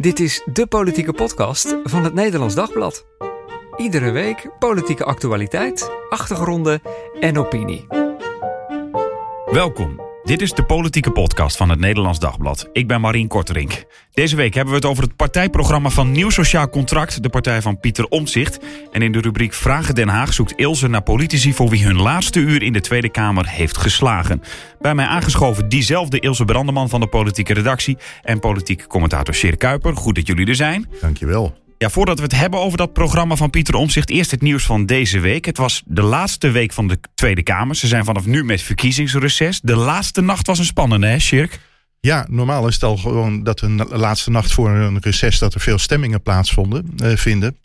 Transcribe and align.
Dit 0.00 0.20
is 0.20 0.42
de 0.52 0.66
politieke 0.66 1.12
podcast 1.12 1.76
van 1.82 2.04
het 2.04 2.14
Nederlands 2.14 2.54
Dagblad. 2.54 3.06
Iedere 3.76 4.10
week 4.10 4.50
politieke 4.58 5.04
actualiteit, 5.04 5.90
achtergronden 6.08 6.82
en 7.20 7.38
opinie. 7.38 7.86
Welkom. 9.50 10.09
Dit 10.30 10.42
is 10.42 10.52
de 10.52 10.64
politieke 10.64 11.10
podcast 11.10 11.56
van 11.56 11.68
het 11.68 11.78
Nederlands 11.78 12.18
Dagblad. 12.18 12.68
Ik 12.72 12.88
ben 12.88 13.00
Marien 13.00 13.28
Korterink. 13.28 13.84
Deze 14.12 14.36
week 14.36 14.54
hebben 14.54 14.72
we 14.72 14.80
het 14.80 14.88
over 14.88 15.02
het 15.02 15.16
partijprogramma 15.16 15.88
van 15.88 16.12
Nieuw 16.12 16.30
Sociaal 16.30 16.68
Contract, 16.68 17.22
de 17.22 17.28
partij 17.28 17.62
van 17.62 17.80
Pieter 17.80 18.06
Omtzigt. 18.06 18.58
En 18.92 19.02
in 19.02 19.12
de 19.12 19.20
rubriek 19.20 19.52
Vragen 19.52 19.94
Den 19.94 20.08
Haag 20.08 20.32
zoekt 20.32 20.52
Ilse 20.56 20.88
naar 20.88 21.02
politici 21.02 21.52
voor 21.52 21.68
wie 21.68 21.84
hun 21.84 22.00
laatste 22.00 22.40
uur 22.40 22.62
in 22.62 22.72
de 22.72 22.80
Tweede 22.80 23.10
Kamer 23.10 23.48
heeft 23.48 23.76
geslagen. 23.76 24.42
Bij 24.80 24.94
mij 24.94 25.06
aangeschoven 25.06 25.68
diezelfde 25.68 26.20
Ilse 26.20 26.44
Brandeman 26.44 26.88
van 26.88 27.00
de 27.00 27.08
politieke 27.08 27.54
redactie 27.54 27.98
en 28.22 28.38
politiek 28.38 28.86
commentator 28.86 29.34
Sjeer 29.34 29.56
Kuiper. 29.56 29.96
Goed 29.96 30.14
dat 30.14 30.26
jullie 30.26 30.46
er 30.46 30.54
zijn. 30.54 30.88
Dankjewel. 31.00 31.54
Ja, 31.80 31.90
voordat 31.90 32.16
we 32.16 32.22
het 32.22 32.36
hebben 32.36 32.60
over 32.60 32.78
dat 32.78 32.92
programma 32.92 33.36
van 33.36 33.50
Pieter 33.50 33.74
Omzicht, 33.74 34.10
eerst 34.10 34.30
het 34.30 34.40
nieuws 34.40 34.64
van 34.64 34.86
deze 34.86 35.20
week. 35.20 35.44
Het 35.44 35.56
was 35.56 35.82
de 35.86 36.02
laatste 36.02 36.50
week 36.50 36.72
van 36.72 36.88
de 36.88 36.98
Tweede 37.14 37.42
Kamer. 37.42 37.76
Ze 37.76 37.86
zijn 37.86 38.04
vanaf 38.04 38.26
nu 38.26 38.44
met 38.44 38.62
verkiezingsreces. 38.62 39.60
De 39.62 39.76
laatste 39.76 40.20
nacht 40.20 40.46
was 40.46 40.58
een 40.58 40.64
spannende, 40.64 41.06
hè, 41.06 41.18
Shirk? 41.18 41.60
Ja, 42.00 42.26
normaal 42.28 42.68
is 42.68 42.74
het 42.74 42.82
al 42.82 42.96
gewoon 42.96 43.42
dat 43.42 43.60
een 43.60 43.76
laatste 43.88 44.30
nacht 44.30 44.52
voor 44.52 44.70
een 44.70 44.98
reces 45.00 45.38
dat 45.38 45.54
er 45.54 45.60
veel 45.60 45.78
stemmingen 45.78 46.22
plaatsvonden 46.22 46.92
eh, 46.96 47.16
vinden. 47.16 47.56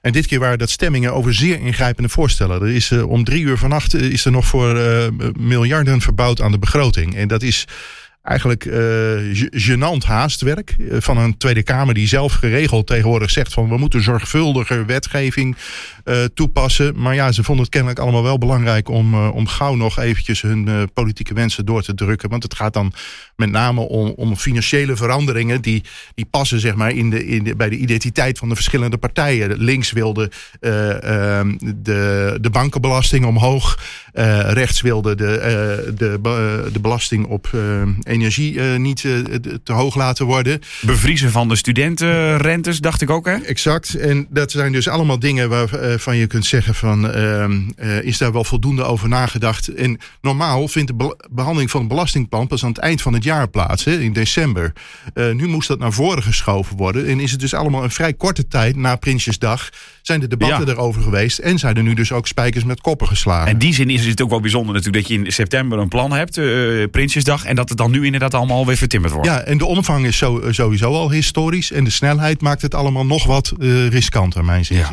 En 0.00 0.12
dit 0.12 0.26
keer 0.26 0.38
waren 0.38 0.58
dat 0.58 0.70
stemmingen 0.70 1.14
over 1.14 1.34
zeer 1.34 1.60
ingrijpende 1.60 2.08
voorstellen. 2.08 2.62
Er 2.62 2.74
is 2.74 2.90
uh, 2.90 3.10
om 3.10 3.24
drie 3.24 3.42
uur 3.42 3.58
vannacht 3.58 3.94
uh, 3.94 4.02
is 4.02 4.24
er 4.24 4.32
nog 4.32 4.46
voor 4.46 4.76
uh, 4.76 5.06
miljarden 5.38 6.00
verbouwd 6.00 6.40
aan 6.40 6.52
de 6.52 6.58
begroting. 6.58 7.14
En 7.14 7.28
dat 7.28 7.42
is 7.42 7.66
eigenlijk 8.22 8.64
uh, 8.64 8.74
gênant 9.50 10.04
haastwerk 10.04 10.76
van 10.90 11.18
een 11.18 11.36
Tweede 11.36 11.62
Kamer 11.62 11.94
die 11.94 12.08
zelf 12.08 12.32
geregeld 12.32 12.86
tegenwoordig 12.86 13.30
zegt 13.30 13.52
van 13.52 13.68
we 13.68 13.78
moeten 13.78 14.02
zorgvuldiger 14.02 14.86
wetgeving 14.86 15.56
uh, 16.10 16.24
toepassen. 16.34 17.00
Maar 17.00 17.14
ja, 17.14 17.32
ze 17.32 17.42
vonden 17.44 17.64
het 17.64 17.72
kennelijk 17.72 18.00
allemaal 18.00 18.22
wel 18.22 18.38
belangrijk 18.38 18.88
om, 18.88 19.14
uh, 19.14 19.34
om 19.34 19.46
gauw 19.46 19.74
nog 19.74 19.98
eventjes 19.98 20.42
hun 20.42 20.90
politieke 20.92 21.34
wensen 21.34 21.66
door 21.66 21.82
te 21.82 21.94
drukken. 21.94 22.28
Want 22.28 22.42
het 22.42 22.54
gaat 22.54 22.72
dan 22.72 22.92
met 23.36 23.50
name 23.50 23.80
om, 23.80 24.12
om 24.16 24.36
financiële 24.36 24.96
veranderingen 24.96 25.60
die, 25.60 25.84
die 26.14 26.26
passen 26.30 26.60
zeg 26.60 26.74
maar 26.74 26.90
in 26.90 27.10
de, 27.10 27.26
in 27.26 27.44
de, 27.44 27.56
bij 27.56 27.68
de 27.68 27.76
identiteit 27.76 28.38
van 28.38 28.48
de 28.48 28.54
verschillende 28.54 28.96
partijen. 28.96 29.56
Links 29.56 29.92
wilde 29.92 30.30
ehm, 30.60 31.56
de, 31.76 32.38
de 32.40 32.50
bankenbelasting 32.50 33.24
omhoog. 33.24 33.78
rechts 34.52 34.80
wilde 34.80 35.14
de, 35.14 35.92
de, 35.96 36.18
de 36.72 36.80
belasting 36.80 37.26
op 37.26 37.50
energie 38.02 38.60
niet 38.60 39.00
te 39.64 39.72
hoog 39.72 39.94
laten 39.94 40.26
worden. 40.26 40.60
Bevriezen 40.80 41.30
van 41.30 41.48
de 41.48 41.56
studentenrentes, 41.56 42.80
dacht 42.80 43.02
ik 43.02 43.10
ook, 43.10 43.26
hè? 43.26 43.36
Exact. 43.36 43.94
En 43.94 44.26
dat 44.30 44.50
zijn 44.50 44.72
dus 44.72 44.88
allemaal 44.88 45.18
dingen 45.18 45.48
waarvan 46.04 46.20
je 46.20 46.26
kunt 46.26 46.46
zeggen 46.46 46.74
van... 46.74 47.16
Uh, 47.16 48.02
is 48.02 48.18
daar 48.18 48.32
wel 48.32 48.44
voldoende 48.44 48.82
over 48.82 49.08
nagedacht? 49.08 49.68
En 49.68 49.98
normaal 50.20 50.68
vindt 50.68 50.98
de 50.98 51.16
behandeling 51.30 51.70
van 51.70 51.80
het 51.80 51.88
belastingplan... 51.88 52.46
pas 52.46 52.62
aan 52.64 52.68
het 52.68 52.78
eind 52.78 53.02
van 53.02 53.12
het 53.12 53.24
jaar 53.24 53.48
plaats, 53.48 53.84
hè, 53.84 53.98
in 53.98 54.12
december. 54.12 54.72
nu 55.14 55.46
moest 55.46 55.68
dat 55.68 55.78
naar 55.78 55.92
voren 55.92 56.22
geschoven 56.22 56.76
worden. 56.76 57.06
En 57.06 57.20
is 57.20 57.30
het 57.30 57.40
dus 57.40 57.54
allemaal 57.54 57.82
een 57.82 57.90
vrij 57.90 58.14
korte 58.14 58.48
tijd 58.48 58.76
na 58.76 58.96
Prinsjesdag... 58.96 59.68
zijn 60.02 60.20
de 60.20 60.28
debatten 60.28 60.66
ja. 60.66 60.72
erover 60.72 61.02
geweest... 61.02 61.38
en 61.38 61.58
zijn 61.58 61.76
er 61.76 61.82
nu 61.82 61.94
dus 61.94 62.12
ook 62.12 62.26
spijkers 62.26 62.64
met 62.64 62.80
koppen 62.80 63.06
geslagen. 63.06 63.46
En 63.46 63.52
in 63.52 63.58
die 63.58 63.74
zin 63.74 63.90
is 63.90 64.06
het 64.06 64.22
ook 64.22 64.30
wel 64.30 64.40
bijzonder 64.40 64.74
natuurlijk... 64.74 65.08
dat 65.08 65.16
je 65.16 65.24
in 65.24 65.32
september 65.32 65.78
een 65.78 65.88
plan 65.88 66.12
hebt, 66.12 66.40
Prinsjesdag... 66.90 67.44
en 67.44 67.56
dat 67.56 67.68
het 67.68 67.78
dan 67.78 67.90
nu 67.90 68.04
inderdaad 68.04 68.34
allemaal 68.34 68.66
weer 68.66 68.76
vertimmerd 68.76 69.12
wordt. 69.12 69.28
Ja, 69.28 69.40
en 69.40 69.58
de 69.58 69.66
omvang 69.66 70.06
is 70.06 70.16
zo, 70.16 70.42
sowieso 70.50 70.92
al 70.92 71.10
historisch. 71.10 71.72
En 71.72 71.84
de 71.84 71.90
snelheid 71.90 72.40
maakt 72.40 72.62
het 72.62 72.74
allemaal 72.74 73.06
nog 73.06 73.24
wat 73.24 73.52
uh, 73.58 73.88
riskanter, 73.88 74.44
mijn 74.44 74.64
zin. 74.64 74.78
Ja. 74.78 74.90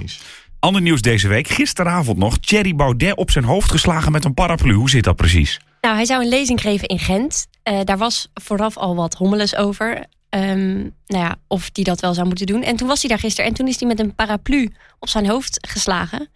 Ander 0.59 0.81
nieuws 0.81 1.01
deze 1.01 1.27
week. 1.27 1.47
Gisteravond 1.47 2.17
nog. 2.17 2.37
Thierry 2.37 2.75
Baudet 2.75 3.15
op 3.15 3.31
zijn 3.31 3.45
hoofd 3.45 3.71
geslagen 3.71 4.11
met 4.11 4.25
een 4.25 4.33
paraplu. 4.33 4.73
Hoe 4.73 4.89
zit 4.89 5.03
dat 5.03 5.15
precies? 5.15 5.59
Nou, 5.81 5.95
hij 5.95 6.05
zou 6.05 6.23
een 6.23 6.29
lezing 6.29 6.61
geven 6.61 6.87
in 6.87 6.99
Gent. 6.99 7.47
Uh, 7.63 7.79
daar 7.83 7.97
was 7.97 8.31
vooraf 8.33 8.77
al 8.77 8.95
wat 8.95 9.13
hommeles 9.13 9.55
over. 9.55 10.05
Um, 10.29 10.93
nou 11.05 11.23
ja, 11.23 11.35
of 11.47 11.69
hij 11.73 11.83
dat 11.83 11.99
wel 11.99 12.13
zou 12.13 12.27
moeten 12.27 12.45
doen. 12.45 12.63
En 12.63 12.75
toen 12.75 12.87
was 12.87 13.01
hij 13.01 13.09
daar 13.09 13.19
gisteren. 13.19 13.49
En 13.49 13.55
toen 13.55 13.67
is 13.67 13.79
hij 13.79 13.87
met 13.87 13.99
een 13.99 14.15
paraplu 14.15 14.71
op 14.99 15.09
zijn 15.09 15.27
hoofd 15.27 15.67
geslagen. 15.67 16.29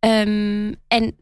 Um, 0.00 0.74
en 0.88 1.16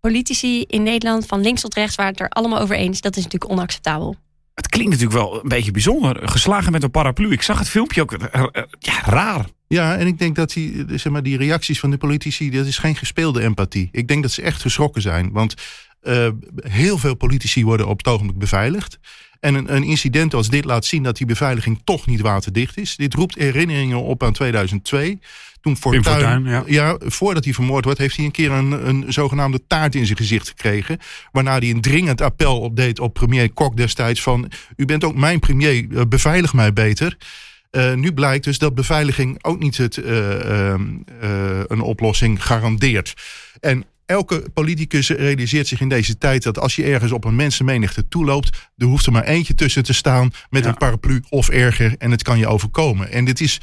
politici 0.00 0.62
in 0.62 0.82
Nederland, 0.82 1.26
van 1.26 1.40
links 1.40 1.60
tot 1.60 1.74
rechts, 1.74 1.96
waren 1.96 2.12
het 2.12 2.20
er 2.20 2.28
allemaal 2.28 2.60
over 2.60 2.76
eens. 2.76 3.00
Dat 3.00 3.16
is 3.16 3.22
natuurlijk 3.22 3.52
onacceptabel. 3.52 4.16
Het 4.54 4.68
klinkt 4.68 4.90
natuurlijk 4.90 5.18
wel 5.18 5.42
een 5.42 5.48
beetje 5.48 5.70
bijzonder. 5.70 6.28
Geslagen 6.28 6.72
met 6.72 6.82
een 6.82 6.90
paraplu. 6.90 7.30
Ik 7.30 7.42
zag 7.42 7.58
het 7.58 7.68
filmpje 7.68 8.02
ook. 8.02 8.16
Ja, 8.78 9.02
raar. 9.04 9.46
Ja, 9.68 9.96
en 9.96 10.06
ik 10.06 10.18
denk 10.18 10.36
dat 10.36 10.52
die, 10.52 10.84
zeg 10.88 11.12
maar, 11.12 11.22
die 11.22 11.36
reacties 11.36 11.80
van 11.80 11.90
de 11.90 11.96
politici, 11.96 12.50
dat 12.50 12.66
is 12.66 12.78
geen 12.78 12.96
gespeelde 12.96 13.42
empathie. 13.42 13.88
Ik 13.92 14.08
denk 14.08 14.22
dat 14.22 14.32
ze 14.32 14.42
echt 14.42 14.60
geschrokken 14.60 15.02
zijn. 15.02 15.32
Want 15.32 15.54
uh, 16.02 16.28
heel 16.60 16.98
veel 16.98 17.14
politici 17.14 17.64
worden 17.64 17.86
op 17.86 17.98
het 17.98 18.06
ogenblik 18.06 18.38
beveiligd. 18.38 18.98
En 19.40 19.54
een, 19.54 19.74
een, 19.74 19.82
incident 19.82 20.34
als 20.34 20.48
dit 20.48 20.64
laat 20.64 20.84
zien 20.84 21.02
dat 21.02 21.16
die 21.16 21.26
beveiliging 21.26 21.80
toch 21.84 22.06
niet 22.06 22.20
waterdicht 22.20 22.78
is. 22.78 22.96
Dit 22.96 23.14
roept 23.14 23.34
herinneringen 23.34 24.02
op 24.02 24.22
aan 24.22 24.32
2002. 24.32 25.18
Toen 25.60 25.76
Fortuyn, 25.76 26.04
Fortuyn 26.04 26.44
ja. 26.44 26.62
ja. 26.66 26.96
voordat 26.98 27.44
hij 27.44 27.52
vermoord 27.52 27.84
wordt, 27.84 27.98
heeft 27.98 28.16
hij 28.16 28.24
een 28.24 28.30
keer 28.30 28.50
een, 28.50 28.88
een 28.88 29.04
zogenaamde 29.12 29.66
taart 29.66 29.94
in 29.94 30.06
zijn 30.06 30.18
gezicht 30.18 30.48
gekregen. 30.48 30.98
Waarna 31.32 31.58
hij 31.58 31.70
een 31.70 31.80
dringend 31.80 32.20
appel 32.20 32.60
opdeed 32.60 33.00
op 33.00 33.14
premier 33.14 33.52
Kok 33.52 33.76
destijds 33.76 34.22
van... 34.22 34.50
u 34.76 34.84
bent 34.84 35.04
ook 35.04 35.14
mijn 35.14 35.38
premier, 35.38 36.08
beveilig 36.08 36.52
mij 36.52 36.72
beter. 36.72 37.16
Uh, 37.70 37.94
nu 37.94 38.12
blijkt 38.12 38.44
dus 38.44 38.58
dat 38.58 38.74
beveiliging 38.74 39.44
ook 39.44 39.58
niet 39.58 39.76
het, 39.76 39.96
uh, 39.96 40.06
uh, 40.40 40.74
een 41.66 41.80
oplossing 41.80 42.44
garandeert. 42.44 43.14
En 43.60 43.84
elke 44.06 44.44
politicus 44.54 45.08
realiseert 45.08 45.66
zich 45.66 45.80
in 45.80 45.88
deze 45.88 46.18
tijd 46.18 46.42
dat 46.42 46.58
als 46.58 46.76
je 46.76 46.84
ergens 46.84 47.12
op 47.12 47.24
een 47.24 47.36
mensenmenigte 47.36 48.08
toeloopt, 48.08 48.70
er 48.76 48.86
hoeft 48.86 49.06
er 49.06 49.12
maar 49.12 49.24
eentje 49.24 49.54
tussen 49.54 49.82
te 49.82 49.94
staan 49.94 50.30
met 50.50 50.62
ja. 50.62 50.68
een 50.68 50.76
paraplu 50.76 51.22
of 51.28 51.48
erger 51.48 51.94
en 51.98 52.10
het 52.10 52.22
kan 52.22 52.38
je 52.38 52.46
overkomen. 52.46 53.10
En 53.12 53.24
dit 53.24 53.40
is 53.40 53.60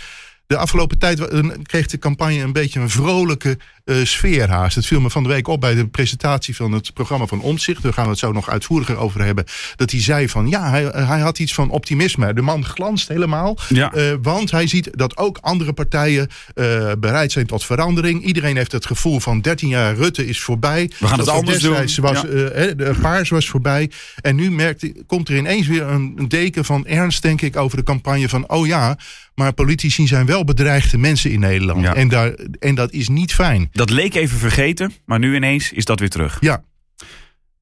de 0.48 0.58
afgelopen 0.58 0.98
tijd 0.98 1.28
kreeg 1.64 1.88
de 1.88 1.98
campagne 1.98 2.42
een 2.42 2.54
beetje 2.54 2.80
een 2.80 2.90
vrolijke 2.90 3.58
uh, 3.86 4.06
sfeer 4.06 4.50
haast. 4.50 4.76
Het 4.76 4.86
viel 4.86 5.00
me 5.00 5.10
van 5.10 5.24
de 5.24 5.30
week 5.30 5.48
op 5.48 5.62
bij 5.62 5.76
de 5.76 5.88
presentatie 5.88 6.56
van 6.56 6.72
het 6.72 6.94
programma 6.94 7.26
van 7.26 7.42
Omtzigt. 7.42 7.84
Daar 7.84 7.94
gaan 7.94 8.04
we 8.04 8.10
het 8.10 8.20
zo 8.20 8.32
nog 8.32 8.50
uitvoeriger 8.50 8.98
over 8.98 9.24
hebben. 9.24 9.46
Dat 9.76 9.92
hij 9.92 10.02
zei 10.02 10.30
van 10.30 10.50
ja, 10.50 10.70
hij, 10.70 10.84
hij 10.84 11.20
had 11.20 11.40
iets 11.40 11.54
van 11.54 11.70
optimisme. 11.70 12.34
De 12.34 12.42
man 12.42 12.66
glanst 12.66 13.08
helemaal. 13.08 13.58
Ja. 13.70 13.96
Uh, 13.96 14.14
want 14.22 14.52
hij 14.52 14.68
ziet 14.68 14.90
dat 14.92 15.18
ook 15.18 15.38
andere 15.42 15.74
partijen 15.74 16.30
uh, 16.56 16.92
bereid 17.00 17.32
zijn 17.32 17.46
tot 17.46 17.66
verandering. 17.66 18.24
Iedereen 18.24 18.56
heeft 18.56 18.72
het 18.72 18.86
gevoel 18.86 19.20
van 19.20 19.42
13 19.42 19.70
jaar 19.70 19.96
Rutte 19.96 20.28
is 20.28 20.42
voorbij. 20.42 20.92
We 21.00 21.08
gaan 21.08 21.18
het 21.18 21.28
dat 21.28 21.36
anders 21.36 21.60
doen. 21.60 21.74
Was, 22.02 22.22
ja. 22.22 22.94
paars 23.02 23.30
was 23.30 23.50
voorbij. 23.50 23.92
En 24.22 24.36
nu 24.36 24.52
merkt, 24.52 24.92
komt 25.08 25.30
er 25.30 25.38
ineens 25.38 25.68
weer 25.68 25.84
een 25.84 26.26
deken 26.28 26.66
van 26.66 26.86
ernst, 26.86 27.22
denk 27.22 27.42
ik, 27.42 27.56
over 27.56 27.78
de 27.78 27.84
campagne 27.84 28.30
van 28.30 28.50
oh 28.50 28.68
ja, 28.68 28.98
maar 29.36 29.54
politici 29.54 30.08
zijn 30.08 30.26
wel 30.26 30.44
bedreigde 30.44 30.98
mensen 30.98 31.32
in 31.32 31.40
Nederland. 31.40 31.82
Ja. 31.82 31.96
En, 31.96 32.08
daar, 32.08 32.34
en 32.60 32.76
dat 32.76 32.92
is 32.92 33.10
niet 33.10 33.34
fijn. 33.34 33.70
Dat 33.72 33.90
leek 33.90 34.16
even 34.16 34.38
vergeten, 34.38 34.92
maar 35.06 35.20
nu 35.20 35.36
ineens 35.36 35.72
is 35.72 35.86
dat 35.86 36.00
weer 36.00 36.10
terug. 36.10 36.38
Ja. 36.40 36.64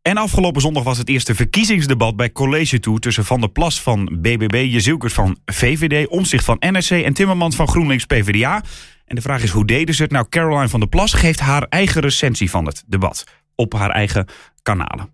En 0.02 0.18
afgelopen 0.18 0.62
zondag 0.62 0.84
was 0.84 0.98
het 0.98 1.10
eerste 1.10 1.36
verkiezingsdebat 1.36 2.16
bij 2.16 2.32
College 2.32 2.80
Tour 2.80 3.00
tussen 3.00 3.26
Van 3.26 3.40
der 3.40 3.50
Plas 3.50 3.82
van 3.82 4.18
BBB, 4.22 4.66
Jezielkers 4.70 5.14
van 5.14 5.38
VVD, 5.46 6.08
Omzicht 6.08 6.46
van 6.46 6.58
NSC 6.60 6.92
en 6.92 7.14
Timmermans 7.14 7.56
van 7.56 7.68
GroenLinks 7.68 8.06
PvdA. 8.06 8.64
En 9.06 9.16
de 9.16 9.22
vraag 9.22 9.44
is 9.44 9.50
hoe 9.50 9.66
deden 9.66 9.96
ze 9.96 10.04
het? 10.04 10.12
Nou, 10.12 10.26
Caroline 10.30 10.70
van 10.70 10.80
der 10.80 10.90
Plas 10.90 11.14
geeft 11.14 11.40
haar 11.40 11.66
eigen 11.70 12.02
recensie 12.02 12.50
van 12.50 12.66
het 12.66 12.84
debat 12.88 13.24
op 13.56 13.74
haar 13.74 13.90
eigen 13.90 14.28
kanalen. 14.62 15.10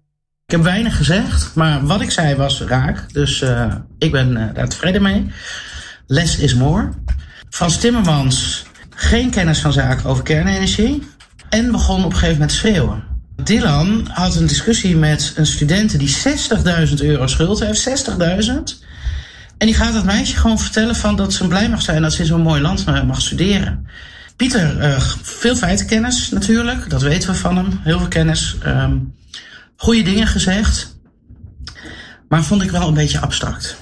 Ik 0.46 0.56
heb 0.56 0.64
weinig 0.64 0.98
gezegd, 0.98 1.56
maar 1.56 1.86
wat 1.86 2.02
ik 2.02 2.12
zei 2.12 2.36
was 2.36 2.62
raak. 2.62 3.14
Dus 3.14 3.42
uh, 3.42 3.74
ik 3.98 4.12
ben 4.12 4.32
uh, 4.32 4.54
daar 4.54 4.70
tevreden 4.70 5.02
mee. 5.02 5.32
Less 6.12 6.38
is 6.38 6.54
more. 6.54 6.90
Frans 7.50 7.78
Timmermans 7.78 8.66
geen 8.90 9.30
kennis 9.30 9.60
van 9.60 9.74
zaken 9.74 10.10
over 10.10 10.24
kernenergie. 10.24 11.08
En 11.50 11.72
begon 11.72 12.00
op 12.00 12.06
een 12.06 12.12
gegeven 12.12 12.34
moment 12.34 12.52
schreeuwen. 12.52 13.04
Dylan 13.44 14.08
had 14.12 14.36
een 14.36 14.48
discussie 14.48 14.96
met 14.96 15.34
een 15.36 15.46
student 15.46 16.00
die 16.00 16.18
60.000 16.88 16.94
euro 16.96 17.28
schuld 17.28 17.60
heeft. 17.60 17.90
60.000. 17.90 18.54
En 19.58 19.68
die 19.68 19.74
gaat 19.74 19.94
dat 19.94 20.04
meisje 20.04 20.36
gewoon 20.36 20.60
vertellen 20.60 20.96
van 20.96 21.16
dat 21.16 21.34
ze 21.34 21.48
blij 21.48 21.70
mag 21.70 21.82
zijn 21.82 22.02
dat 22.02 22.14
ze 22.14 22.22
in 22.22 22.28
zo'n 22.28 22.42
mooi 22.42 22.62
land 22.62 22.86
mag 22.86 23.22
studeren. 23.22 23.88
Pieter, 24.36 24.78
uh, 24.78 25.02
veel 25.22 25.56
feitenkennis 25.56 26.30
natuurlijk. 26.30 26.90
Dat 26.90 27.02
weten 27.02 27.30
we 27.30 27.36
van 27.36 27.58
hem. 27.58 27.80
Heel 27.84 27.98
veel 27.98 28.08
kennis. 28.08 28.56
Um, 28.66 29.16
goede 29.76 30.02
dingen 30.02 30.28
gezegd. 30.28 30.98
Maar 32.30 32.44
vond 32.44 32.62
ik 32.62 32.72
wel 32.72 32.88
een 32.88 32.94
beetje 32.94 33.20
abstract. 33.20 33.78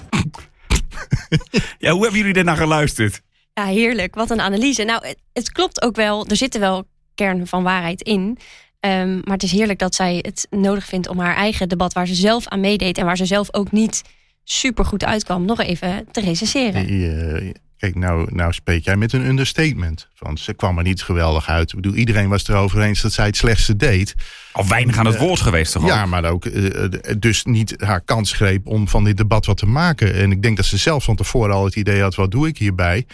ja, 1.80 1.92
hoe 1.92 2.02
hebben 2.02 2.20
jullie 2.20 2.34
daarna 2.34 2.56
geluisterd? 2.56 3.22
Ja, 3.54 3.66
heerlijk. 3.66 4.16
Wat 4.16 4.30
een 4.30 4.42
analyse. 4.42 4.84
Nou, 4.84 5.08
het, 5.08 5.18
het 5.34 5.52
klopt 5.52 5.82
ook 5.82 5.96
wel. 5.96 6.28
Er 6.28 6.36
zitten 6.36 6.60
wel 6.60 6.88
kern 7.16 7.48
van 7.48 7.64
waarheid 7.64 8.02
in. 8.02 8.38
Um, 8.80 9.22
maar 9.24 9.34
het 9.34 9.44
is 9.44 9.52
heerlijk 9.52 9.80
dat 9.80 9.96
zij 9.96 10.20
het 10.22 10.48
nodig 10.50 10.86
vindt 10.86 11.08
om 11.08 11.20
haar 11.20 11.36
eigen 11.36 11.70
debat, 11.70 11.94
waar 11.94 12.08
ze 12.08 12.16
zelf 12.16 12.48
aan 12.48 12.60
meedeed 12.60 12.98
en 12.98 13.06
waar 13.06 13.18
ze 13.18 13.26
zelf 13.26 13.54
ook 13.54 13.72
niet 13.72 14.02
super 14.44 14.86
goed 14.86 15.04
uitkwam, 15.04 15.46
nog 15.46 15.60
even 15.60 16.08
te 16.12 16.22
recenseren. 16.22 16.94
Uh, 16.94 17.54
Kijk, 17.78 17.96
nou, 17.96 18.28
nou 18.36 18.54
spreek 18.54 18.84
jij 18.84 18.96
met 18.96 19.14
een 19.14 19.26
understatement. 19.26 20.08
Want 20.20 20.40
ze 20.40 20.54
kwam 20.54 20.78
er 20.78 20.84
niet 20.84 21.04
geweldig 21.04 21.48
uit. 21.48 21.70
Ik 21.70 21.76
bedoel, 21.76 21.94
iedereen 21.94 22.30
was 22.30 22.48
erover 22.48 22.82
eens 22.82 23.02
dat 23.02 23.14
zij 23.14 23.26
het 23.26 23.38
slechtste 23.38 23.76
deed. 23.76 24.16
Al 24.52 24.68
weinig 24.68 24.98
aan 24.98 25.06
het 25.06 25.18
woord 25.18 25.40
geweest 25.40 25.72
toch? 25.72 25.86
Ja, 25.86 26.06
maar 26.06 26.26
ook 26.26 26.46
uh, 26.46 26.86
dus 27.18 27.44
niet 27.44 27.76
haar 27.82 28.02
kans 28.02 28.32
greep 28.32 28.68
om 28.68 28.88
van 28.88 29.04
dit 29.04 29.18
debat 29.18 29.46
wat 29.46 29.58
te 29.58 29.66
maken. 29.66 30.14
En 30.14 30.32
ik 30.32 30.42
denk 30.42 30.58
dat 30.58 30.66
ze 30.66 30.78
zelf 30.78 31.04
van 31.04 31.16
tevoren 31.16 31.56
al 31.56 31.66
het 31.66 31.76
idee 31.76 32.02
had: 32.02 32.16
wat 32.16 32.32
doe 32.32 32.48
ik 32.48 32.58
hierbij? 32.58 33.06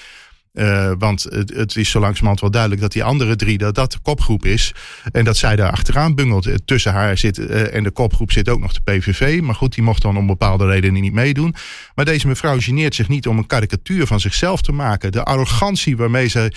Uh, 0.54 0.92
want 0.98 1.24
het, 1.24 1.54
het, 1.54 1.76
is 1.76 1.90
zo 1.90 2.00
langzamerhand 2.00 2.40
wel 2.40 2.52
duidelijk 2.52 2.82
dat 2.82 2.92
die 2.92 3.04
andere 3.04 3.36
drie, 3.36 3.58
dat 3.58 3.76
dat 3.76 3.92
de 3.92 4.00
kopgroep 4.02 4.46
is. 4.46 4.74
En 5.12 5.24
dat 5.24 5.38
zij 5.38 5.56
daar 5.56 5.72
achteraan 5.72 6.16
bungelt. 6.16 6.50
Tussen 6.66 6.92
haar 6.92 7.18
zit 7.18 7.38
uh, 7.38 7.76
en 7.76 7.84
de 7.84 7.92
kopgroep 7.92 8.32
zit 8.32 8.50
ook 8.50 8.60
nog 8.60 8.74
de 8.74 8.82
PVV. 8.82 9.42
Maar 9.42 9.56
goed, 9.56 9.74
die 9.74 9.84
mocht 9.84 10.02
dan 10.02 10.18
om 10.18 10.28
bepaalde 10.28 10.66
redenen 10.66 11.02
niet 11.02 11.14
meedoen. 11.14 11.56
Maar 11.96 12.06
deze 12.06 12.28
mevrouw 12.28 12.60
geneert 12.60 12.96
zich 12.96 13.08
niet 13.08 13.28
om 13.28 13.38
een 13.38 13.48
karikatuur 13.48 14.08
van 14.08 14.20
zichzelf 14.20 14.62
te 14.62 14.72
maken. 14.72 15.12
De 15.12 15.24
arrogantie 15.24 15.98
waarmee 15.98 16.28
ze 16.28 16.52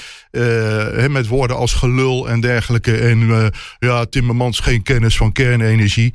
met 1.11 1.27
woorden 1.27 1.57
als 1.57 1.75
gelul 1.75 2.29
en 2.29 2.41
dergelijke. 2.41 2.97
En 2.97 3.51
ja, 3.79 4.05
Timmermans 4.05 4.61
geen 4.61 4.83
kennis 4.83 5.17
van 5.17 5.33
kernenergie. 5.33 6.15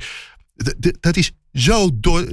Dat 1.00 1.16
is 1.16 1.32
zo 1.52 1.90
door. 1.94 2.26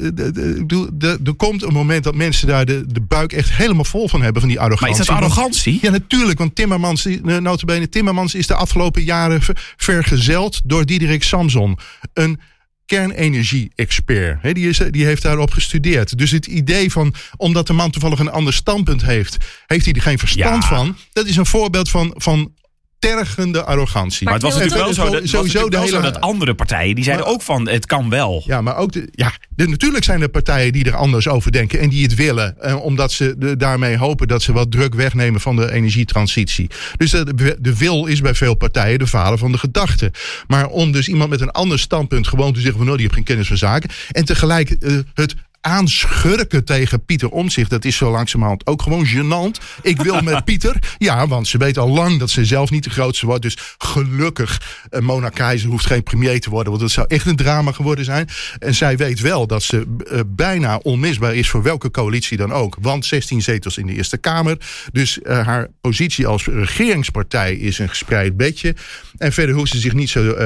Er 1.02 1.36
komt 1.38 1.64
een 1.64 1.74
moment 1.74 2.04
dat 2.04 2.16
mensen 2.16 2.48
daar 2.48 2.66
de, 2.66 2.84
de 2.88 3.02
buik 3.02 3.34
echt 3.34 3.54
helemaal 3.54 3.84
vol 3.84 4.08
van 4.08 4.22
hebben, 4.22 4.42
van 4.42 4.50
die 4.50 4.60
arrogantie. 4.60 4.92
Maar 4.92 5.00
is 5.00 5.08
dat 5.08 5.16
arrogantie? 5.16 5.80
Ja, 5.82 5.92
natuurlijk. 5.92 6.40
Want 6.40 6.56
Timmermans, 6.56 7.08
notabene, 7.22 7.90
Timmermans 7.90 8.36
is 8.36 8.48
de 8.48 8.56
afgelopen 8.56 9.04
jaren 9.04 9.42
vergezeld 9.78 10.62
door 10.64 10.86
Diederik 10.86 11.24
Samson. 11.24 11.78
Een 12.14 12.40
kernenergie-expert. 12.86 14.56
Die, 14.56 14.70
is, 14.70 14.82
die 14.90 15.06
heeft 15.06 15.22
daarop 15.22 15.52
gestudeerd. 15.52 16.18
Dus 16.18 16.32
het 16.32 16.46
idee 16.46 16.92
van, 16.92 17.14
omdat 17.38 17.68
de 17.68 17.74
man 17.74 17.92
toevallig 17.92 18.20
een 18.20 18.32
ander 18.32 18.54
standpunt 18.54 19.06
heeft, 19.06 19.38
heeft 19.68 19.86
hij 19.86 19.94
er 19.94 20.02
geen 20.02 20.20
verstand 20.20 20.64
ja. 20.64 20.70
van. 20.70 20.98
Dat 21.12 21.26
is 21.26 21.36
een 21.36 21.46
voorbeeld 21.46 21.90
van, 21.90 22.14
van 22.18 22.54
tergende 23.00 23.64
arrogantie. 23.64 24.26
Maar 24.26 24.34
het 24.34 24.44
was 24.44 24.54
natuurlijk 24.54 24.82
wel 24.82 24.94
zo, 24.94 25.10
dat, 25.10 25.28
sowieso 25.28 25.70
de 25.70 25.78
hele... 25.78 25.90
zo 25.90 26.02
dat 26.02 26.20
andere 26.20 26.56
partijen, 26.56 26.96
die 26.96 27.04
zeiden 27.04 27.26
ook 27.26 27.42
van, 27.42 27.68
het 27.68 27.86
kan 27.86 28.10
wel. 28.10 28.44
Ja, 28.46 28.62
maar 28.62 28.76
ook, 28.76 28.92
de, 28.92 29.08
ja, 29.12 29.34
de, 29.50 29.68
natuurlijk 29.68 30.04
zijn 30.04 30.22
er 30.22 30.30
partijen 30.30 30.74
die 30.74 30.86
er 30.86 30.96
anders 30.96 31.28
over 31.28 31.52
denken 31.52 31.80
en 31.80 31.90
die 31.90 32.04
het 32.04 32.16
willen. 32.16 32.62
Eh, 32.62 32.84
omdat 32.84 33.12
ze 33.12 33.36
de, 33.38 33.58
daarmee 33.58 33.98
hopen 33.98 34.28
dat 34.28 34.42
ze 34.42 34.54
wat 34.54 34.72
druk 34.72 34.94
wegnemen 34.94 35.42
van 35.42 35.56
de 35.56 35.72
energietransitie. 35.72 36.70
Dus 36.98 37.12
de, 37.12 37.58
de 37.60 37.78
wil 37.78 38.06
is 38.06 38.22
bij 38.22 38.36
veel 38.36 38.56
partijen 38.56 39.00
de 39.00 39.08
vader 39.08 39.38
van 39.38 39.52
de 39.52 39.58
gedachte. 39.58 40.12
Maar 40.48 40.68
om 40.68 40.92
dus 40.92 41.08
iemand 41.08 41.30
met 41.30 41.42
een 41.42 41.52
ander 41.52 41.80
standpunt 41.80 42.28
gewoon 42.28 42.54
te 42.54 42.60
zeggen 42.60 42.78
van, 42.78 42.86
nou, 42.86 42.98
die 42.98 43.06
heeft 43.06 43.18
geen 43.18 43.28
kennis 43.28 43.48
van 43.48 43.58
zaken. 43.58 43.90
En 44.12 44.26
tegelijk 44.26 44.76
uh, 44.80 45.00
het 45.14 45.36
aanschurken 45.62 46.66
tegen 46.66 47.06
Pieter 47.06 47.30
Omzicht. 47.30 47.70
Dat 47.70 47.86
is 47.86 47.96
zo 47.96 48.12
langzamerhand 48.12 48.68
ook 48.68 48.82
gewoon 48.82 49.08
gênant. 49.08 49.64
Ik 49.82 50.02
wil 50.02 50.22
met 50.32 50.46
Pieter. 50.46 50.76
Ja, 50.98 51.28
want 51.28 51.48
ze 51.48 51.58
weet 51.58 51.78
al 51.78 51.90
lang 51.90 52.20
dat 52.20 52.30
ze 52.30 52.46
zelf 52.46 52.70
niet 52.70 52.84
de 52.84 52.90
grootste 52.90 53.26
wordt. 53.26 53.42
Dus 53.42 53.58
gelukkig, 53.78 54.62
uh, 54.92 55.00
Mona 55.00 55.30
Keizer 55.30 55.70
hoeft 55.70 55.86
geen 55.86 56.04
premier 56.04 56.40
te 56.40 56.50
worden. 56.50 56.70
Want 56.70 56.84
dat 56.84 56.92
zou 56.92 57.08
echt 57.08 57.26
een 57.26 57.36
drama 57.36 57.72
geworden 57.72 58.06
zijn. 58.06 58.30
En 58.60 58.76
zij 58.76 58.98
weet 58.98 59.20
wel 59.20 59.48
dat 59.48 59.64
ze 59.64 59.86
uh, 60.12 60.20
bijna 60.28 60.78
onmisbaar 60.78 61.36
is 61.36 61.50
voor 61.50 61.64
welke 61.64 61.92
coalitie 61.92 62.38
dan 62.38 62.54
ook. 62.54 62.78
Want 62.82 63.06
16 63.06 63.42
zetels 63.42 63.78
in 63.78 63.86
de 63.86 63.94
Eerste 63.94 64.18
Kamer. 64.18 64.58
Dus 64.92 65.20
uh, 65.24 65.46
haar 65.46 65.68
positie 65.82 66.28
als 66.28 66.46
regeringspartij 66.46 67.56
is 67.56 67.80
een 67.80 67.90
gespreid 67.90 68.38
bedje. 68.38 68.76
En 69.18 69.34
verder 69.34 69.56
hoeft 69.56 69.72
ze 69.72 69.80
zich 69.80 69.94
niet 69.94 70.10
zo... 70.10 70.38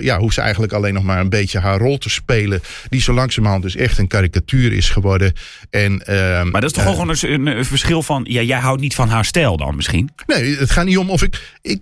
ja, 0.00 0.18
hoeft 0.18 0.34
ze 0.34 0.40
eigenlijk 0.40 0.72
alleen 0.72 0.94
nog 0.94 1.02
maar 1.02 1.20
een 1.20 1.28
beetje 1.28 1.58
haar 1.58 1.78
rol 1.78 1.98
te 1.98 2.10
spelen. 2.10 2.60
Die 2.88 3.00
zo 3.00 3.12
langzamerhand 3.12 3.62
dus 3.62 3.76
echt 3.76 3.98
een 3.98 4.06
karikatuur 4.06 4.32
is 4.44 4.90
geworden. 4.90 5.32
En, 5.70 5.92
uh, 5.92 6.42
maar 6.42 6.60
dat 6.60 6.64
is 6.64 6.72
toch 6.72 6.84
uh, 6.84 6.90
gewoon 6.90 7.16
een, 7.20 7.46
een, 7.46 7.64
verschil 7.64 8.02
van... 8.02 8.26
Ja, 8.28 8.42
jij 8.42 8.58
houdt 8.58 8.80
niet 8.80 8.94
van 8.94 9.08
haar 9.08 9.24
stijl 9.24 9.56
dan 9.56 9.76
misschien? 9.76 10.10
Nee, 10.26 10.56
het 10.56 10.70
gaat 10.70 10.84
niet 10.84 10.98
om 10.98 11.10
of 11.10 11.22
ik... 11.22 11.54
ik 11.62 11.80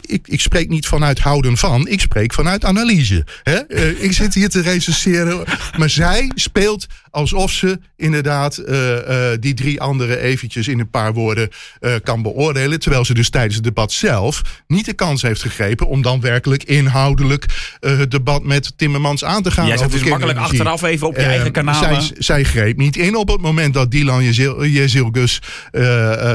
ik, 0.00 0.28
ik 0.28 0.40
spreek 0.40 0.68
niet 0.68 0.86
vanuit 0.86 1.18
houden 1.18 1.56
van, 1.56 1.88
ik 1.88 2.00
spreek 2.00 2.32
vanuit 2.32 2.64
analyse. 2.64 3.26
Hè? 3.42 3.60
Uh, 3.68 4.02
ik 4.02 4.12
zit 4.12 4.34
hier 4.34 4.48
te 4.48 4.60
recenseren, 4.60 5.44
maar 5.78 5.90
zij 5.90 6.30
speelt 6.34 6.86
alsof 7.10 7.50
ze 7.50 7.78
inderdaad 7.96 8.58
uh, 8.58 8.90
uh, 8.90 9.26
die 9.40 9.54
drie 9.54 9.80
anderen 9.80 10.18
eventjes 10.18 10.68
in 10.68 10.78
een 10.78 10.90
paar 10.90 11.12
woorden 11.12 11.48
kan 12.02 12.22
beoordelen. 12.22 12.80
Terwijl 12.80 13.04
ze 13.04 13.14
dus 13.14 13.30
tijdens 13.30 13.54
het 13.54 13.64
debat 13.64 13.92
zelf 13.92 14.42
niet 14.66 14.84
de 14.84 14.92
kans 14.92 15.22
heeft 15.22 15.42
gegrepen 15.42 15.86
om 15.86 16.02
dan 16.02 16.20
werkelijk 16.20 16.62
inhoudelijk 16.62 17.46
het 17.80 18.10
debat 18.10 18.44
met 18.44 18.72
Timmermans 18.78 19.24
aan 19.24 19.42
te 19.42 19.50
gaan. 19.50 19.66
Jij 19.66 19.76
zet 19.76 19.90
dus 19.90 20.04
makkelijk 20.04 20.38
achteraf 20.38 20.82
even 20.82 21.06
op 21.06 21.16
je 21.16 21.22
eigen 21.22 21.52
kanaal. 21.52 21.82
Zij, 21.82 21.93
zij, 22.18 22.44
greep 22.44 22.76
niet 22.76 22.96
in 22.96 23.16
op 23.16 23.28
het 23.28 23.40
moment 23.40 23.74
dat 23.74 23.90
Dylan 23.90 24.24
Jezilgus 24.24 25.38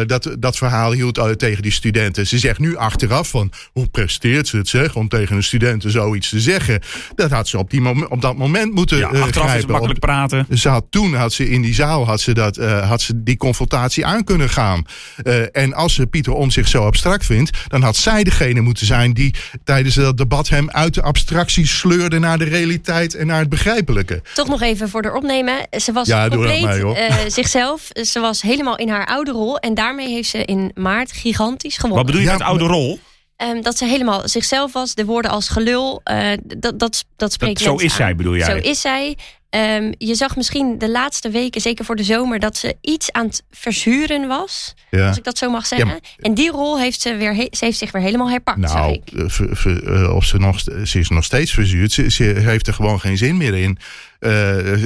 dat, 0.05 0.35
dat 0.39 0.57
verhaal 0.57 0.91
hield 0.91 1.37
tegen 1.37 1.61
die 1.61 1.71
studenten. 1.71 2.27
Ze 2.27 2.37
zegt 2.37 2.59
nu 2.59 2.75
achteraf 2.75 3.29
van 3.29 3.51
hoe 3.73 3.87
presteert 3.87 4.47
ze 4.47 4.57
het 4.57 4.67
zeg 4.67 4.95
om 4.95 5.07
tegen 5.07 5.35
een 5.35 5.43
studenten 5.43 5.91
zoiets 5.91 6.29
te 6.29 6.39
zeggen. 6.39 6.81
Dat 7.15 7.31
had 7.31 7.47
ze 7.47 7.57
op, 7.57 7.69
die 7.69 7.81
moment, 7.81 8.09
op 8.09 8.21
dat 8.21 8.37
moment 8.37 8.73
moeten 8.73 8.97
ja, 8.97 9.07
achteraf 9.07 9.31
grijpen. 9.31 9.57
is 9.57 9.65
makkelijk 9.65 9.99
praten. 9.99 10.47
Ze 10.53 10.69
had, 10.69 10.85
toen 10.89 11.13
had 11.13 11.33
ze 11.33 11.49
in 11.49 11.61
die 11.61 11.73
zaal 11.73 12.05
had 12.05 12.21
ze 12.21 12.33
dat, 12.33 12.57
uh, 12.57 12.89
had 12.89 13.01
ze 13.01 13.23
die 13.23 13.37
confrontatie 13.37 14.05
aan 14.05 14.23
kunnen 14.23 14.49
gaan. 14.49 14.85
Uh, 15.23 15.43
en 15.51 15.73
als 15.73 15.93
ze 15.93 16.07
Pieter 16.07 16.33
om 16.33 16.51
zich 16.51 16.67
zo 16.67 16.85
abstract 16.85 17.25
vindt, 17.25 17.57
dan 17.67 17.81
had 17.81 17.95
zij 17.95 18.23
degene 18.23 18.61
moeten 18.61 18.85
zijn 18.85 19.13
die 19.13 19.33
tijdens 19.63 19.95
dat 19.95 20.17
debat 20.17 20.49
hem 20.49 20.69
uit 20.69 20.93
de 20.93 21.01
abstractie 21.01 21.67
sleurde 21.67 22.19
naar 22.19 22.37
de 22.37 22.43
realiteit 22.43 23.15
en 23.15 23.27
naar 23.27 23.39
het 23.39 23.49
begrijpelijke. 23.49 24.21
Toch 24.33 24.47
nog 24.47 24.61
even 24.61 24.89
voor 24.89 25.01
de 25.01 25.11
Ze 25.71 25.91
was 25.91 26.07
ja, 26.07 26.27
compleet 26.27 26.61
mij, 26.61 26.79
uh, 26.79 27.15
zichzelf. 27.27 27.87
Ze 27.93 28.19
was 28.19 28.41
helemaal 28.41 28.77
in 28.77 28.89
haar 28.89 29.05
oude 29.05 29.31
rol. 29.31 29.57
En 29.57 29.73
daarmee 29.73 30.09
heeft 30.09 30.29
ze 30.29 30.45
in 30.45 30.71
maart 30.75 31.11
gigantisch 31.11 31.75
gewonnen. 31.75 31.97
Wat 31.97 32.05
bedoel 32.05 32.21
je 32.21 32.27
ja, 32.27 32.37
met 32.37 32.47
oude 32.47 32.65
rol? 32.65 32.99
Um, 33.37 33.61
dat 33.61 33.77
ze 33.77 33.85
helemaal 33.85 34.27
zichzelf 34.27 34.73
was. 34.73 34.95
De 34.95 35.05
woorden 35.05 35.31
als 35.31 35.49
gelul, 35.49 36.01
uh, 36.11 36.31
dat, 36.57 36.79
dat, 36.79 37.05
dat 37.15 37.33
spreekt 37.33 37.63
dat, 37.63 37.67
Zo 37.67 37.75
is 37.75 37.91
aan. 37.91 37.97
zij, 37.97 38.15
bedoel 38.15 38.35
jij? 38.35 38.45
Zo 38.45 38.69
is 38.69 38.81
zij. 38.81 39.17
Um, 39.49 39.93
je 39.97 40.15
zag 40.15 40.35
misschien 40.35 40.77
de 40.77 40.89
laatste 40.89 41.29
weken, 41.29 41.61
zeker 41.61 41.85
voor 41.85 41.95
de 41.95 42.03
zomer, 42.03 42.39
dat 42.39 42.57
ze 42.57 42.75
iets 42.81 43.11
aan 43.11 43.25
het 43.25 43.43
verzuren 43.51 44.27
was. 44.27 44.73
Ja. 44.89 45.07
Als 45.07 45.17
ik 45.17 45.23
dat 45.23 45.37
zo 45.37 45.49
mag 45.49 45.65
zeggen. 45.65 45.89
Ja, 45.89 45.99
en 46.17 46.33
die 46.33 46.51
rol 46.51 46.79
heeft 46.79 47.01
ze, 47.01 47.15
weer, 47.15 47.35
ze 47.35 47.65
heeft 47.65 47.77
zich 47.77 47.91
weer 47.91 48.01
helemaal 48.01 48.29
herpakt. 48.29 48.57
Nou, 48.57 49.01
uh, 49.13 50.15
of 50.15 50.25
ze, 50.25 50.37
nog, 50.37 50.59
ze 50.83 50.99
is 50.99 51.09
nog 51.09 51.23
steeds 51.23 51.51
verzuurd. 51.51 51.91
Ze, 51.91 52.11
ze 52.11 52.23
heeft 52.23 52.67
er 52.67 52.73
gewoon 52.73 52.99
geen 52.99 53.17
zin 53.17 53.37
meer 53.37 53.55
in. 53.55 53.77
Uh, 54.19 54.31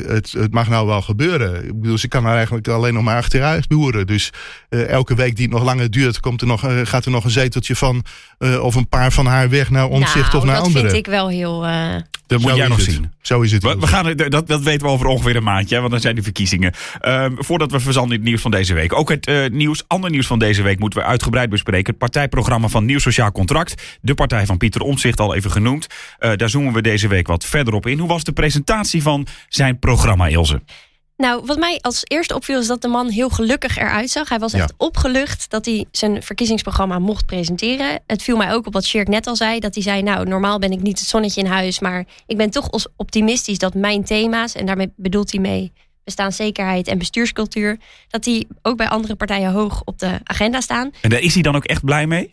het, 0.07 0.31
het, 0.31 0.53
mag 0.53 0.69
nou 0.69 0.87
wel 0.87 1.01
gebeuren. 1.01 1.65
Ik 1.65 1.79
bedoel, 1.81 1.97
ze 1.97 2.07
kan 2.07 2.25
er 2.25 2.35
eigenlijk 2.35 2.67
alleen 2.67 2.93
nog 2.93 3.03
maar 3.03 3.17
achteruit 3.17 3.67
boeren. 3.67 4.07
Dus 4.07 4.29
uh, 4.69 4.87
elke 4.87 5.15
week 5.15 5.35
die 5.35 5.45
het 5.45 5.53
nog 5.53 5.63
langer 5.63 5.91
duurt, 5.91 6.19
komt 6.19 6.41
er 6.41 6.47
nog, 6.47 6.65
uh, 6.65 6.79
gaat 6.83 7.05
er 7.05 7.11
nog 7.11 7.23
een 7.23 7.29
zeteltje 7.29 7.75
van 7.75 8.03
of 8.61 8.75
een 8.75 8.87
paar 8.87 9.11
van 9.11 9.25
haar 9.25 9.49
weg 9.49 9.69
naar 9.69 9.87
omzicht 9.87 10.31
nou, 10.31 10.37
of 10.37 10.43
naar 10.43 10.57
anderen. 10.57 10.81
Dat 10.81 10.91
vind 10.91 11.05
ik 11.05 11.11
wel 11.11 11.29
heel. 11.29 11.61
dat 12.27 12.39
moet 12.39 12.49
Zo 12.49 12.55
jij 12.55 12.67
nog 12.67 12.77
het. 12.77 12.85
zien. 12.85 13.11
Zo 13.21 13.41
is 13.41 13.51
het. 13.51 13.63
We, 13.63 13.79
we 13.79 13.87
gaan, 13.87 14.15
dat, 14.15 14.47
dat 14.47 14.61
weten 14.61 14.87
we 14.87 14.93
over 14.93 15.05
ongeveer 15.05 15.35
een 15.35 15.43
maandje, 15.43 15.79
want 15.79 15.91
dan 15.91 15.99
zijn 15.99 16.15
de 16.15 16.23
verkiezingen. 16.23 16.73
Um, 17.01 17.35
voordat 17.39 17.71
we 17.71 17.79
verzanden 17.79 18.11
in 18.11 18.19
het 18.19 18.29
nieuws 18.29 18.41
van 18.41 18.51
deze 18.51 18.73
week. 18.73 18.93
Ook 18.93 19.09
het 19.09 19.27
uh, 19.27 19.49
nieuws, 19.49 19.83
ander 19.87 20.09
nieuws 20.09 20.27
van 20.27 20.39
deze 20.39 20.61
week 20.61 20.79
moeten 20.79 20.99
we 20.99 21.05
uitgebreid 21.05 21.49
bespreken. 21.49 21.89
Het 21.89 21.97
partijprogramma 21.97 22.67
van 22.67 22.85
Nieuw 22.85 22.99
Sociaal 22.99 23.31
Contract. 23.31 23.81
De 24.01 24.13
partij 24.13 24.45
van 24.45 24.57
Pieter 24.57 24.81
Omtzigt 24.81 25.19
al 25.19 25.35
even 25.35 25.51
genoemd. 25.51 25.87
Uh, 26.19 26.31
daar 26.35 26.49
zoomen 26.49 26.73
we 26.73 26.81
deze 26.81 27.07
week 27.07 27.27
wat 27.27 27.45
verder 27.45 27.73
op 27.73 27.85
in. 27.85 27.99
Hoe 27.99 28.07
was 28.07 28.23
de 28.23 28.31
presentatie 28.31 29.01
van 29.01 29.22
zijn 29.47 29.79
programma, 29.79 30.27
Ilse? 30.27 30.61
Nou, 31.17 31.45
wat 31.45 31.57
mij 31.57 31.79
als 31.81 32.01
eerste 32.03 32.35
opviel 32.35 32.59
is 32.59 32.67
dat 32.67 32.81
de 32.81 32.87
man 32.87 33.09
heel 33.09 33.29
gelukkig 33.29 33.77
eruit 33.77 34.09
zag. 34.09 34.29
Hij 34.29 34.39
was 34.39 34.53
echt 34.53 34.73
opgelucht 34.77 35.49
dat 35.49 35.65
hij 35.65 35.85
zijn 35.91 36.23
verkiezingsprogramma 36.23 36.99
mocht 36.99 37.25
presenteren. 37.25 37.99
Het 38.07 38.23
viel 38.23 38.37
mij 38.37 38.53
ook 38.53 38.67
op 38.67 38.73
wat 38.73 38.85
Shirk 38.85 39.07
net 39.07 39.27
al 39.27 39.35
zei. 39.35 39.59
Dat 39.59 39.73
hij 39.73 39.83
zei, 39.83 40.01
nou, 40.01 40.27
normaal 40.27 40.59
ben 40.59 40.71
ik 40.71 40.81
niet 40.81 40.99
het 40.99 41.07
zonnetje 41.07 41.41
in 41.41 41.47
huis... 41.47 41.79
maar 41.79 42.05
ik 42.25 42.37
ben 42.37 42.49
toch 42.49 42.69
optimistisch 42.95 43.57
dat 43.57 43.73
mijn 43.73 44.03
thema's... 44.03 44.55
en 44.55 44.65
daarmee 44.65 44.93
bedoelt 44.95 45.31
hij 45.31 45.41
mee 45.41 45.71
bestaanszekerheid 46.03 46.87
en 46.87 46.97
bestuurscultuur... 46.97 47.77
dat 48.07 48.23
die 48.23 48.47
ook 48.61 48.77
bij 48.77 48.89
andere 48.89 49.15
partijen 49.15 49.51
hoog 49.51 49.81
op 49.85 49.99
de 49.99 50.19
agenda 50.23 50.61
staan. 50.61 50.91
En 51.01 51.09
daar 51.09 51.19
is 51.19 51.33
hij 51.33 51.43
dan 51.43 51.55
ook 51.55 51.65
echt 51.65 51.83
blij 51.83 52.07
mee? 52.07 52.31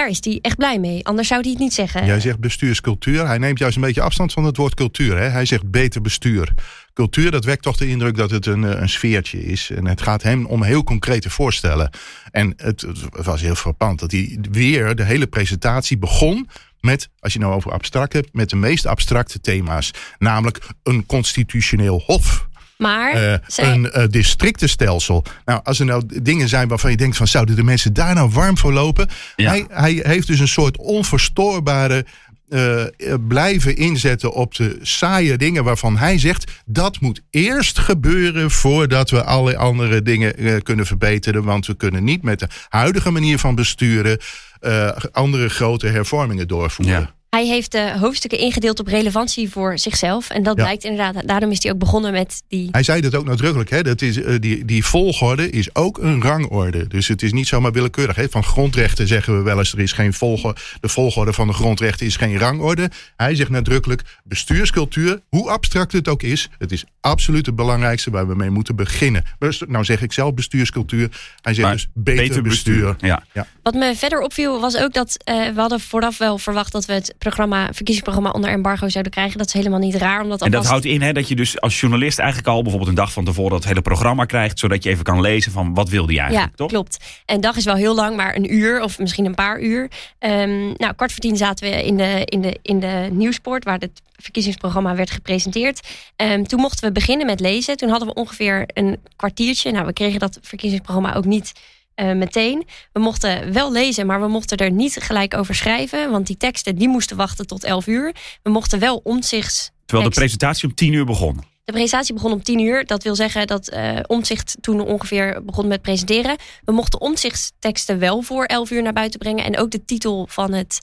Daar 0.00 0.08
is 0.08 0.18
hij 0.20 0.38
echt 0.42 0.56
blij 0.56 0.78
mee. 0.78 1.06
Anders 1.06 1.28
zou 1.28 1.40
hij 1.40 1.50
het 1.50 1.60
niet 1.60 1.72
zeggen. 1.72 2.06
Jij 2.06 2.20
zegt 2.20 2.38
bestuurscultuur. 2.38 3.26
Hij 3.26 3.38
neemt 3.38 3.58
juist 3.58 3.76
een 3.76 3.82
beetje 3.82 4.02
afstand 4.02 4.32
van 4.32 4.44
het 4.44 4.56
woord 4.56 4.74
cultuur. 4.74 5.16
Hè? 5.18 5.28
Hij 5.28 5.44
zegt 5.44 5.70
beter 5.70 6.00
bestuur. 6.00 6.54
Cultuur, 6.94 7.30
dat 7.30 7.44
wekt 7.44 7.62
toch 7.62 7.76
de 7.76 7.88
indruk 7.88 8.16
dat 8.16 8.30
het 8.30 8.46
een, 8.46 8.62
een 8.62 8.88
sfeertje 8.88 9.44
is. 9.44 9.70
En 9.70 9.86
het 9.86 10.02
gaat 10.02 10.22
hem 10.22 10.46
om 10.46 10.62
heel 10.62 10.84
concrete 10.84 11.30
voorstellen. 11.30 11.90
En 12.30 12.52
het, 12.56 12.80
het 12.80 13.24
was 13.24 13.40
heel 13.40 13.54
frappant 13.54 13.98
dat 13.98 14.10
hij 14.10 14.38
weer 14.50 14.94
de 14.94 15.04
hele 15.04 15.26
presentatie 15.26 15.98
begon 15.98 16.48
met, 16.80 17.08
als 17.18 17.32
je 17.32 17.38
nou 17.38 17.54
over 17.54 17.72
abstract 17.72 18.12
hebt, 18.12 18.32
met 18.32 18.50
de 18.50 18.56
meest 18.56 18.86
abstracte 18.86 19.40
thema's. 19.40 19.90
Namelijk 20.18 20.68
een 20.82 21.06
constitutioneel 21.06 22.02
hof. 22.06 22.48
Maar 22.80 23.22
uh, 23.22 23.34
zij... 23.46 23.72
een 23.72 23.90
uh, 23.96 24.04
districtenstelsel. 24.08 25.24
Nou, 25.44 25.60
als 25.64 25.78
er 25.80 25.86
nou 25.86 26.02
dingen 26.22 26.48
zijn 26.48 26.68
waarvan 26.68 26.90
je 26.90 26.96
denkt 26.96 27.16
van 27.16 27.26
zouden 27.26 27.56
de 27.56 27.62
mensen 27.62 27.92
daar 27.92 28.14
nou 28.14 28.30
warm 28.30 28.58
voor 28.58 28.72
lopen? 28.72 29.08
Ja. 29.36 29.50
Hij, 29.50 29.66
hij 29.68 30.00
heeft 30.02 30.26
dus 30.26 30.40
een 30.40 30.48
soort 30.48 30.76
onverstoorbare 30.76 32.04
eh, 32.50 32.84
blijven 33.28 33.76
inzetten 33.76 34.32
op 34.32 34.54
de 34.54 34.78
saaie 34.82 35.36
dingen 35.36 35.64
waarvan 35.64 35.96
hij 35.96 36.18
zegt 36.18 36.62
dat 36.64 37.00
moet 37.00 37.22
eerst 37.30 37.78
gebeuren 37.78 38.50
voordat 38.50 39.10
we 39.10 39.24
alle 39.24 39.56
andere 39.56 40.02
dingen 40.02 40.36
eh, 40.36 40.54
kunnen 40.62 40.86
verbeteren. 40.86 41.44
Want 41.44 41.66
we 41.66 41.74
kunnen 41.74 42.04
niet 42.04 42.22
met 42.22 42.38
de 42.38 42.48
huidige 42.68 43.10
manier 43.10 43.38
van 43.38 43.54
besturen 43.54 44.18
eh, 44.60 44.96
andere 45.12 45.48
grote 45.48 45.86
hervormingen 45.86 46.48
doorvoeren. 46.48 47.00
Ja. 47.00 47.14
Hij 47.30 47.46
heeft 47.46 47.72
de 47.72 47.92
hoofdstukken 47.98 48.38
ingedeeld 48.38 48.80
op 48.80 48.86
relevantie 48.86 49.50
voor 49.50 49.78
zichzelf. 49.78 50.30
En 50.30 50.42
dat 50.42 50.56
Ja. 50.56 50.62
blijkt 50.62 50.84
inderdaad. 50.84 51.28
Daarom 51.28 51.50
is 51.50 51.62
hij 51.62 51.72
ook 51.72 51.78
begonnen 51.78 52.12
met 52.12 52.42
die. 52.48 52.68
Hij 52.70 52.82
zei 52.82 53.00
dat 53.00 53.14
ook 53.14 53.24
nadrukkelijk. 53.24 53.70
Hè? 53.70 53.82
Dat 53.82 54.02
is, 54.02 54.22
eh, 54.22 54.34
die, 54.40 54.64
die 54.64 54.84
volgorde 54.84 55.50
is 55.50 55.74
ook 55.74 55.98
een 55.98 56.22
rangorde. 56.22 56.86
Dus 56.86 57.08
het 57.08 57.22
is 57.22 57.32
niet 57.32 57.48
zomaar 57.48 57.72
willekeurig. 57.72 58.16
Hè? 58.16 58.28
Van 58.28 58.44
grondrechten 58.44 59.06
zeggen 59.06 59.36
we 59.36 59.42
wel 59.42 59.58
eens... 59.58 59.72
er 59.72 59.80
is 59.80 59.92
geen 59.92 60.12
volgorde, 60.12 60.60
de 60.80 60.88
volgorde 60.88 61.32
van 61.32 61.46
de 61.46 61.52
grondrechten 61.52 62.06
is 62.06 62.16
geen 62.16 62.38
rangorde. 62.38 62.90
Hij 63.16 63.34
zegt 63.34 63.50
nadrukkelijk... 63.50 64.02
bestuurscultuur, 64.24 65.20
hoe 65.28 65.50
abstract 65.50 65.92
het 65.92 66.08
ook 66.08 66.22
is... 66.22 66.48
het 66.58 66.72
is 66.72 66.84
absoluut 67.00 67.46
het 67.46 67.56
belangrijkste 67.56 68.10
waar 68.10 68.28
we 68.28 68.34
mee 68.34 68.50
moeten 68.50 68.76
beginnen. 68.76 69.24
Nou 69.68 69.84
zeg 69.84 70.02
ik 70.02 70.12
zelf 70.12 70.34
bestuurscultuur. 70.34 71.08
Hij 71.40 71.54
zegt 71.54 71.66
Maar 71.66 71.76
dus 71.76 71.88
beter, 71.94 72.42
bestuur. 72.42 72.96
Ja. 72.98 73.22
Wat 73.62 73.74
me 73.74 73.94
verder 73.96 74.20
opviel 74.20 74.60
was 74.60 74.76
ook 74.76 74.92
dat 74.92 75.16
eh, 75.24 75.48
we 75.48 75.60
hadden 75.60 75.80
vooraf 75.80 76.18
wel 76.18 76.38
verwacht 76.38 76.72
dat 76.72 76.84
we 76.84 76.92
het 76.92 77.14
programma, 77.20 77.64
verkiezingsprogramma 77.64 78.30
onder 78.30 78.50
embargo 78.50 78.88
zouden 78.88 79.12
krijgen. 79.12 79.38
Dat 79.38 79.46
is 79.46 79.52
helemaal 79.52 79.78
niet 79.78 79.94
raar. 79.94 80.22
Omdat 80.22 80.42
En 80.42 80.50
dat 80.50 80.66
houdt 80.66 80.84
in 80.84 81.02
hè, 81.02 81.12
dat 81.12 81.28
je 81.28 81.36
dus 81.36 81.60
als 81.60 81.80
journalist 81.80 82.18
eigenlijk 82.18 82.48
al 82.48 82.62
bijvoorbeeld 82.62 82.90
een 82.90 82.96
dag 82.96 83.12
van 83.12 83.24
tevoren 83.24 83.50
dat 83.50 83.64
hele 83.64 83.82
programma 83.82 84.24
krijgt, 84.24 84.58
zodat 84.58 84.82
je 84.82 84.90
even 84.90 85.04
kan 85.04 85.20
lezen 85.20 85.52
van 85.52 85.74
wat 85.74 85.88
wilde 85.88 86.12
je 86.12 86.18
eigenlijk, 86.18 86.50
ja, 86.50 86.56
toch? 86.56 86.68
klopt. 86.68 87.04
En 87.26 87.40
dag 87.40 87.56
is 87.56 87.64
wel 87.64 87.74
heel 87.74 87.94
lang, 87.94 88.16
maar 88.16 88.36
een 88.36 88.54
uur 88.54 88.82
of 88.82 88.98
misschien 88.98 89.24
een 89.24 89.34
paar 89.34 89.60
uur. 89.60 89.90
Ehm, 90.18 90.66
nou, 90.66 90.94
kwart 90.96 91.12
voor 91.12 91.20
tien 91.20 91.36
zaten 91.36 91.70
we 91.70 91.84
in 91.84 91.96
de, 91.96 92.22
in 92.24 92.40
de, 92.40 92.58
in 92.62 92.80
de 92.80 93.08
nieuwsport, 93.12 93.64
waar 93.64 93.78
het 93.78 94.02
verkiezingsprogramma 94.16 94.94
werd 94.94 95.10
gepresenteerd. 95.10 95.88
Ehm, 96.16 96.42
toen 96.42 96.60
mochten 96.60 96.86
we 96.86 96.92
beginnen 96.92 97.26
met 97.26 97.40
lezen. 97.40 97.76
Toen 97.76 97.88
hadden 97.88 98.08
we 98.08 98.14
ongeveer 98.14 98.64
een 98.74 98.98
kwartiertje. 99.16 99.70
Nou, 99.70 99.86
we 99.86 99.92
kregen 99.92 100.20
dat 100.20 100.38
verkiezingsprogramma 100.42 101.14
ook 101.14 101.24
niet 101.24 101.52
eh, 102.00 102.12
meteen. 102.12 102.66
We 102.92 103.00
mochten 103.00 103.52
wel 103.52 103.72
lezen, 103.72 104.06
maar 104.06 104.20
we 104.20 104.28
mochten 104.28 104.56
er 104.56 104.70
niet 104.70 104.96
gelijk 105.00 105.34
over 105.34 105.54
schrijven. 105.54 106.10
Want 106.10 106.26
die 106.26 106.36
teksten 106.36 106.76
die 106.76 106.88
moesten 106.88 107.16
wachten 107.16 107.46
tot 107.46 107.64
11 107.64 107.86
uur. 107.86 108.14
We 108.42 108.50
mochten 108.50 108.78
wel 108.78 109.00
omzichts. 109.04 109.70
Terwijl 109.86 110.08
de 110.08 110.14
presentatie 110.14 110.68
om 110.68 110.74
tien 110.74 110.92
uur 110.92 111.04
begon. 111.04 111.40
de 111.64 111.72
presentatie 111.72 112.14
begon 112.14 112.32
om 112.32 112.42
10 112.42 112.60
uur. 112.60 112.86
Dat 112.86 113.02
wil 113.02 113.14
zeggen 113.14 113.46
dat 113.46 113.68
eh 113.68 113.98
Omzicht 114.06 114.56
toen 114.60 114.80
ongeveer 114.80 115.44
begon 115.44 115.68
met 115.68 115.82
presenteren. 115.82 116.36
We 116.64 116.72
mochten 116.72 117.00
omzichtsteksten 117.00 117.98
wel 117.98 118.22
voor 118.22 118.44
11 118.44 118.70
uur 118.70 118.82
naar 118.82 118.92
buiten 118.92 119.18
brengen. 119.18 119.44
En 119.44 119.58
ook 119.58 119.70
de 119.70 119.84
titel 119.84 120.26
van 120.30 120.52
het 120.52 120.80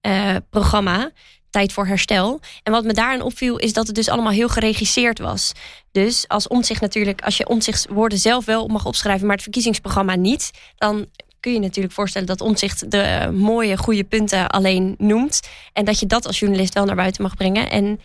eh, 0.00 0.36
programma. 0.50 1.10
Tijd 1.50 1.72
voor 1.72 1.86
herstel. 1.86 2.40
En 2.62 2.72
wat 2.72 2.84
me 2.84 2.92
daarin 2.92 3.22
opviel 3.22 3.56
is 3.56 3.72
dat 3.72 3.86
het 3.86 3.96
dus 3.96 4.08
allemaal 4.08 4.32
heel 4.32 4.48
geregisseerd 4.48 5.18
was. 5.18 5.52
Dus 5.92 6.24
als 6.28 6.48
omzicht 6.48 6.80
natuurlijk, 6.80 7.22
als 7.22 7.36
je 7.36 7.48
omzichtswoorden 7.48 8.18
zelf 8.18 8.44
wel 8.44 8.68
mag 8.68 8.84
opschrijven, 8.84 9.26
maar 9.26 9.34
het 9.34 9.44
verkiezingsprogramma 9.44 10.14
niet, 10.14 10.50
dan 10.76 11.06
kun 11.40 11.52
je 11.52 11.60
natuurlijk 11.60 11.94
voorstellen 11.94 12.26
dat 12.26 12.40
omzicht 12.40 12.90
de 12.90 13.30
mooie, 13.34 13.76
goede 13.76 14.04
punten 14.04 14.48
alleen 14.48 14.94
noemt. 14.98 15.40
En 15.72 15.84
dat 15.84 16.00
je 16.00 16.06
dat 16.06 16.26
als 16.26 16.38
journalist 16.38 16.74
wel 16.74 16.84
naar 16.84 16.96
buiten 16.96 17.22
mag 17.22 17.36
brengen. 17.36 17.70
En 17.70 18.00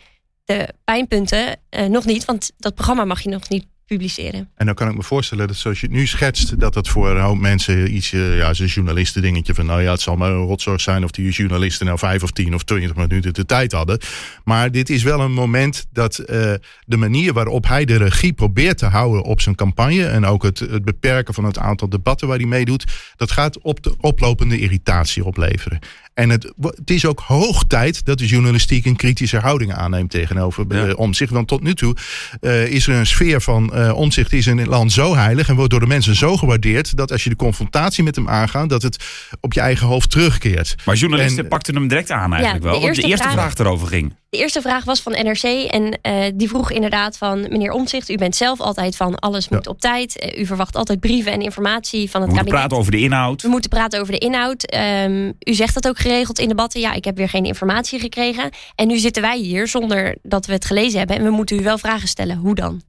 de 0.46 0.68
pijnpunten 0.84 1.60
eh, 1.70 1.86
nog 1.86 2.06
niet, 2.06 2.26
want 2.26 2.52
dat 2.58 2.76
programma 2.76 3.06
mag 3.06 3.22
je 3.22 3.30
nog 3.30 3.50
niet 3.50 3.66
publiceren. 3.86 4.50
En 4.56 4.66
dan 4.66 4.76
kan 4.76 4.90
ik 4.90 4.96
me 4.96 5.04
voorstellen 5.04 5.48
dat 5.48 5.56
zoals 5.56 5.80
je 5.80 5.86
het 5.86 5.96
nu 5.96 6.08
schetst, 6.08 6.60
dat 6.60 6.74
dat 6.74 6.88
voor 6.88 7.10
een 7.10 7.22
hoop 7.22 7.38
mensen 7.38 7.96
iets, 7.96 8.14
eh, 8.14 8.38
ja, 8.38 8.54
zo'n 8.54 8.66
journalisten 8.66 9.22
dingetje 9.22 9.54
van, 9.54 9.66
nou 9.66 9.82
ja, 9.82 9.92
het 9.92 10.02
zal 10.02 10.16
maar 10.16 10.32
een 10.32 10.46
rotzorg 10.46 10.82
zijn 10.82 11.04
of 11.04 11.12
die 11.12 11.32
journalisten 11.32 11.86
nou 11.86 11.98
vijf 11.98 12.24
of 12.24 12.32
tien 12.32 12.54
of 12.54 12.64
twintig 12.64 12.96
minuten 12.96 13.34
de 13.34 13.46
tijd 13.46 13.72
hadden. 13.72 14.00
Maar 14.44 14.72
dit 14.72 14.90
is 14.90 15.04
wel 15.04 15.20
een 15.20 15.34
moment 15.34 15.86
dat 15.92 16.18
eh, 16.18 16.54
de 16.86 16.98
manier 16.98 17.34
waarop 17.34 17.68
hij 17.68 17.86
de 17.86 17.98
regie 17.98 18.34
probeert 18.34 18.78
te 18.78 18.86
houden 18.86 19.24
op 19.24 19.42
zijn 19.42 19.56
campagne 19.56 20.06
en 20.06 20.26
ook 20.26 20.44
het, 20.44 20.60
het 20.60 20.86
beperken 20.86 21.34
van 21.34 21.44
het 21.44 21.58
aantal 21.58 21.90
debatten 21.90 22.28
waar 22.28 22.38
hij 22.38 22.46
meedoet, 22.46 22.86
dat 23.16 23.32
gaat 23.32 23.62
op 23.62 23.84
de 23.84 23.96
oplopende 24.00 24.60
irritatie 24.60 25.26
opleveren. 25.26 25.80
En 26.16 26.30
het, 26.30 26.54
het 26.62 26.90
is 26.90 27.06
ook 27.06 27.20
hoog 27.20 27.64
tijd 27.68 28.06
dat 28.06 28.18
de 28.18 28.26
journalistiek 28.28 28.86
een 28.86 28.96
kritische 28.96 29.38
houding 29.38 29.74
aanneemt 29.74 30.10
tegenover 30.10 30.66
Ja. 30.70 30.88
eh, 30.88 30.98
omzicht. 31.00 31.32
Want 31.32 31.48
tot 31.48 31.64
nu 31.64 31.74
toe 31.76 31.96
eh, 32.42 32.68
is 32.68 32.88
er 32.88 32.96
een 32.96 33.06
sfeer 33.06 33.42
van 33.42 33.74
eh, 33.74 33.94
omzicht 33.96 34.34
is 34.34 34.48
in 34.48 34.58
het 34.58 34.68
land 34.68 34.92
zo 34.92 35.16
heilig 35.16 35.50
en 35.50 35.56
wordt 35.56 35.72
door 35.72 35.80
de 35.80 35.86
mensen 35.88 36.16
zo 36.16 36.38
gewaardeerd 36.38 36.98
dat 36.98 37.12
als 37.12 37.24
je 37.24 37.30
de 37.30 37.36
confrontatie 37.36 38.04
met 38.04 38.16
hem 38.16 38.30
aangaat, 38.30 38.70
dat 38.70 38.82
het 38.82 39.04
op 39.42 39.54
je 39.54 39.60
eigen 39.60 39.88
hoofd 39.88 40.10
terugkeert. 40.10 40.76
Maar 40.86 40.96
journalisten 40.96 41.44
En- 41.44 41.50
pakten 41.50 41.76
hem 41.76 41.88
direct 41.88 42.12
aan 42.12 42.34
eigenlijk 42.34 42.64
Ja, 42.64 42.70
wel. 42.70 42.80
de 42.80 42.86
want 42.86 42.96
de 42.96 43.02
eerste 43.02 43.08
eerste 43.08 43.38
vraag, 43.38 43.52
vraag- 43.54 43.66
erover 43.66 43.88
ging. 43.88 44.14
De 44.36 44.42
eerste 44.42 44.62
vraag 44.62 44.84
was 44.84 45.02
van 45.02 45.12
NRC 45.12 45.44
en 45.44 46.00
eh, 46.02 46.32
die 46.36 46.48
vroeg 46.50 46.72
inderdaad 46.72 47.18
van 47.18 47.42
meneer 47.42 47.72
Omzicht, 47.72 48.10
u 48.10 48.16
bent 48.16 48.36
zelf 48.36 48.60
altijd 48.60 48.96
van 48.96 49.16
alles 49.20 49.50
moet 49.50 49.68
op 49.68 49.80
tijd. 49.80 50.20
Eh, 50.20 50.42
u 50.42 50.46
verwacht 50.46 50.76
altijd 50.76 51.00
brieven 51.00 51.32
en 51.32 51.42
informatie 51.42 52.10
van 52.10 52.22
We 52.22 52.28
het 52.28 52.36
moeten 52.36 52.36
kabinet. 52.38 52.60
praten 52.60 52.78
over 52.78 52.92
de 52.92 53.00
inhoud. 53.00 53.42
We 53.42 53.48
moeten 53.48 53.70
praten 53.70 54.00
over 54.00 54.14
de 54.14 54.20
inhoud. 54.20 54.66
Ehm, 54.66 55.32
u 55.40 55.54
zegt 55.54 55.74
dat 55.74 55.88
ook 55.88 56.00
geregeld 56.00 56.40
in 56.40 56.48
debatten. 56.48 56.80
Ja, 56.82 56.94
ik 56.94 57.06
heb 57.06 57.18
weer 57.18 57.30
geen 57.30 57.46
informatie 57.46 58.00
gekregen. 58.00 58.50
En 58.76 58.88
nu 58.88 58.98
zitten 58.98 59.22
wij 59.22 59.38
hier 59.38 59.68
zonder 59.68 60.18
dat 60.22 60.46
we 60.46 60.54
het 60.54 60.66
gelezen 60.66 60.98
hebben. 60.98 61.18
En 61.18 61.24
we 61.24 61.30
moeten 61.30 61.60
u 61.60 61.64
wel 61.64 61.78
vragen 61.78 62.08
stellen. 62.08 62.38
Hoe 62.38 62.56
dan? 62.56 62.82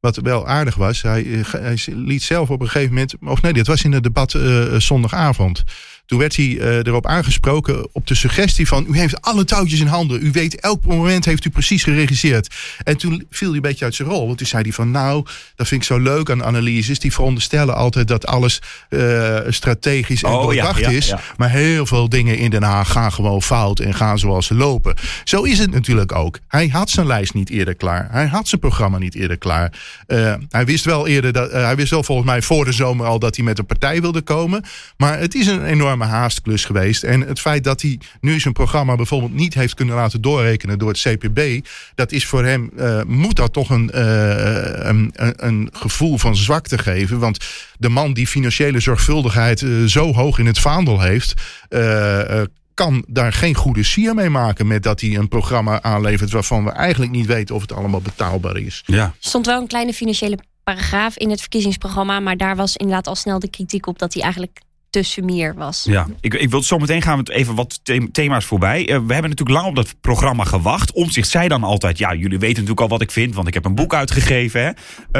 Wat 0.00 0.16
wel 0.16 0.46
aardig 0.46 0.74
was, 0.74 1.02
hij, 1.02 1.24
eh, 1.32 1.52
hij 1.52 1.78
liet 1.86 2.22
zelf 2.22 2.50
op 2.50 2.60
een 2.60 2.68
gegeven 2.68 2.94
moment, 2.94 3.14
of 3.26 3.42
nee, 3.42 3.52
dit 3.52 3.66
was 3.66 3.84
in 3.84 3.92
het 3.92 4.02
debat 4.02 4.36
zondagavond. 4.78 5.62
Toen 6.06 6.18
werd 6.18 6.36
hij 6.36 6.58
eh, 6.58 6.76
erop 6.76 7.06
aangesproken 7.06 7.88
op 7.92 8.06
de 8.06 8.14
suggestie 8.14 8.66
van... 8.66 8.86
u 8.90 8.98
heeft 8.98 9.20
alle 9.22 9.44
touwtjes 9.44 9.80
in 9.80 9.86
handen. 9.86 10.26
U 10.26 10.30
weet, 10.32 10.60
elk 10.60 10.84
moment 10.84 11.24
heeft 11.24 11.44
u 11.44 11.50
precies 11.50 11.82
geregisseerd. 11.82 12.54
En 12.84 12.96
toen 12.96 13.26
viel 13.30 13.48
hij 13.48 13.56
een 13.56 13.62
beetje 13.62 13.84
uit 13.84 13.94
zijn 13.94 14.08
rol. 14.08 14.26
Want 14.26 14.38
toen 14.38 14.46
zei 14.46 14.62
hij 14.62 14.72
van, 14.72 14.90
nou, 14.90 15.26
dat 15.56 15.68
vind 15.68 15.80
ik 15.80 15.86
zo 15.86 15.98
leuk 15.98 16.30
aan 16.30 16.44
analyses. 16.44 16.98
Die 16.98 17.12
veronderstellen 17.12 17.74
altijd 17.74 18.08
dat 18.08 18.26
alles 18.26 18.62
eh, 18.88 19.38
strategisch 19.48 20.22
en 20.22 20.30
Oh, 20.30 20.54
ja, 20.54 20.62
doordacht 20.62 20.80
ja, 20.80 20.90
is. 20.90 21.06
ja. 21.06 21.20
Maar 21.36 21.50
heel 21.50 21.86
veel 21.86 22.08
dingen 22.08 22.38
in 22.38 22.50
Den 22.50 22.62
Haag 22.62 22.90
gaan 22.90 23.12
gewoon 23.12 23.42
fout 23.42 23.80
en 23.80 23.94
gaan 23.94 24.18
zoals 24.18 24.46
ze 24.46 24.54
lopen. 24.54 24.94
Zo 25.24 25.42
is 25.42 25.58
het 25.58 25.70
natuurlijk 25.70 26.12
ook. 26.12 26.38
Hij 26.48 26.68
had 26.68 26.90
zijn 26.90 27.06
lijst 27.06 27.34
niet 27.34 27.50
eerder 27.50 27.74
klaar. 27.74 28.08
Hij 28.10 28.26
had 28.26 28.48
zijn 28.48 28.60
programma 28.60 28.98
niet 28.98 29.14
eerder 29.14 29.38
klaar. 29.38 29.72
Eh, 30.06 30.34
hij 30.48 30.64
wist 30.64 30.84
wel 30.84 31.06
eerder 31.06 31.32
dat 31.32 31.50
hij 31.50 31.76
wist 31.76 31.90
wel 31.90 32.02
volgens 32.02 32.26
mij 32.28 32.42
voor 32.42 32.64
de 32.64 32.72
zomer 32.72 33.06
al 33.06 33.18
dat 33.18 33.36
hij 33.36 33.44
met 33.44 33.58
een 33.58 33.66
partij 33.66 34.00
wilde 34.00 34.20
komen. 34.22 34.64
Maar 34.96 35.18
het 35.18 35.34
is 35.34 35.46
een 35.46 35.64
enorme 35.94 36.16
haastklus 36.16 36.64
geweest. 36.64 37.02
En 37.02 37.20
het 37.20 37.40
feit 37.40 37.64
dat 37.64 37.80
hij 37.82 37.98
nu 38.20 38.40
zijn 38.40 38.54
programma 38.54 38.94
bijvoorbeeld 38.96 39.34
niet 39.34 39.54
heeft 39.54 39.74
kunnen 39.74 39.94
laten 39.94 40.20
doorrekenen 40.20 40.78
door 40.78 40.88
het 40.88 41.00
CPB, 41.00 41.66
dat 41.94 42.12
is 42.12 42.26
voor 42.26 42.44
hem 42.44 42.70
eh, 42.76 43.02
moet 43.06 43.36
dat 43.36 43.52
toch 43.52 43.70
een, 43.70 43.90
eh, 43.90 44.86
een, 44.88 45.10
een, 45.14 45.34
een 45.46 45.68
gevoel 45.72 46.18
van 46.18 46.36
zwakte 46.36 46.78
geven. 46.78 47.18
Want 47.18 47.38
de 47.78 47.88
man 47.88 48.12
die 48.12 48.26
financiële 48.26 48.80
zorgvuldigheid 48.80 49.62
eh, 49.62 49.70
zo 49.84 50.12
hoog 50.12 50.38
in 50.38 50.46
het 50.46 50.58
vaandel 50.58 51.00
heeft. 51.00 51.34
eh, 51.68 52.40
eh, 52.40 52.46
kan 52.74 53.04
daar 53.08 53.32
geen 53.32 53.54
goede 53.54 53.82
sier 53.82 54.14
mee 54.14 54.30
maken 54.30 54.66
met 54.66 54.82
dat 54.82 55.00
hij 55.00 55.16
een 55.16 55.28
programma 55.28 55.82
aanlevert 55.82 56.30
waarvan 56.30 56.64
we 56.64 56.70
eigenlijk 56.70 57.12
niet 57.12 57.26
weten 57.26 57.54
of 57.54 57.60
het 57.60 57.72
allemaal 57.72 58.00
betaalbaar 58.00 58.56
is. 58.56 58.82
Ja. 58.86 59.04
Er 59.04 59.12
stond 59.18 59.46
wel 59.46 59.60
een 59.60 59.66
kleine 59.66 59.92
financiële 59.92 60.38
paragraaf 60.64 61.16
in 61.16 61.30
het 61.30 61.40
verkiezingsprogramma. 61.40 62.20
Maar 62.20 62.36
daar 62.36 62.56
was 62.56 62.76
inderdaad 62.76 63.06
al 63.06 63.14
snel 63.14 63.38
de 63.38 63.50
kritiek 63.50 63.86
op 63.86 63.98
dat 63.98 64.14
hij 64.14 64.22
eigenlijk 64.22 64.60
te 64.94 65.02
sumier 65.02 65.54
was. 65.54 65.84
Ja, 65.84 66.06
ik, 66.20 66.34
ik 66.34 66.50
wil 66.50 66.62
zo 66.62 66.78
meteen 66.78 67.02
gaan 67.02 67.22
we 67.22 67.32
even 67.32 67.54
wat 67.54 67.80
the- 67.82 68.08
thema's 68.12 68.44
voorbij. 68.44 68.80
Eh, 68.80 68.86
we 68.86 69.12
hebben 69.12 69.30
natuurlijk 69.30 69.58
lang 69.58 69.66
op 69.66 69.74
dat 69.74 69.94
programma 70.00 70.44
gewacht. 70.44 70.92
Omzicht 70.92 71.28
zei 71.28 71.48
dan 71.48 71.64
altijd, 71.64 71.98
ja, 71.98 72.14
jullie 72.14 72.38
weten 72.38 72.54
natuurlijk 72.54 72.80
al 72.80 72.88
wat 72.88 73.00
ik 73.00 73.10
vind, 73.10 73.34
want 73.34 73.48
ik 73.48 73.54
heb 73.54 73.64
een 73.64 73.74
boek 73.74 73.94
uitgegeven. 73.94 74.64
Hè? 74.64 74.70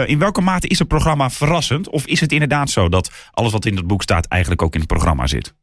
Eh, 0.00 0.08
in 0.08 0.18
welke 0.18 0.40
mate 0.40 0.66
is 0.68 0.78
het 0.78 0.88
programma 0.88 1.30
verrassend? 1.30 1.88
Of 1.88 2.06
is 2.06 2.20
het 2.20 2.32
inderdaad 2.32 2.70
zo 2.70 2.88
dat 2.88 3.10
alles 3.32 3.52
wat 3.52 3.66
in 3.66 3.76
het 3.76 3.86
boek 3.86 4.02
staat 4.02 4.26
eigenlijk 4.26 4.62
ook 4.62 4.74
in 4.74 4.80
het 4.80 4.88
programma 4.88 5.26
zit? 5.26 5.54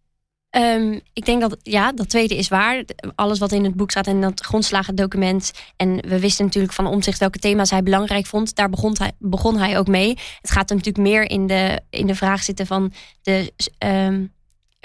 Ehm, 0.51 0.99
ik 1.13 1.25
denk 1.25 1.41
dat, 1.41 1.57
ja, 1.61 1.91
dat 1.91 2.09
tweede 2.09 2.37
is 2.37 2.47
waar. 2.47 2.83
Alles 3.15 3.39
wat 3.39 3.51
in 3.51 3.63
het 3.63 3.75
boek 3.75 3.91
staat 3.91 4.07
en 4.07 4.21
dat 4.21 4.41
grondslagendocument. 4.41 5.51
En 5.75 5.95
we 6.07 6.19
wisten 6.19 6.45
natuurlijk 6.45 6.73
van 6.73 6.87
omzicht 6.87 7.19
welke 7.19 7.39
thema's 7.39 7.69
hij 7.69 7.83
belangrijk 7.83 8.25
vond. 8.25 8.55
Daar 8.55 8.69
begon 8.69 8.95
hij, 8.97 9.11
begon 9.19 9.57
hij 9.57 9.77
ook 9.77 9.87
mee. 9.87 10.17
Het 10.41 10.51
gaat 10.51 10.69
hem 10.69 10.77
natuurlijk 10.77 11.07
meer 11.07 11.29
in 11.29 11.47
de, 11.47 11.81
in 11.89 12.07
de 12.07 12.15
vraag 12.15 12.43
zitten 12.43 12.67
van 12.67 12.93
de 13.21 13.53
ehm, 13.77 14.25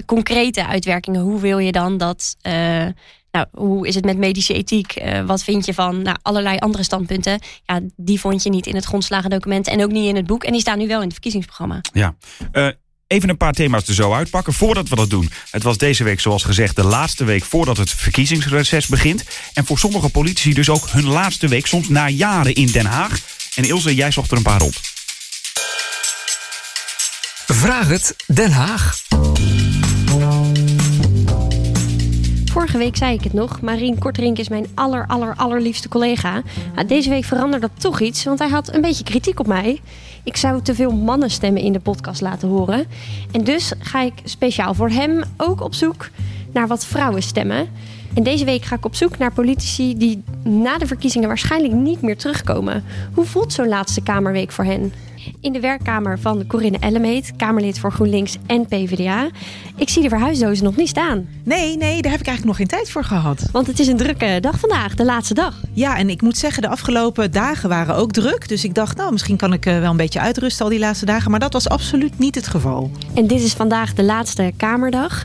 concrete 0.06 0.66
uitwerkingen. 0.66 1.20
Hoe 1.20 1.40
wil 1.40 1.58
je 1.58 1.72
dan 1.72 1.96
dat... 1.96 2.36
eh, 2.40 2.86
nou, 3.30 3.46
hoe 3.52 3.86
is 3.86 3.94
het 3.94 4.04
met 4.04 4.18
medische 4.18 4.54
ethiek? 4.54 4.92
Eh, 4.92 5.24
wat 5.24 5.42
vind 5.42 5.66
je 5.66 5.74
van 5.74 6.02
nou, 6.02 6.16
allerlei 6.22 6.58
andere 6.58 6.82
standpunten? 6.82 7.40
Ja, 7.64 7.80
die 7.96 8.20
vond 8.20 8.42
je 8.42 8.50
niet 8.50 8.66
in 8.66 8.74
het 8.74 8.84
grondslagendocument 8.84 9.66
en 9.66 9.82
ook 9.82 9.90
niet 9.90 10.08
in 10.08 10.16
het 10.16 10.26
boek. 10.26 10.44
En 10.44 10.52
die 10.52 10.60
staan 10.60 10.78
nu 10.78 10.86
wel 10.86 10.98
in 10.98 11.04
het 11.04 11.12
verkiezingsprogramma. 11.12 11.80
Ja. 11.92 12.14
Eh, 12.52 12.68
even 13.06 13.28
een 13.28 13.36
paar 13.36 13.52
thema's 13.52 13.88
er 13.88 13.94
zo 13.94 14.12
uitpakken. 14.12 14.52
Voordat 14.52 14.88
we 14.88 14.96
dat 14.96 15.10
doen. 15.10 15.30
Het 15.50 15.62
was 15.62 15.78
deze 15.78 16.04
week, 16.04 16.20
zoals 16.20 16.42
gezegd, 16.42 16.76
de 16.76 16.84
laatste 16.84 17.24
week 17.24 17.44
voordat 17.44 17.76
het 17.76 17.90
verkiezingsreces 17.90 18.86
begint. 18.86 19.24
En 19.52 19.66
voor 19.66 19.78
sommige 19.78 20.08
politici 20.08 20.54
dus 20.54 20.68
ook 20.68 20.90
hun 20.90 21.06
laatste 21.06 21.48
week, 21.48 21.66
soms 21.66 21.88
na 21.88 22.08
jaren 22.08 22.54
in 22.54 22.66
Den 22.66 22.86
Haag. 22.86 23.18
En 23.54 23.64
Ilse, 23.64 23.94
jij 23.94 24.10
zocht 24.10 24.30
er 24.30 24.36
een 24.36 24.42
paar 24.42 24.62
op. 24.62 24.74
Vraag 27.46 27.88
het 27.88 28.16
Den 28.26 28.52
Haag. 28.52 29.05
Vorige 32.56 32.78
week 32.78 32.96
zei 32.96 33.14
ik 33.14 33.24
het 33.24 33.32
nog. 33.32 33.60
Marien 33.60 33.98
Korterink 33.98 34.38
is 34.38 34.48
mijn 34.48 34.66
aller, 34.74 35.06
aller, 35.06 35.34
allerliefste 35.36 35.88
collega. 35.88 36.42
Deze 36.86 37.08
week 37.08 37.24
veranderde 37.24 37.68
dat 37.68 37.80
toch 37.80 38.00
iets, 38.00 38.24
want 38.24 38.38
hij 38.38 38.48
had 38.48 38.74
een 38.74 38.80
beetje 38.80 39.04
kritiek 39.04 39.40
op 39.40 39.46
mij. 39.46 39.80
Ik 40.24 40.36
zou 40.36 40.62
te 40.62 40.74
veel 40.74 40.92
mannenstemmen 40.92 41.62
in 41.62 41.72
de 41.72 41.80
podcast 41.80 42.20
laten 42.20 42.48
horen. 42.48 42.86
En 43.32 43.44
dus 43.44 43.72
ga 43.78 44.02
ik 44.02 44.12
speciaal 44.24 44.74
voor 44.74 44.88
hem 44.88 45.22
ook 45.36 45.60
op 45.60 45.74
zoek 45.74 46.08
naar 46.52 46.66
wat 46.66 46.86
vrouwenstemmen. 46.86 47.68
En 48.14 48.22
deze 48.22 48.44
week 48.44 48.64
ga 48.64 48.76
ik 48.76 48.84
op 48.84 48.94
zoek 48.94 49.18
naar 49.18 49.32
politici 49.32 49.96
die 49.96 50.22
na 50.42 50.78
de 50.78 50.86
verkiezingen 50.86 51.28
waarschijnlijk 51.28 51.74
niet 51.74 52.02
meer 52.02 52.16
terugkomen. 52.16 52.84
Hoe 53.14 53.24
voelt 53.24 53.52
zo'n 53.52 53.68
laatste 53.68 54.02
Kamerweek 54.02 54.52
voor 54.52 54.64
hen? 54.64 54.92
In 55.40 55.52
de 55.52 55.60
werkkamer 55.60 56.18
van 56.18 56.46
Corinne 56.46 56.78
Ellemeet, 56.78 57.32
Kamerlid 57.36 57.78
voor 57.78 57.92
GroenLinks 57.92 58.36
en 58.46 58.66
PvdA. 58.66 59.28
Ik 59.76 59.88
zie 59.88 60.02
de 60.02 60.08
verhuisdozen 60.08 60.64
nog 60.64 60.76
niet 60.76 60.88
staan. 60.88 61.28
Nee, 61.42 61.76
nee, 61.76 62.02
daar 62.02 62.10
heb 62.10 62.20
ik 62.20 62.26
eigenlijk 62.26 62.44
nog 62.44 62.56
geen 62.56 62.66
tijd 62.66 62.90
voor 62.90 63.04
gehad. 63.04 63.48
Want 63.52 63.66
het 63.66 63.78
is 63.78 63.86
een 63.86 63.96
drukke 63.96 64.38
dag 64.40 64.58
vandaag, 64.58 64.94
de 64.94 65.04
laatste 65.04 65.34
dag. 65.34 65.60
Ja, 65.72 65.96
en 65.98 66.10
ik 66.10 66.22
moet 66.22 66.36
zeggen, 66.36 66.62
de 66.62 66.68
afgelopen 66.68 67.32
dagen 67.32 67.68
waren 67.68 67.94
ook 67.94 68.12
druk. 68.12 68.48
Dus 68.48 68.64
ik 68.64 68.74
dacht, 68.74 68.96
nou, 68.96 69.12
misschien 69.12 69.36
kan 69.36 69.52
ik 69.52 69.66
eh, 69.66 69.78
wel 69.78 69.90
een 69.90 69.96
beetje 69.96 70.20
uitrusten 70.20 70.64
al 70.64 70.70
die 70.70 70.78
laatste 70.78 71.06
dagen. 71.06 71.30
Maar 71.30 71.40
dat 71.40 71.52
was 71.52 71.68
absoluut 71.68 72.18
niet 72.18 72.34
het 72.34 72.46
geval. 72.46 72.90
En 73.14 73.26
dit 73.26 73.40
is 73.40 73.52
vandaag 73.52 73.94
de 73.94 74.04
laatste 74.04 74.52
Kamerdag. 74.56 75.24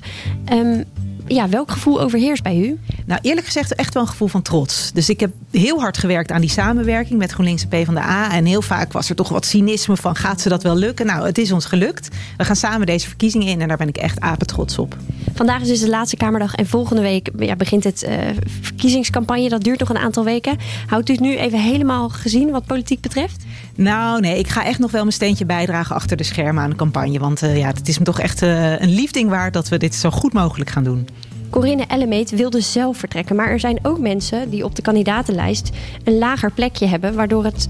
Um, 0.53 0.83
ja, 1.27 1.49
welk 1.49 1.71
gevoel 1.71 2.01
overheerst 2.01 2.43
bij 2.43 2.57
u? 2.57 2.79
Nou, 3.05 3.19
eerlijk 3.21 3.45
gezegd 3.45 3.75
echt 3.75 3.93
wel 3.93 4.03
een 4.03 4.09
gevoel 4.09 4.27
van 4.27 4.41
trots. 4.41 4.91
Dus 4.93 5.09
ik 5.09 5.19
heb 5.19 5.31
heel 5.51 5.79
hard 5.79 5.97
gewerkt 5.97 6.31
aan 6.31 6.41
die 6.41 6.49
samenwerking 6.49 7.19
met 7.19 7.31
GroenLinks 7.31 7.61
en 7.61 7.67
PvdA. 7.67 8.31
En 8.31 8.45
heel 8.45 8.61
vaak 8.61 8.93
was 8.93 9.09
er 9.09 9.15
toch 9.15 9.29
wat 9.29 9.45
cynisme 9.45 9.97
van, 9.97 10.15
gaat 10.15 10.41
ze 10.41 10.49
dat 10.49 10.63
wel 10.63 10.75
lukken? 10.75 11.05
Nou, 11.05 11.25
het 11.25 11.37
is 11.37 11.51
ons 11.51 11.65
gelukt. 11.65 12.07
We 12.37 12.45
gaan 12.45 12.55
samen 12.55 12.85
deze 12.85 13.07
verkiezingen 13.07 13.47
in 13.47 13.61
en 13.61 13.67
daar 13.67 13.77
ben 13.77 13.87
ik 13.87 13.97
echt 13.97 14.19
apetrots 14.19 14.77
op. 14.77 14.97
Vandaag 15.33 15.61
is 15.61 15.67
dus 15.67 15.79
de 15.79 15.89
laatste 15.89 16.17
Kamerdag 16.17 16.55
en 16.55 16.67
volgende 16.67 17.01
week 17.01 17.29
ja, 17.39 17.55
begint 17.55 17.83
het 17.83 18.03
uh, 18.03 18.17
verkiezingscampagne. 18.61 19.49
Dat 19.49 19.63
duurt 19.63 19.79
nog 19.79 19.89
een 19.89 19.97
aantal 19.97 20.23
weken. 20.23 20.57
Houdt 20.87 21.09
u 21.09 21.11
het 21.11 21.21
nu 21.21 21.37
even 21.37 21.59
helemaal 21.59 22.09
gezien 22.09 22.51
wat 22.51 22.65
politiek 22.65 23.01
betreft? 23.01 23.43
Nou, 23.75 24.19
nee, 24.19 24.39
ik 24.39 24.47
ga 24.47 24.65
echt 24.65 24.79
nog 24.79 24.91
wel 24.91 25.01
mijn 25.01 25.13
steentje 25.13 25.45
bijdragen 25.45 25.95
achter 25.95 26.17
de 26.17 26.23
schermen 26.23 26.63
aan 26.63 26.69
de 26.69 26.75
campagne. 26.75 27.19
Want 27.19 27.43
uh, 27.43 27.57
ja, 27.57 27.67
het 27.67 27.87
is 27.87 27.97
me 27.97 28.05
toch 28.05 28.19
echt 28.19 28.41
uh, 28.41 28.79
een 28.79 28.93
liefding 28.93 29.29
waard 29.29 29.53
dat 29.53 29.69
we 29.69 29.77
dit 29.77 29.95
zo 29.95 30.09
goed 30.09 30.33
mogelijk 30.33 30.69
gaan 30.69 30.83
doen. 30.83 31.07
Corinne 31.49 31.85
Ellemeet 31.87 32.29
wilde 32.29 32.61
zelf 32.61 32.97
vertrekken. 32.97 33.35
Maar 33.35 33.47
er 33.47 33.59
zijn 33.59 33.79
ook 33.81 33.99
mensen 33.99 34.49
die 34.49 34.63
op 34.63 34.75
de 34.75 34.81
kandidatenlijst 34.81 35.69
een 36.03 36.17
lager 36.17 36.51
plekje 36.51 36.85
hebben, 36.85 37.15
waardoor 37.15 37.43
het 37.43 37.69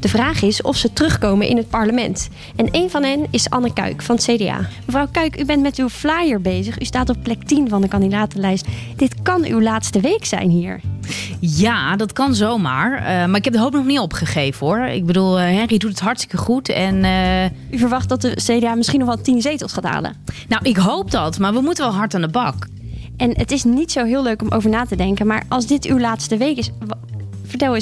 de 0.00 0.08
vraag 0.08 0.42
is 0.42 0.62
of 0.62 0.76
ze 0.76 0.92
terugkomen 0.92 1.48
in 1.48 1.56
het 1.56 1.68
parlement. 1.68 2.28
En 2.56 2.68
een 2.70 2.90
van 2.90 3.02
hen 3.02 3.26
is 3.30 3.50
Anne 3.50 3.72
Kuik 3.72 4.02
van 4.02 4.16
het 4.16 4.24
CDA. 4.24 4.68
Mevrouw 4.86 5.06
Kuik, 5.12 5.40
u 5.40 5.44
bent 5.44 5.62
met 5.62 5.76
uw 5.76 5.88
flyer 5.88 6.40
bezig. 6.40 6.80
U 6.80 6.84
staat 6.84 7.08
op 7.08 7.16
plek 7.22 7.42
10 7.42 7.68
van 7.68 7.80
de 7.80 7.88
kandidatenlijst. 7.88 8.66
Dit 8.96 9.22
kan 9.22 9.44
uw 9.44 9.60
laatste 9.60 10.00
week 10.00 10.24
zijn 10.24 10.50
hier. 10.50 10.80
Ja, 11.40 11.96
dat 11.96 12.12
kan 12.12 12.34
zomaar. 12.34 12.92
Uh, 12.92 13.06
maar 13.06 13.36
ik 13.36 13.44
heb 13.44 13.52
de 13.52 13.60
hoop 13.60 13.72
nog 13.72 13.84
niet 13.84 13.98
opgegeven 13.98 14.66
hoor. 14.66 14.78
Ik 14.78 15.06
bedoel, 15.06 15.38
uh, 15.38 15.44
Henry 15.44 15.78
doet 15.78 15.90
het 15.90 16.00
hartstikke 16.00 16.36
goed. 16.36 16.68
En, 16.68 16.94
uh... 17.04 17.44
U 17.44 17.78
verwacht 17.78 18.08
dat 18.08 18.20
de 18.20 18.34
CDA 18.34 18.74
misschien 18.74 18.98
nog 18.98 19.08
wel 19.08 19.20
10 19.20 19.40
zetels 19.40 19.72
gaat 19.72 19.84
halen? 19.84 20.14
Nou, 20.48 20.64
ik 20.64 20.76
hoop 20.76 21.10
dat. 21.10 21.38
Maar 21.38 21.52
we 21.52 21.60
moeten 21.60 21.84
wel 21.84 21.94
hard 21.94 22.14
aan 22.14 22.20
de 22.20 22.28
bak. 22.28 22.66
En 23.16 23.30
het 23.38 23.50
is 23.50 23.64
niet 23.64 23.92
zo 23.92 24.04
heel 24.04 24.22
leuk 24.22 24.42
om 24.42 24.50
over 24.50 24.70
na 24.70 24.84
te 24.84 24.96
denken. 24.96 25.26
Maar 25.26 25.44
als 25.48 25.66
dit 25.66 25.84
uw 25.84 25.98
laatste 25.98 26.36
week 26.36 26.56
is, 26.56 26.70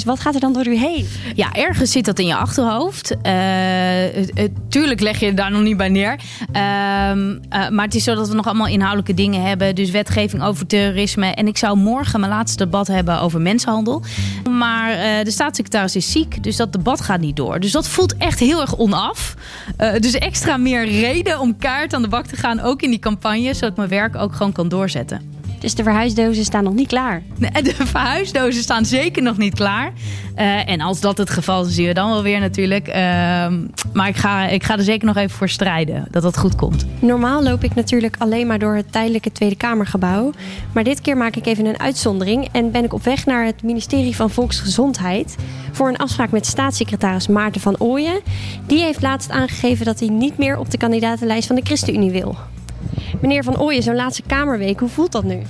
wat 0.05 0.19
gaat 0.19 0.33
er 0.33 0.39
dan 0.39 0.53
door 0.53 0.67
u 0.67 0.75
heen? 0.75 1.07
Ja, 1.35 1.53
ergens 1.53 1.91
zit 1.91 2.05
dat 2.05 2.19
in 2.19 2.25
je 2.25 2.35
achterhoofd. 2.35 3.15
Uh, 3.23 4.53
tuurlijk 4.69 4.99
leg 4.99 5.19
je 5.19 5.33
daar 5.33 5.51
nog 5.51 5.61
niet 5.61 5.77
bij 5.77 5.89
neer. 5.89 6.19
Uh, 6.47 6.53
maar 7.69 7.85
het 7.85 7.95
is 7.95 8.03
zo 8.03 8.15
dat 8.15 8.27
we 8.27 8.35
nog 8.35 8.45
allemaal 8.45 8.67
inhoudelijke 8.67 9.13
dingen 9.13 9.41
hebben. 9.41 9.75
Dus 9.75 9.89
wetgeving 9.89 10.43
over 10.43 10.67
terrorisme. 10.67 11.27
En 11.27 11.47
ik 11.47 11.57
zou 11.57 11.77
morgen 11.77 12.19
mijn 12.19 12.31
laatste 12.31 12.63
debat 12.63 12.87
hebben 12.87 13.19
over 13.21 13.41
mensenhandel. 13.41 14.03
Maar 14.49 15.23
de 15.23 15.31
staatssecretaris 15.31 15.95
is 15.95 16.11
ziek, 16.11 16.43
dus 16.43 16.55
dat 16.55 16.73
debat 16.73 17.01
gaat 17.01 17.19
niet 17.19 17.35
door. 17.35 17.59
Dus 17.59 17.71
dat 17.71 17.87
voelt 17.87 18.17
echt 18.17 18.39
heel 18.39 18.61
erg 18.61 18.77
onaf. 18.77 19.35
dus 19.77 20.13
extra 20.13 20.57
meer 20.57 20.85
reden 20.85 21.39
om 21.39 21.57
kaart 21.57 21.93
aan 21.93 22.01
de 22.01 22.07
bak 22.07 22.25
te 22.25 22.35
gaan, 22.35 22.59
ook 22.59 22.81
in 22.81 22.89
die 22.89 22.99
campagne. 22.99 23.53
Zodat 23.53 23.75
mijn 23.75 23.89
werk 23.89 24.15
ook 24.15 24.35
gewoon 24.35 24.51
kan 24.51 24.69
doorzetten. 24.69 25.34
Dus 25.59 25.75
de 25.75 25.83
verhuisdozen 25.83 26.45
staan 26.45 26.63
nog 26.63 26.73
niet 26.73 26.87
klaar. 26.87 27.23
De 27.37 27.73
verhuisdozen 27.95 28.61
staan 28.61 28.85
zeker 28.85 29.23
nog 29.23 29.37
niet 29.37 29.53
klaar. 29.53 29.93
Uh, 30.37 30.69
en 30.69 30.81
als 30.81 31.01
dat 31.01 31.17
het 31.17 31.29
geval 31.29 31.65
is, 31.65 31.75
zien 31.75 31.87
we 31.87 31.93
dan 31.93 32.09
wel 32.09 32.23
weer 32.23 32.39
natuurlijk. 32.39 32.87
Uh, 32.87 32.93
maar 33.93 34.07
ik 34.07 34.15
ga, 34.15 34.47
ik 34.47 34.63
ga 34.63 34.77
er 34.77 34.83
zeker 34.83 35.07
nog 35.07 35.15
even 35.15 35.37
voor 35.37 35.49
strijden 35.49 36.07
dat 36.11 36.23
dat 36.23 36.37
goed 36.37 36.55
komt. 36.55 36.85
Normaal 36.99 37.43
loop 37.43 37.63
ik 37.63 37.75
natuurlijk 37.75 38.15
alleen 38.17 38.47
maar 38.47 38.59
door 38.59 38.75
het 38.75 38.91
tijdelijke 38.91 39.31
Tweede 39.31 39.55
Kamergebouw. 39.55 40.31
Maar 40.71 40.83
dit 40.83 41.01
keer 41.01 41.17
maak 41.17 41.35
ik 41.35 41.45
even 41.45 41.65
een 41.65 41.79
uitzondering 41.79 42.47
en 42.51 42.71
ben 42.71 42.83
ik 42.83 42.93
op 42.93 43.03
weg 43.03 43.25
naar 43.25 43.45
het 43.45 43.63
ministerie 43.63 44.15
van 44.15 44.29
Volksgezondheid 44.29 45.35
voor 45.71 45.87
een 45.87 45.97
afspraak 45.97 46.31
met 46.31 46.45
staatssecretaris 46.45 47.27
Maarten 47.27 47.61
van 47.61 47.79
Ooyen. 47.79 48.21
Die 48.67 48.79
heeft 48.79 49.01
laatst 49.01 49.29
aangegeven 49.29 49.85
dat 49.85 49.99
hij 49.99 50.09
niet 50.09 50.37
meer 50.37 50.57
op 50.57 50.71
de 50.71 50.77
kandidatenlijst 50.77 51.47
van 51.47 51.55
de 51.55 51.65
ChristenUnie 51.65 52.11
wil. 52.11 52.37
Meneer 53.21 53.43
Van 53.43 53.59
Ooyen, 53.59 53.83
zo'n 53.83 53.95
laatste 53.95 54.21
Kamerweek, 54.27 54.79
hoe 54.79 54.89
voelt 54.89 55.11
dat 55.11 55.23
nu? 55.23 55.41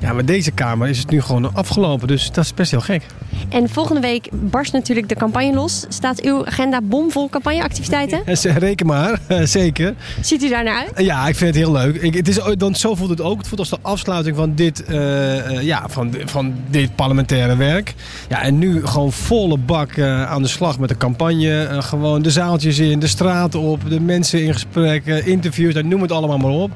Ja, 0.00 0.12
maar 0.12 0.24
deze 0.24 0.50
Kamer 0.50 0.88
is 0.88 0.98
het 0.98 1.10
nu 1.10 1.20
gewoon 1.20 1.54
afgelopen, 1.54 2.08
dus 2.08 2.32
dat 2.32 2.44
is 2.44 2.54
best 2.54 2.70
heel 2.70 2.80
gek. 2.80 3.06
En 3.48 3.68
volgende 3.68 4.00
week 4.00 4.28
barst 4.32 4.72
natuurlijk 4.72 5.08
de 5.08 5.14
campagne 5.14 5.54
los. 5.54 5.84
Staat 5.88 6.20
uw 6.20 6.46
agenda 6.46 6.80
bomvol 6.82 7.28
campagneactiviteiten? 7.28 8.22
Reken 8.58 8.86
maar, 8.86 9.20
zeker. 9.58 9.94
Ziet 10.20 10.42
u 10.42 10.48
daar 10.48 10.64
naar 10.64 10.76
uit? 10.76 11.06
Ja, 11.06 11.28
ik 11.28 11.36
vind 11.36 11.54
het 11.54 11.64
heel 11.64 11.72
leuk. 11.72 11.96
Ik, 11.96 12.14
het 12.14 12.28
is, 12.28 12.38
dan, 12.56 12.74
zo 12.74 12.94
voelt 12.94 13.10
het 13.10 13.20
ook. 13.20 13.38
Het 13.38 13.48
voelt 13.48 13.60
als 13.60 13.70
de 13.70 13.78
afsluiting 13.82 14.36
van 14.36 14.54
dit, 14.54 14.84
uh, 14.90 15.62
ja, 15.62 15.84
van, 15.88 16.14
van 16.24 16.54
dit 16.70 16.94
parlementaire 16.94 17.56
werk. 17.56 17.94
Ja, 18.28 18.42
en 18.42 18.58
nu 18.58 18.86
gewoon 18.86 19.12
volle 19.12 19.56
bak 19.56 19.96
uh, 19.96 20.30
aan 20.30 20.42
de 20.42 20.48
slag 20.48 20.78
met 20.78 20.88
de 20.88 20.96
campagne. 20.96 21.68
Uh, 21.70 21.82
gewoon 21.82 22.22
de 22.22 22.30
zaaltjes 22.30 22.78
in, 22.78 22.98
de 22.98 23.06
straten 23.06 23.60
op, 23.60 23.90
de 23.90 24.00
mensen 24.00 24.44
in 24.44 24.52
gesprek, 24.52 25.06
interviews, 25.06 25.74
noem 25.82 26.02
het 26.02 26.12
allemaal 26.12 26.38
maar 26.38 26.50
op. 26.50 26.70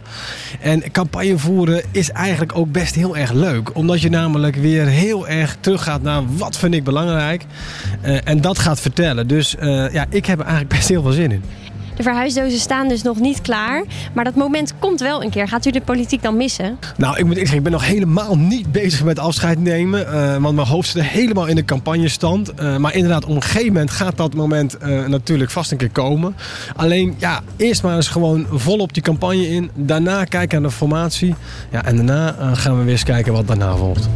En 0.60 0.90
campagne 0.92 1.38
voeren 1.38 1.82
is 1.90 2.10
eigenlijk 2.10 2.56
ook 2.56 2.72
best 2.72 2.94
heel 2.94 3.16
erg 3.16 3.32
leuk. 3.32 3.76
Omdat 3.76 4.00
je 4.00 4.08
namelijk 4.08 4.56
weer 4.56 4.86
heel 4.86 5.28
erg 5.28 5.56
teruggaat 5.60 6.02
naar 6.02 6.22
wat 6.46 6.56
vind 6.56 6.74
ik 6.74 6.85
belangrijk. 6.85 7.44
Uh, 8.04 8.18
en 8.24 8.40
dat 8.40 8.59
gaat 8.59 8.80
vertellen. 8.80 9.26
Dus 9.26 9.56
uh, 9.61 9.92
ja, 9.92 10.06
ik 10.11 10.26
heb 10.26 10.38
er 10.38 10.44
eigenlijk 10.44 10.74
best 10.74 10.88
heel 10.88 11.02
veel 11.02 11.12
zin 11.12 11.30
in. 11.30 11.42
De 11.96 12.02
verhuisdozen 12.02 12.59
staan 12.59 12.88
dus 12.88 13.02
nog 13.02 13.18
niet 13.20 13.40
klaar. 13.40 13.85
Maar 14.14 14.24
dat 14.24 14.35
moment 14.35 14.72
komt 14.78 15.00
wel 15.00 15.22
een 15.22 15.30
keer. 15.30 15.48
Gaat 15.48 15.66
u 15.66 15.70
de 15.70 15.80
politiek 15.80 16.22
dan 16.22 16.37
missen? 16.37 16.78
Nou, 16.96 17.18
ik 17.18 17.24
moet 17.24 17.37
zeggen, 17.37 17.56
ik 17.56 17.62
ben 17.62 17.72
nog 17.72 17.87
helemaal 17.87 18.37
niet 18.38 18.72
bezig 18.72 19.04
met 19.04 19.18
afscheid 19.18 19.61
nemen. 19.61 20.00
Uh, 20.00 20.37
want 20.37 20.54
mijn 20.54 20.66
hoofd 20.66 20.88
zit 20.88 21.02
helemaal 21.02 21.46
in 21.46 21.54
de 21.54 21.64
campagnestand. 21.64 22.52
Uh, 22.61 22.76
maar 22.76 22.94
inderdaad, 22.94 23.24
op 23.24 23.35
een 23.35 23.42
gegeven 23.42 23.72
moment 23.72 23.90
gaat 23.90 24.16
dat 24.16 24.35
moment 24.35 24.76
uh, 24.82 25.06
natuurlijk 25.06 25.50
vast 25.50 25.70
een 25.70 25.78
keer 25.78 25.90
komen. 25.90 26.37
Alleen, 26.76 27.14
ja, 27.18 27.40
eerst 27.56 27.82
maar 27.82 27.96
eens 27.96 28.09
gewoon 28.09 28.46
volop 28.50 28.94
die 28.94 29.02
campagne 29.02 29.48
in. 29.48 29.70
Daarna 29.74 30.24
kijken 30.24 30.61
naar 30.61 30.70
de 30.70 30.76
formatie. 30.76 31.35
Ja, 31.70 31.85
en 31.85 31.96
daarna 31.96 32.54
gaan 32.54 32.78
we 32.78 32.82
weer 32.82 32.92
eens 32.92 33.02
kijken 33.02 33.32
wat 33.32 33.46
daarna 33.46 33.76
volgt. 33.76 34.09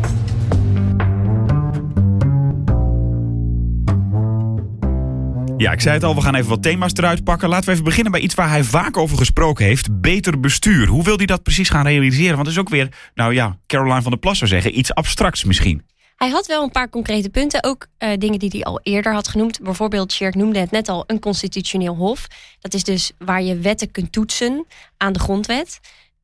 Ja, 5.60 5.72
ik 5.72 5.80
zei 5.80 5.94
het 5.94 6.04
al, 6.04 6.14
we 6.14 6.20
gaan 6.20 6.34
even 6.34 6.48
wat 6.48 6.62
thema's 6.62 6.92
eruit 6.94 7.24
pakken. 7.24 7.48
Laten 7.48 7.66
we 7.66 7.72
even 7.72 7.84
beginnen 7.84 8.12
bij 8.12 8.20
iets 8.20 8.34
waar 8.34 8.48
hij 8.48 8.64
vaak 8.64 8.96
over 8.96 9.16
gesproken 9.16 9.64
heeft. 9.64 10.00
Beter 10.00 10.40
bestuur. 10.40 10.86
Hoe 10.86 11.02
wil 11.02 11.16
hij 11.16 11.26
dat 11.26 11.42
precies 11.42 11.68
gaan 11.68 11.86
realiseren? 11.86 12.34
Want 12.34 12.46
het 12.46 12.56
is 12.56 12.58
ook 12.58 12.68
weer, 12.68 12.88
nou 13.14 13.34
ja, 13.34 13.58
Caroline 13.66 14.02
van 14.02 14.10
der 14.10 14.20
Plas 14.20 14.38
zou 14.38 14.50
zeggen, 14.50 14.78
iets 14.78 14.94
abstracts 14.94 15.44
misschien. 15.44 15.86
Hij 16.16 16.28
had 16.28 16.46
wel 16.46 16.62
een 16.62 16.70
paar 16.70 16.88
concrete 16.88 17.30
punten. 17.30 17.64
Ook 17.64 17.86
uh, 17.98 18.10
dingen 18.18 18.38
die 18.38 18.48
hij 18.52 18.62
al 18.62 18.80
eerder 18.82 19.12
had 19.12 19.28
genoemd. 19.28 19.60
Bijvoorbeeld, 19.62 20.12
Sjerk 20.12 20.34
noemde 20.34 20.58
het 20.58 20.70
net 20.70 20.88
al, 20.88 21.04
een 21.06 21.20
constitutioneel 21.20 21.94
hof. 21.94 22.26
Dat 22.60 22.74
is 22.74 22.84
dus 22.84 23.12
waar 23.18 23.42
je 23.42 23.58
wetten 23.58 23.90
kunt 23.90 24.12
toetsen 24.12 24.66
aan 24.96 25.12
de 25.12 25.18
grondwet. 25.18 25.80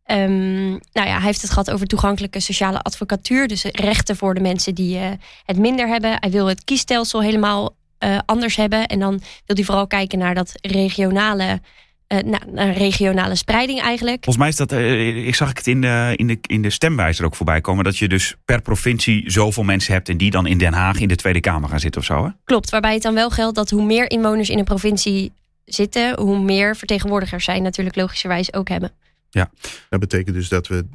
Um, 0.07 0.69
nou 0.69 1.09
ja, 1.09 1.15
hij 1.15 1.21
heeft 1.21 1.43
het 1.43 1.51
gehad 1.51 1.71
over 1.71 1.87
toegankelijke 1.87 2.41
sociale 2.41 2.81
advocatuur. 2.81 3.49
Dus 3.49 3.65
rechten 3.65 4.17
voor 4.17 4.35
de 4.35 4.41
mensen 4.41 4.75
die 4.75 4.99
uh, 4.99 5.09
het 5.45 5.59
minder 5.59 5.89
hebben. 5.89 6.17
Hij 6.21 6.31
wil 6.31 6.47
het 6.47 6.65
kiesstelsel 6.65 7.23
helemaal 7.23 7.75
uh, 8.07 8.19
anders 8.27 8.57
hebben. 8.57 8.87
En 8.87 8.99
dan 8.99 9.21
wil 9.47 9.57
hij 9.57 9.65
vooral 9.65 9.87
kijken 9.87 10.19
naar 10.19 10.35
dat 10.35 10.53
regionale. 10.61 11.61
Uh, 12.13 12.19
nou, 12.19 12.43
naar 12.53 12.73
regionale 12.73 13.35
spreiding 13.35 13.81
eigenlijk. 13.81 14.25
Volgens 14.25 14.37
mij 14.37 14.49
is 14.49 14.57
dat, 14.57 14.73
uh, 14.73 15.27
ik 15.27 15.35
zag 15.35 15.49
het 15.49 15.67
in 15.67 15.81
de, 15.81 16.13
in, 16.17 16.27
de, 16.27 16.39
in 16.41 16.63
de 16.63 16.71
stemwijzer 16.71 17.25
ook 17.25 17.35
voorbij 17.35 17.61
komen, 17.61 17.85
dat 17.85 17.99
je 17.99 18.09
dus 18.09 18.35
per 18.45 18.63
provincie 18.63 19.31
zoveel 19.31 19.63
mensen 19.63 19.93
hebt 19.93 20.09
en 20.09 20.17
die 20.17 20.31
dan 20.31 20.47
in 20.47 20.59
Den 20.59 20.73
Haag 20.73 21.01
in 21.01 21.09
de 21.09 21.17
Tweede 21.17 21.41
Kamer 21.41 21.69
gaan 21.69 21.81
zitten 21.81 22.01
of 22.01 22.07
zo. 22.07 22.25
Hè? 22.25 22.31
Klopt, 22.45 22.71
waarbij 22.71 22.93
het 22.93 23.03
dan 23.03 23.15
wel 23.15 23.31
geldt 23.31 23.55
dat 23.57 23.71
hoe 23.71 23.85
meer 23.85 24.11
inwoners 24.11 24.51
in 24.51 24.59
een 24.59 24.65
provincie 24.65 25.33
zitten, 25.65 26.21
hoe 26.21 26.39
meer 26.39 26.77
vertegenwoordigers 26.77 27.45
zij 27.45 27.61
natuurlijk 27.61 27.97
logischerwijs 27.97 28.53
ook 28.53 28.69
hebben. 28.69 28.93
Ja, 29.31 29.51
dat 29.89 30.01
betekent 30.01 30.37
dus 30.37 30.49
dat 30.49 30.67
we 30.67 30.87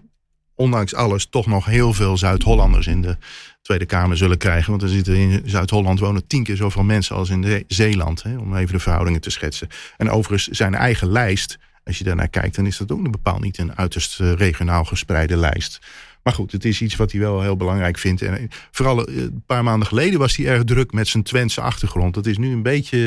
ondanks 0.62 0.96
alles 0.96 1.26
toch 1.26 1.46
nog 1.46 1.66
heel 1.66 1.94
veel 1.94 2.18
Zuid-Hollanders 2.18 2.88
in 2.88 3.02
de 3.02 3.18
Tweede 3.62 3.86
Kamer 3.86 4.18
zullen 4.18 4.38
krijgen. 4.38 4.70
Want 4.70 4.82
er 4.82 4.90
zitten 4.90 5.16
in 5.16 5.42
Zuid-Holland 5.46 6.00
wonen 6.00 6.28
tien 6.28 6.44
keer 6.44 6.56
zoveel 6.56 6.84
mensen 6.84 7.16
als 7.16 7.30
in 7.30 7.64
Zeeland. 7.68 8.24
Hè, 8.24 8.38
om 8.38 8.56
even 8.56 8.74
de 8.74 8.80
verhoudingen 8.80 9.22
te 9.22 9.30
schetsen. 9.30 9.68
En 9.98 10.10
overigens 10.10 10.58
zijn 10.58 10.76
eigen 10.76 11.12
lijst, 11.12 11.58
als 11.86 11.98
je 11.98 12.04
daarnaar 12.04 12.28
kijkt, 12.28 12.56
dan 12.56 12.66
is 12.66 12.78
dat 12.78 12.92
ook 12.92 13.12
bepaald 13.12 13.42
niet 13.42 13.58
een 13.58 13.78
uiterst 13.78 14.20
regionaal 14.20 14.84
gespreide 14.84 15.38
lijst. 15.38 15.80
Maar 16.24 16.34
goed, 16.34 16.52
het 16.52 16.66
is 16.66 16.82
iets 16.82 16.96
wat 16.96 17.12
hij 17.12 17.22
wel 17.22 17.42
heel 17.42 17.56
belangrijk 17.56 17.98
vindt. 17.98 18.22
En 18.22 18.50
vooral 18.72 19.10
een 19.10 19.44
paar 19.46 19.64
maanden 19.64 19.88
geleden 19.88 20.20
was 20.20 20.36
hij 20.36 20.46
erg 20.46 20.64
druk 20.64 20.92
met 20.94 21.08
zijn 21.08 21.24
Twentse 21.24 21.62
achtergrond. 21.62 22.14
Dat 22.14 22.26
is 22.26 22.38
nu 22.38 22.52
een 22.52 22.64
beetje, 22.64 22.98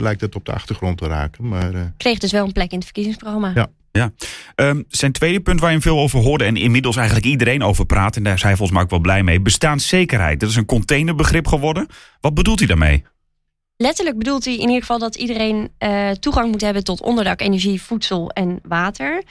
lijkt 0.00 0.20
dat 0.20 0.34
op 0.34 0.44
de 0.44 0.52
achtergrond 0.52 0.98
te 0.98 1.06
raken. 1.06 1.48
Maar, 1.48 1.92
Kreeg 1.96 2.18
dus 2.18 2.32
wel 2.32 2.44
een 2.44 2.52
plek 2.52 2.70
in 2.70 2.76
het 2.76 2.84
verkiezingsprogramma. 2.84 3.52
Ja. 3.54 3.68
Ja. 3.96 4.12
Um, 4.56 4.84
zijn 4.88 5.12
tweede 5.12 5.40
punt 5.40 5.60
waar 5.60 5.72
je 5.72 5.80
veel 5.80 5.98
over 5.98 6.20
hoorde 6.20 6.44
en 6.44 6.56
inmiddels 6.56 6.96
eigenlijk 6.96 7.26
iedereen 7.26 7.62
over 7.62 7.86
praat, 7.86 8.16
en 8.16 8.22
daar 8.22 8.34
is 8.34 8.42
hij 8.42 8.56
volgens 8.56 8.72
mij 8.72 8.82
ook 8.82 8.90
wel 8.90 9.00
blij 9.00 9.22
mee, 9.22 9.40
bestaanszekerheid. 9.40 10.40
Dat 10.40 10.50
is 10.50 10.56
een 10.56 10.64
containerbegrip 10.66 11.46
geworden. 11.46 11.86
Wat 12.20 12.34
bedoelt 12.34 12.58
hij 12.58 12.68
daarmee? 12.68 13.04
Letterlijk 13.76 14.18
bedoelt 14.18 14.44
hij 14.44 14.54
in 14.54 14.60
ieder 14.60 14.80
geval 14.80 14.98
dat 14.98 15.14
iedereen 15.14 15.70
uh, 15.78 16.10
toegang 16.10 16.50
moet 16.50 16.60
hebben 16.60 16.84
tot 16.84 17.02
onderdak, 17.02 17.40
energie, 17.40 17.82
voedsel 17.82 18.30
en 18.30 18.58
water. 18.62 19.22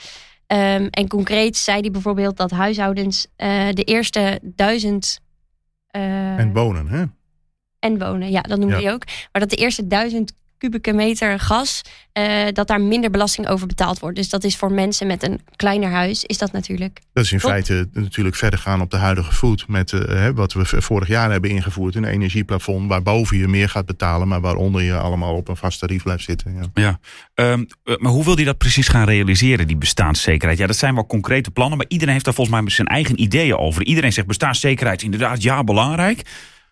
Um, 0.47 0.87
en 0.89 1.07
concreet 1.07 1.57
zei 1.57 1.81
hij 1.81 1.91
bijvoorbeeld 1.91 2.37
dat 2.37 2.51
huishoudens 2.51 3.27
uh, 3.37 3.67
de 3.71 3.83
eerste 3.83 4.39
duizend. 4.43 5.19
Uh, 5.95 6.37
en 6.37 6.53
wonen, 6.53 6.87
hè? 6.87 7.03
En 7.79 7.99
wonen, 7.99 8.31
ja, 8.31 8.41
dat 8.41 8.59
noemde 8.59 8.75
ja. 8.75 8.81
hij 8.81 8.93
ook. 8.93 9.05
Maar 9.05 9.41
dat 9.41 9.49
de 9.49 9.55
eerste 9.55 9.87
duizend 9.87 10.33
kubieke 10.57 10.93
meter 10.93 11.39
gas, 11.39 11.81
uh, 12.13 12.45
dat 12.53 12.67
daar 12.67 12.81
minder 12.81 13.09
belasting 13.09 13.47
over 13.47 13.67
betaald 13.67 13.99
wordt. 13.99 14.15
Dus 14.15 14.29
dat 14.29 14.43
is 14.43 14.57
voor 14.57 14.71
mensen 14.71 15.07
met 15.07 15.23
een 15.23 15.41
kleiner 15.55 15.89
huis, 15.89 16.23
is 16.23 16.37
dat 16.37 16.51
natuurlijk. 16.51 17.01
Dat 17.13 17.23
is 17.23 17.31
in 17.31 17.39
top. 17.39 17.49
feite 17.49 17.87
natuurlijk 17.93 18.35
verder 18.35 18.59
gaan 18.59 18.81
op 18.81 18.91
de 18.91 18.97
huidige 18.97 19.33
voet 19.33 19.67
met 19.67 19.91
uh, 19.91 20.29
wat 20.29 20.53
we 20.53 20.81
vorig 20.81 21.07
jaar 21.07 21.31
hebben 21.31 21.49
ingevoerd, 21.49 21.95
een 21.95 22.05
energieplafond, 22.05 22.89
waarboven 22.89 23.37
je 23.37 23.47
meer 23.47 23.69
gaat 23.69 23.85
betalen, 23.85 24.27
maar 24.27 24.41
waaronder 24.41 24.81
je 24.81 24.97
allemaal 24.97 25.35
op 25.35 25.47
een 25.47 25.57
vast 25.57 25.79
tarief 25.79 26.03
blijft 26.03 26.23
zitten. 26.23 26.69
Ja, 26.73 26.99
ja. 27.35 27.51
Um, 27.51 27.67
maar 27.99 28.11
hoe 28.11 28.23
wil 28.23 28.35
hij 28.35 28.43
dat 28.43 28.57
precies 28.57 28.87
gaan 28.87 29.05
realiseren, 29.05 29.67
die 29.67 29.77
bestaanszekerheid? 29.77 30.59
Ja, 30.59 30.67
dat 30.67 30.75
zijn 30.75 30.93
wel 30.93 31.05
concrete 31.05 31.51
plannen, 31.51 31.77
maar 31.77 31.87
iedereen 31.89 32.13
heeft 32.13 32.25
daar 32.25 32.33
volgens 32.33 32.61
mij 32.61 32.69
zijn 32.69 32.87
eigen 32.87 33.21
ideeën 33.21 33.57
over. 33.57 33.83
Iedereen 33.83 34.13
zegt 34.13 34.27
bestaanszekerheid 34.27 34.97
is 34.99 35.03
inderdaad 35.03 35.43
ja 35.43 35.63
belangrijk. 35.63 36.21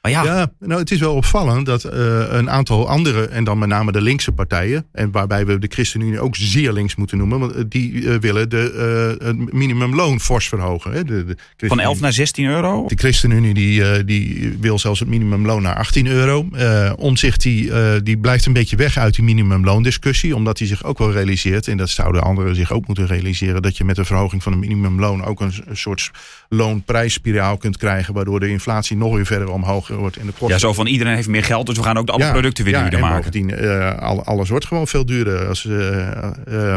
Maar 0.04 0.12
ja. 0.12 0.24
ja, 0.24 0.52
nou 0.60 0.80
het 0.80 0.92
is 0.92 1.00
wel 1.00 1.16
opvallend 1.16 1.66
dat 1.66 1.86
uh, 1.86 1.92
een 2.30 2.50
aantal 2.50 2.90
andere, 2.90 3.28
en 3.28 3.44
dan 3.44 3.58
met 3.58 3.70
name 3.70 3.92
de 3.92 4.02
linkse 4.02 4.32
partijen, 4.32 4.86
en 4.92 5.12
waarbij 5.12 5.46
we 5.46 5.60
de 5.60 5.68
ChristenUnie 5.70 6.20
ook 6.20 6.36
zeer 6.36 6.74
links 6.74 6.96
moeten 6.96 7.18
noemen, 7.18 7.40
want 7.40 7.72
die 7.72 7.92
uh, 7.92 8.16
willen 8.16 8.50
de, 8.50 9.18
uh, 9.20 9.28
het 9.28 9.54
minimumloon 9.54 10.20
fors 10.20 10.48
verhogen. 10.48 10.92
Hè. 10.92 11.04
De, 11.04 11.26
de 11.56 11.68
Van 11.68 11.80
11 11.80 12.00
naar 12.00 12.14
16 12.14 12.46
euro? 12.46 12.88
De 12.88 12.96
ChristenUnie 12.96 13.54
die, 13.54 14.06
die 14.06 14.58
wil 14.60 14.80
zelfs 14.80 15.00
het 15.00 15.10
minimumloon 15.10 15.62
naar 15.62 15.76
18 15.76 16.08
euro. 16.08 16.48
Omzicht 16.96 17.42
die, 17.42 17.72
die 18.04 18.18
blijft 18.18 18.46
een 18.46 18.54
beetje 18.54 18.76
weg 18.76 18.98
uit 18.98 19.16
die 19.16 19.24
minimumloondiscussie, 19.24 20.36
omdat 20.36 20.58
hij 20.58 20.68
zich 20.68 20.84
ook 20.84 20.98
wel 20.98 21.12
realiseert, 21.12 21.68
en 21.68 21.78
dat 21.78 21.90
zouden 21.90 22.24
anderen 22.24 22.56
zich 22.56 22.72
ook 22.72 22.88
moeten 22.88 23.08
realiseren, 23.08 23.62
dat 23.62 23.78
je 23.78 23.84
met 23.84 23.96
de 23.96 24.06
verhoging 24.06 24.44
van 24.44 24.52
het 24.52 24.62
minimumloon 24.62 25.26
ook 25.26 25.42
een, 25.42 25.54
een 25.66 25.78
soort 25.78 26.12
loonprijsspiraal 26.50 27.58
kunt 27.58 27.78
krijgen, 27.78 28.14
waardoor 28.14 28.40
de 28.40 28.50
inflatie 28.50 28.98
nog 28.98 29.16
weer 29.16 29.26
verder 29.26 29.52
omhoog 29.52 29.92
wordt. 29.98 30.18
En 30.18 30.26
de 30.26 30.32
kosten... 30.32 30.50
Ja, 30.50 30.58
zo 30.58 30.74
van 30.74 30.88
iedereen 30.88 31.16
heeft 31.16 31.28
meer 31.28 31.44
geld, 31.44 31.66
dus 31.66 31.78
we 31.78 31.84
gaan 31.84 31.98
ook 31.98 32.06
de 32.06 32.12
alle 32.12 32.24
ja, 32.24 32.32
producten 32.32 32.64
weer 32.64 32.74
ja, 32.74 32.82
duurder 32.82 33.00
en 33.00 33.06
maken. 33.06 33.32
Bovendien, 33.32 33.64
uh, 33.64 33.98
alles 34.24 34.50
wordt 34.50 34.66
gewoon 34.66 34.88
veel 34.88 35.06
duurder. 35.06 35.48
Als, 35.48 35.64
uh, 35.64 36.32
uh, 36.50 36.76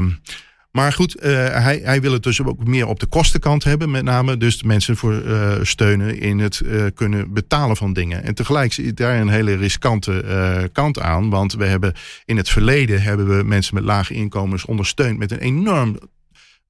maar 0.70 0.92
goed, 0.92 1.16
hij, 1.20 1.80
hij 1.84 2.00
wil 2.00 2.12
het 2.12 2.22
dus 2.22 2.42
ook 2.42 2.66
meer 2.66 2.86
op 2.86 3.00
de 3.00 3.06
kostenkant 3.06 3.64
hebben, 3.64 3.90
met 3.90 4.02
name. 4.02 4.36
Dus 4.36 4.58
de 4.58 4.66
mensen 4.66 4.96
voor 4.96 5.22
steunen 5.62 6.20
in 6.20 6.38
het 6.38 6.62
kunnen 6.94 7.32
betalen 7.32 7.76
van 7.76 7.92
dingen. 7.92 8.24
En 8.24 8.34
tegelijk 8.34 8.72
zit 8.72 8.96
daar 8.96 9.20
een 9.20 9.28
hele 9.28 9.54
riskante 9.54 10.68
kant 10.72 11.00
aan. 11.00 11.30
Want 11.30 11.54
we 11.54 11.64
hebben 11.64 11.92
in 12.24 12.36
het 12.36 12.48
verleden 12.48 13.02
hebben 13.02 13.36
we 13.36 13.42
mensen 13.44 13.74
met 13.74 13.84
lage 13.84 14.14
inkomens 14.14 14.64
ondersteund 14.64 15.18
met 15.18 15.30
een 15.30 15.38
enorm 15.38 15.98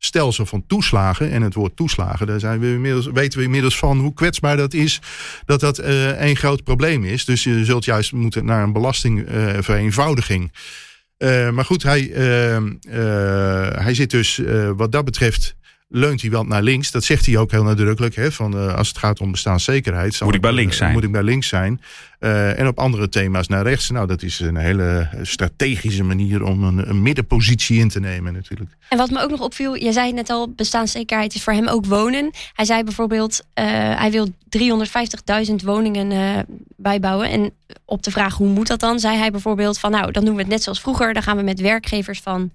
stelsel 0.07 0.47
van 0.47 0.65
toeslagen. 0.67 1.31
En 1.31 1.43
het 1.43 1.55
woord 1.55 1.77
toeslagen, 1.77 2.27
daar 2.27 2.41
zijn 2.41 2.61
we 2.61 2.67
inmiddels, 2.67 3.07
weten 3.07 3.39
we 3.39 3.45
inmiddels 3.45 3.79
van 3.79 3.99
hoe 3.99 4.15
kwetsbaar 4.15 4.57
dat 4.57 4.75
is. 4.75 5.01
Dat 5.45 5.61
dat 5.61 5.81
uh, 5.81 6.21
een 6.21 6.37
groot 6.37 6.65
probleem 6.65 7.05
is. 7.05 7.25
Dus 7.25 7.45
je 7.45 7.65
zult 7.65 7.85
juist 7.85 8.13
moeten 8.13 8.45
naar 8.45 8.63
een 8.63 8.73
belastingvereenvoudiging. 8.73 10.53
Uh, 11.19 11.51
maar 11.51 11.65
goed, 11.65 11.83
hij, 11.83 12.09
uh, 12.09 13.79
hij 13.85 13.95
zit 13.95 14.11
dus 14.11 14.41
wat 14.77 14.93
dat 14.93 15.05
betreft 15.05 15.57
leunt 15.89 16.21
hij 16.21 16.31
wel 16.31 16.45
naar 16.45 16.63
links. 16.63 16.91
Dat 16.91 17.05
zegt 17.05 17.27
hij 17.27 17.37
ook 17.37 17.51
heel 17.51 17.63
nadrukkelijk. 17.63 18.15
Hè, 18.15 18.33
van, 18.33 18.57
uh, 18.57 18.75
als 18.75 18.89
het 18.89 18.99
gaat 18.99 19.21
om 19.21 19.31
bestaanszekerheid. 19.31 20.21
Moet 20.21 20.35
ik 20.35 20.41
bij 20.41 20.53
links 20.53 20.77
zijn. 20.77 20.93
moet 20.93 21.05
ik 21.05 21.13
bij 21.13 21.23
links 21.23 21.49
zijn. 21.49 21.81
Uh, 22.21 22.59
en 22.59 22.67
op 22.67 22.79
andere 22.79 23.09
thema's 23.09 23.49
naar 23.49 23.63
rechts. 23.63 23.91
Nou, 23.91 24.07
dat 24.07 24.23
is 24.23 24.41
een 24.41 24.57
hele 24.57 25.09
strategische 25.23 26.05
manier 26.05 26.43
om 26.43 26.63
een, 26.63 26.89
een, 26.89 27.03
middenpositie 27.03 27.79
in 27.79 27.89
te 27.89 28.01
nemen 28.01 28.33
natuurlijk. 28.33 28.71
En 28.89 28.99
wat 28.99 29.11
me 29.11 29.23
ook 29.23 29.31
nog 29.31 29.41
opviel, 29.41 29.77
jij 29.77 29.93
zei 29.93 30.13
net 30.13 30.31
al, 30.31 30.53
bestaanszekerheid 30.53 31.35
is 31.35 31.43
voor 31.43 31.53
hem 31.53 31.69
ook 31.69 31.87
wonen. 31.87 32.31
Hij 32.53 32.65
zei 32.65 32.85
bijvoorbeeld, 32.85 33.41
uh, 33.55 33.65
hij 33.99 34.11
wil 34.11 34.29
350.000 35.49 35.55
woningen 35.65 36.47
bijbouwen. 36.77 37.31
En 37.31 37.53
op 37.85 38.03
de 38.03 38.11
vraag 38.11 38.35
hoe 38.35 38.49
moet 38.49 38.67
dat 38.67 38.81
dan, 38.81 39.01
zei 39.01 39.17
hij 39.17 39.31
bijvoorbeeld 39.31 39.79
van 39.79 39.91
nou, 39.91 40.13
dan 40.13 40.25
doen 40.25 40.35
we 40.35 40.41
het 40.41 40.51
net 40.51 40.63
zoals 40.63 40.81
vroeger. 40.81 41.15
Dan 41.15 41.23
gaan 41.23 41.37
we 41.37 41.43
met 41.43 41.61
werkgevers 41.61 42.21
van 42.21 42.51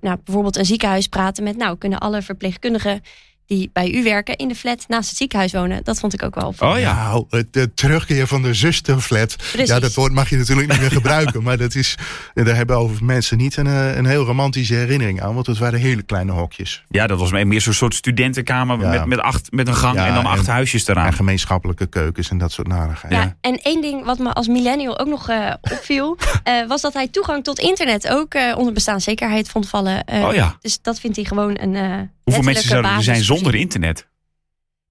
nou, 0.00 0.18
bijvoorbeeld 0.24 0.56
een 0.56 0.64
ziekenhuis 0.64 1.08
praten 1.08 1.44
met, 1.44 1.56
nou, 1.56 1.78
kunnen 1.78 1.98
alle 1.98 2.22
verpleegkundigen 2.22 3.02
die 3.46 3.70
bij 3.72 3.92
u 3.92 4.02
werken 4.02 4.36
in 4.36 4.48
de 4.48 4.54
flat 4.54 4.84
naast 4.88 5.08
het 5.08 5.18
ziekenhuis 5.18 5.52
wonen. 5.52 5.84
Dat 5.84 5.98
vond 5.98 6.14
ik 6.14 6.22
ook 6.22 6.34
wel 6.34 6.54
Oh 6.58 6.78
ja, 6.78 7.08
nou, 7.08 7.44
de 7.50 7.74
terugkeer 7.74 8.26
van 8.26 8.42
de 8.42 8.54
zusterflat. 8.54 9.36
Precies. 9.36 9.68
Ja, 9.68 9.80
dat 9.80 9.94
woord 9.94 10.12
mag 10.12 10.30
je 10.30 10.36
natuurlijk 10.36 10.68
niet 10.68 10.80
meer 10.80 10.90
gebruiken. 11.00 11.42
Maar 11.42 11.56
dat 11.56 11.74
is, 11.74 11.94
daar 12.34 12.56
hebben 12.56 12.76
over 12.76 13.04
mensen 13.04 13.36
niet 13.36 13.56
een, 13.56 13.66
een 13.66 14.06
heel 14.06 14.24
romantische 14.24 14.74
herinnering 14.74 15.22
aan. 15.22 15.34
Want 15.34 15.46
het 15.46 15.58
waren 15.58 15.80
hele 15.80 16.02
kleine 16.02 16.32
hokjes. 16.32 16.84
Ja, 16.88 17.06
dat 17.06 17.18
was 17.18 17.30
meer 17.30 17.60
zo'n 17.60 17.72
soort 17.72 17.94
studentenkamer 17.94 18.80
ja. 18.80 18.88
met, 18.90 19.06
met, 19.06 19.20
acht, 19.20 19.52
met 19.52 19.68
een 19.68 19.74
gang 19.74 19.94
ja, 19.94 20.06
en 20.06 20.14
dan 20.14 20.26
acht 20.26 20.46
en, 20.46 20.52
huisjes 20.52 20.86
eraan. 20.86 21.06
En 21.06 21.12
gemeenschappelijke 21.12 21.86
keukens 21.86 22.30
en 22.30 22.38
dat 22.38 22.52
soort 22.52 22.68
narigheden. 22.68 23.18
Ja, 23.18 23.36
en 23.40 23.62
één 23.62 23.80
ding 23.82 24.04
wat 24.04 24.18
me 24.18 24.32
als 24.32 24.48
millennial 24.48 24.98
ook 24.98 25.08
nog 25.08 25.30
uh, 25.30 25.52
opviel... 25.60 26.18
uh, 26.48 26.66
was 26.68 26.80
dat 26.80 26.92
hij 26.92 27.08
toegang 27.08 27.44
tot 27.44 27.58
internet 27.58 28.08
ook 28.08 28.34
uh, 28.34 28.54
onder 28.56 28.72
bestaanszekerheid 28.72 29.48
vond 29.48 29.68
vallen. 29.68 30.04
oh 30.06 30.34
ja. 30.34 30.56
Dus 30.60 30.80
dat 30.82 31.00
vindt 31.00 31.16
hij 31.16 31.24
gewoon 31.24 31.58
een 31.60 32.12
Hoeveel 32.24 32.42
mensen 32.42 32.68
zouden 32.68 32.90
er 32.90 33.02
zijn 33.02 33.24
zonder 33.24 33.54
internet? 33.54 34.06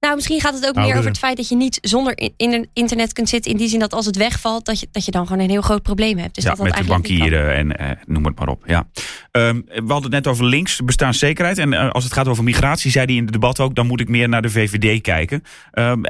Nou, 0.04 0.16
misschien 0.16 0.42
gaat 0.42 0.54
het 0.54 0.68
ook 0.68 0.76
nou, 0.76 0.88
meer 0.88 0.98
over 0.98 1.10
het 1.10 1.20
feit 1.20 1.38
dat 1.38 1.50
je 1.50 1.56
niet 1.56 1.78
zonder 1.82 2.18
in, 2.18 2.34
in 2.38 2.70
internet 2.74 3.14
kunt 3.14 3.30
zitten. 3.30 3.52
In 3.52 3.58
die 3.58 3.68
zin 3.68 3.80
dat 3.80 3.94
als 3.94 4.06
het 4.06 4.16
wegvalt, 4.16 4.66
dat 4.66 4.80
je, 4.80 4.88
dat 4.92 5.06
je 5.06 5.12
dan 5.12 5.28
gewoon 5.28 5.44
een 5.44 5.50
heel 5.50 5.62
groot 5.62 5.82
probleem 5.82 6.18
hebt. 6.18 6.36
Dus 6.36 6.44
ja, 6.44 6.50
dat 6.50 6.60
dat 6.60 6.68
met 6.68 6.78
de 6.78 6.84
bankieren 6.84 7.56
en 7.56 7.82
uh, 7.82 7.92
noem 8.06 8.26
het 8.26 8.40
maar 8.40 8.48
op. 8.48 8.64
Ja. 8.66 8.88
Um, 9.32 9.66
we 9.66 9.74
hadden 9.76 10.02
het 10.02 10.12
net 10.12 10.28
over 10.28 10.46
links, 10.46 10.80
bestaanszekerheid. 10.86 11.58
En 11.58 11.72
uh, 11.72 11.90
als 11.90 12.04
het 12.04 12.14
gaat 12.14 12.28
over 12.28 12.44
migratie, 12.44 12.92
zei 12.92 13.06
hij 13.06 13.16
in 13.16 13.24
het 13.24 13.34
debat 13.34 13.60
ook, 13.60 13.76
dan 13.76 13.88
moet 13.88 14.00
ik 14.00 14.10
meer 14.10 14.30
naar 14.30 14.42
de 14.42 14.50
VVD 14.50 15.02
kijken. 15.02 15.44
Um, 15.74 16.02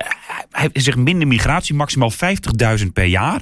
hij 0.49 0.69
zegt 0.73 0.97
minder 0.97 1.27
migratie, 1.27 1.75
maximaal 1.75 2.11
50.000 2.79 2.85
per 2.93 3.05
jaar. 3.05 3.41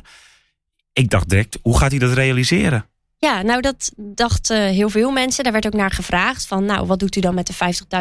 Ik 0.94 1.10
dacht 1.10 1.30
direct, 1.30 1.60
hoe 1.62 1.78
gaat 1.78 1.92
hij 1.92 2.00
dat 2.00 2.14
realiseren? 2.14 2.86
Ja, 3.26 3.42
nou 3.42 3.62
dat 3.62 3.92
dachten 3.96 4.62
heel 4.62 4.90
veel 4.90 5.12
mensen. 5.12 5.44
Daar 5.44 5.54
werd 5.54 5.66
ook 5.66 5.74
naar 5.74 5.92
gevraagd 5.92 6.46
van, 6.46 6.66
nou 6.66 6.86
wat 6.86 7.00
doet 7.00 7.16
u 7.16 7.20
dan 7.20 7.36
met 7.36 7.48
de 7.48 7.54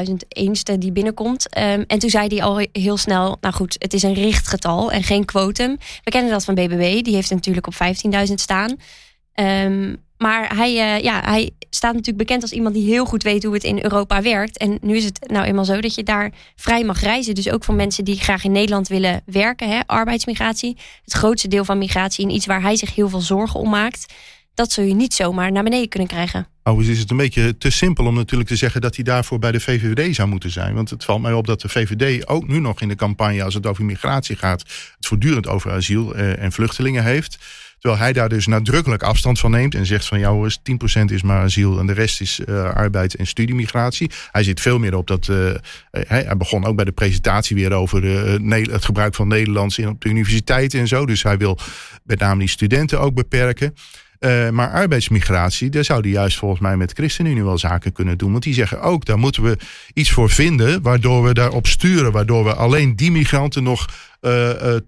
50.000 0.08 0.14
eenste 0.28 0.78
die 0.78 0.92
binnenkomt? 0.92 1.58
Um, 1.58 1.84
en 1.86 1.98
toen 1.98 2.10
zei 2.10 2.26
hij 2.26 2.42
al 2.42 2.66
heel 2.72 2.96
snel, 2.96 3.36
nou 3.40 3.54
goed, 3.54 3.76
het 3.78 3.92
is 3.92 4.02
een 4.02 4.14
richtgetal 4.14 4.92
en 4.92 5.02
geen 5.02 5.24
quotum. 5.24 5.78
We 6.04 6.10
kennen 6.10 6.30
dat 6.30 6.44
van 6.44 6.54
BBB, 6.54 7.02
die 7.02 7.14
heeft 7.14 7.30
natuurlijk 7.30 7.66
op 7.66 7.74
15.000 7.74 8.34
staan. 8.34 8.76
Um, 9.34 9.96
maar 10.18 10.56
hij, 10.56 10.70
uh, 10.70 11.02
ja, 11.04 11.20
hij 11.24 11.50
staat 11.70 11.92
natuurlijk 11.92 12.18
bekend 12.18 12.42
als 12.42 12.52
iemand 12.52 12.74
die 12.74 12.90
heel 12.90 13.04
goed 13.04 13.22
weet 13.22 13.44
hoe 13.44 13.54
het 13.54 13.64
in 13.64 13.82
Europa 13.82 14.22
werkt. 14.22 14.58
En 14.58 14.78
nu 14.80 14.96
is 14.96 15.04
het 15.04 15.30
nou 15.30 15.46
eenmaal 15.46 15.64
zo 15.64 15.80
dat 15.80 15.94
je 15.94 16.02
daar 16.02 16.32
vrij 16.56 16.84
mag 16.84 17.00
reizen. 17.00 17.34
Dus 17.34 17.50
ook 17.50 17.64
voor 17.64 17.74
mensen 17.74 18.04
die 18.04 18.20
graag 18.20 18.44
in 18.44 18.52
Nederland 18.52 18.88
willen 18.88 19.22
werken, 19.26 19.68
hè, 19.68 19.80
arbeidsmigratie. 19.86 20.76
Het 21.04 21.12
grootste 21.12 21.48
deel 21.48 21.64
van 21.64 21.78
migratie 21.78 22.24
in 22.24 22.34
iets 22.34 22.46
waar 22.46 22.62
hij 22.62 22.76
zich 22.76 22.94
heel 22.94 23.08
veel 23.08 23.20
zorgen 23.20 23.60
om 23.60 23.70
maakt 23.70 24.06
dat 24.60 24.72
zul 24.72 24.84
je 24.84 24.94
niet 24.94 25.14
zomaar 25.14 25.52
naar 25.52 25.62
beneden 25.62 25.88
kunnen 25.88 26.08
krijgen. 26.08 26.46
Oh, 26.62 26.82
is 26.82 26.98
het 26.98 27.10
een 27.10 27.16
beetje 27.16 27.58
te 27.58 27.70
simpel 27.70 28.06
om 28.06 28.14
natuurlijk 28.14 28.48
te 28.48 28.56
zeggen 28.56 28.80
dat 28.80 28.94
hij 28.94 29.04
daarvoor 29.04 29.38
bij 29.38 29.52
de 29.52 29.60
VVD 29.60 30.14
zou 30.14 30.28
moeten 30.28 30.50
zijn. 30.50 30.74
Want 30.74 30.90
het 30.90 31.04
valt 31.04 31.22
mij 31.22 31.32
op 31.32 31.46
dat 31.46 31.60
de 31.60 31.68
VVD 31.68 32.28
ook 32.28 32.48
nu 32.48 32.58
nog 32.58 32.80
in 32.80 32.88
de 32.88 32.94
campagne, 32.94 33.44
als 33.44 33.54
het 33.54 33.66
over 33.66 33.84
migratie 33.84 34.36
gaat, 34.36 34.60
het 34.96 35.06
voortdurend 35.06 35.46
over 35.46 35.72
asiel 35.72 36.14
en 36.14 36.52
vluchtelingen 36.52 37.04
heeft. 37.04 37.38
Terwijl 37.78 38.02
hij 38.02 38.12
daar 38.12 38.28
dus 38.28 38.46
nadrukkelijk 38.46 39.02
afstand 39.02 39.38
van 39.38 39.50
neemt 39.50 39.74
en 39.74 39.86
zegt 39.86 40.06
van 40.06 40.18
ja 40.18 40.30
hoor, 40.30 40.52
10% 40.52 41.04
is 41.04 41.22
maar 41.22 41.42
asiel 41.42 41.78
en 41.78 41.86
de 41.86 41.92
rest 41.92 42.20
is 42.20 42.40
uh, 42.46 42.64
arbeid 42.64 43.14
en 43.14 43.26
studiemigratie. 43.26 44.10
Hij 44.32 44.42
zit 44.42 44.60
veel 44.60 44.78
meer 44.78 44.94
op 44.94 45.06
dat. 45.06 45.26
Uh, 45.28 45.36
hij, 45.90 46.22
hij, 46.22 46.36
begon 46.36 46.64
ook 46.64 46.76
bij 46.76 46.84
de 46.84 46.92
presentatie 46.92 47.56
weer 47.56 47.72
over 47.72 48.04
het 48.72 48.84
gebruik 48.84 49.14
van 49.14 49.28
Nederlands 49.28 49.78
in, 49.78 49.88
op 49.88 50.00
de 50.00 50.08
universiteiten 50.08 50.80
en 50.80 50.88
zo. 50.88 51.06
Dus 51.06 51.22
hij 51.22 51.38
wil 51.38 51.58
met 52.04 52.18
name 52.18 52.38
die 52.38 52.48
studenten 52.48 53.00
ook 53.00 53.14
beperken. 53.14 53.74
Uh, 54.20 54.50
maar 54.50 54.70
arbeidsmigratie, 54.70 55.70
daar 55.70 55.84
zou 55.84 56.02
die 56.02 56.12
juist 56.12 56.38
volgens 56.38 56.60
mij 56.60 56.76
met 56.76 56.92
ChristenUnie 56.92 57.44
wel 57.44 57.58
zaken 57.58 57.92
kunnen 57.92 58.18
doen. 58.18 58.30
Want 58.30 58.42
die 58.42 58.54
zeggen 58.54 58.80
ook, 58.80 59.04
daar 59.04 59.18
moeten 59.18 59.42
we 59.42 59.56
iets 59.94 60.10
voor 60.10 60.30
vinden, 60.30 60.82
waardoor 60.82 61.22
we 61.22 61.34
daarop 61.34 61.66
sturen. 61.66 62.12
Waardoor 62.12 62.44
we 62.44 62.54
alleen 62.54 62.96
die 62.96 63.10
migranten 63.10 63.62
nog 63.62 63.86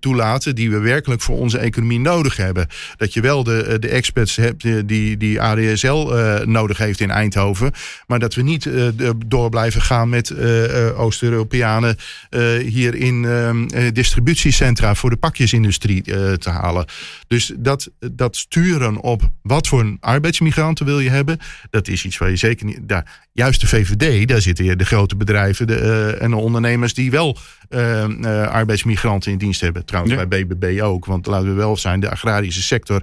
toelaten 0.00 0.54
die 0.54 0.70
we 0.70 0.78
werkelijk 0.78 1.20
voor 1.20 1.38
onze 1.38 1.58
economie 1.58 2.00
nodig 2.00 2.36
hebben. 2.36 2.66
Dat 2.96 3.12
je 3.12 3.20
wel 3.20 3.44
de, 3.44 3.76
de 3.80 3.88
experts 3.88 4.36
hebt 4.36 4.88
die, 4.88 5.16
die 5.16 5.40
ADSL 5.40 6.12
nodig 6.44 6.78
heeft 6.78 7.00
in 7.00 7.10
Eindhoven, 7.10 7.72
maar 8.06 8.18
dat 8.18 8.34
we 8.34 8.42
niet 8.42 8.68
door 9.26 9.48
blijven 9.48 9.82
gaan 9.82 10.08
met 10.08 10.34
Oost-Europeanen 10.96 11.96
hier 12.64 12.94
in 12.94 13.24
ehm, 13.24 13.92
distributiecentra 13.92 14.94
voor 14.94 15.10
de 15.10 15.16
pakjesindustrie 15.16 16.02
te 16.38 16.50
halen. 16.50 16.86
Dus 17.26 17.52
dat, 17.56 17.90
dat 18.12 18.36
sturen 18.36 19.00
op 19.00 19.30
wat 19.42 19.68
voor 19.68 19.96
arbeidsmigranten 20.00 20.86
wil 20.86 21.00
je 21.00 21.10
hebben, 21.10 21.38
dat 21.70 21.88
is 21.88 22.04
iets 22.04 22.18
waar 22.18 22.30
je 22.30 22.36
zeker 22.36 22.66
niet. 22.66 22.78
Daar, 22.82 23.28
juist 23.32 23.60
de 23.60 23.66
VVD, 23.66 24.28
daar 24.28 24.40
zitten 24.40 24.78
de 24.78 24.84
grote 24.84 25.16
bedrijven 25.16 25.66
de, 25.66 26.16
en 26.20 26.30
de 26.30 26.36
ondernemers 26.36 26.94
die 26.94 27.10
wel 27.10 27.38
uh, 27.74 28.08
uh, 28.08 28.48
arbeidsmigranten 28.48 29.32
in 29.32 29.38
dienst 29.38 29.60
hebben. 29.60 29.84
Trouwens, 29.84 30.14
ja. 30.14 30.26
bij 30.26 30.44
BBB 30.46 30.80
ook. 30.82 31.04
Want 31.04 31.26
laten 31.26 31.48
we 31.48 31.54
wel 31.54 31.76
zijn, 31.76 32.00
de 32.00 32.10
agrarische 32.10 32.62
sector 32.62 33.02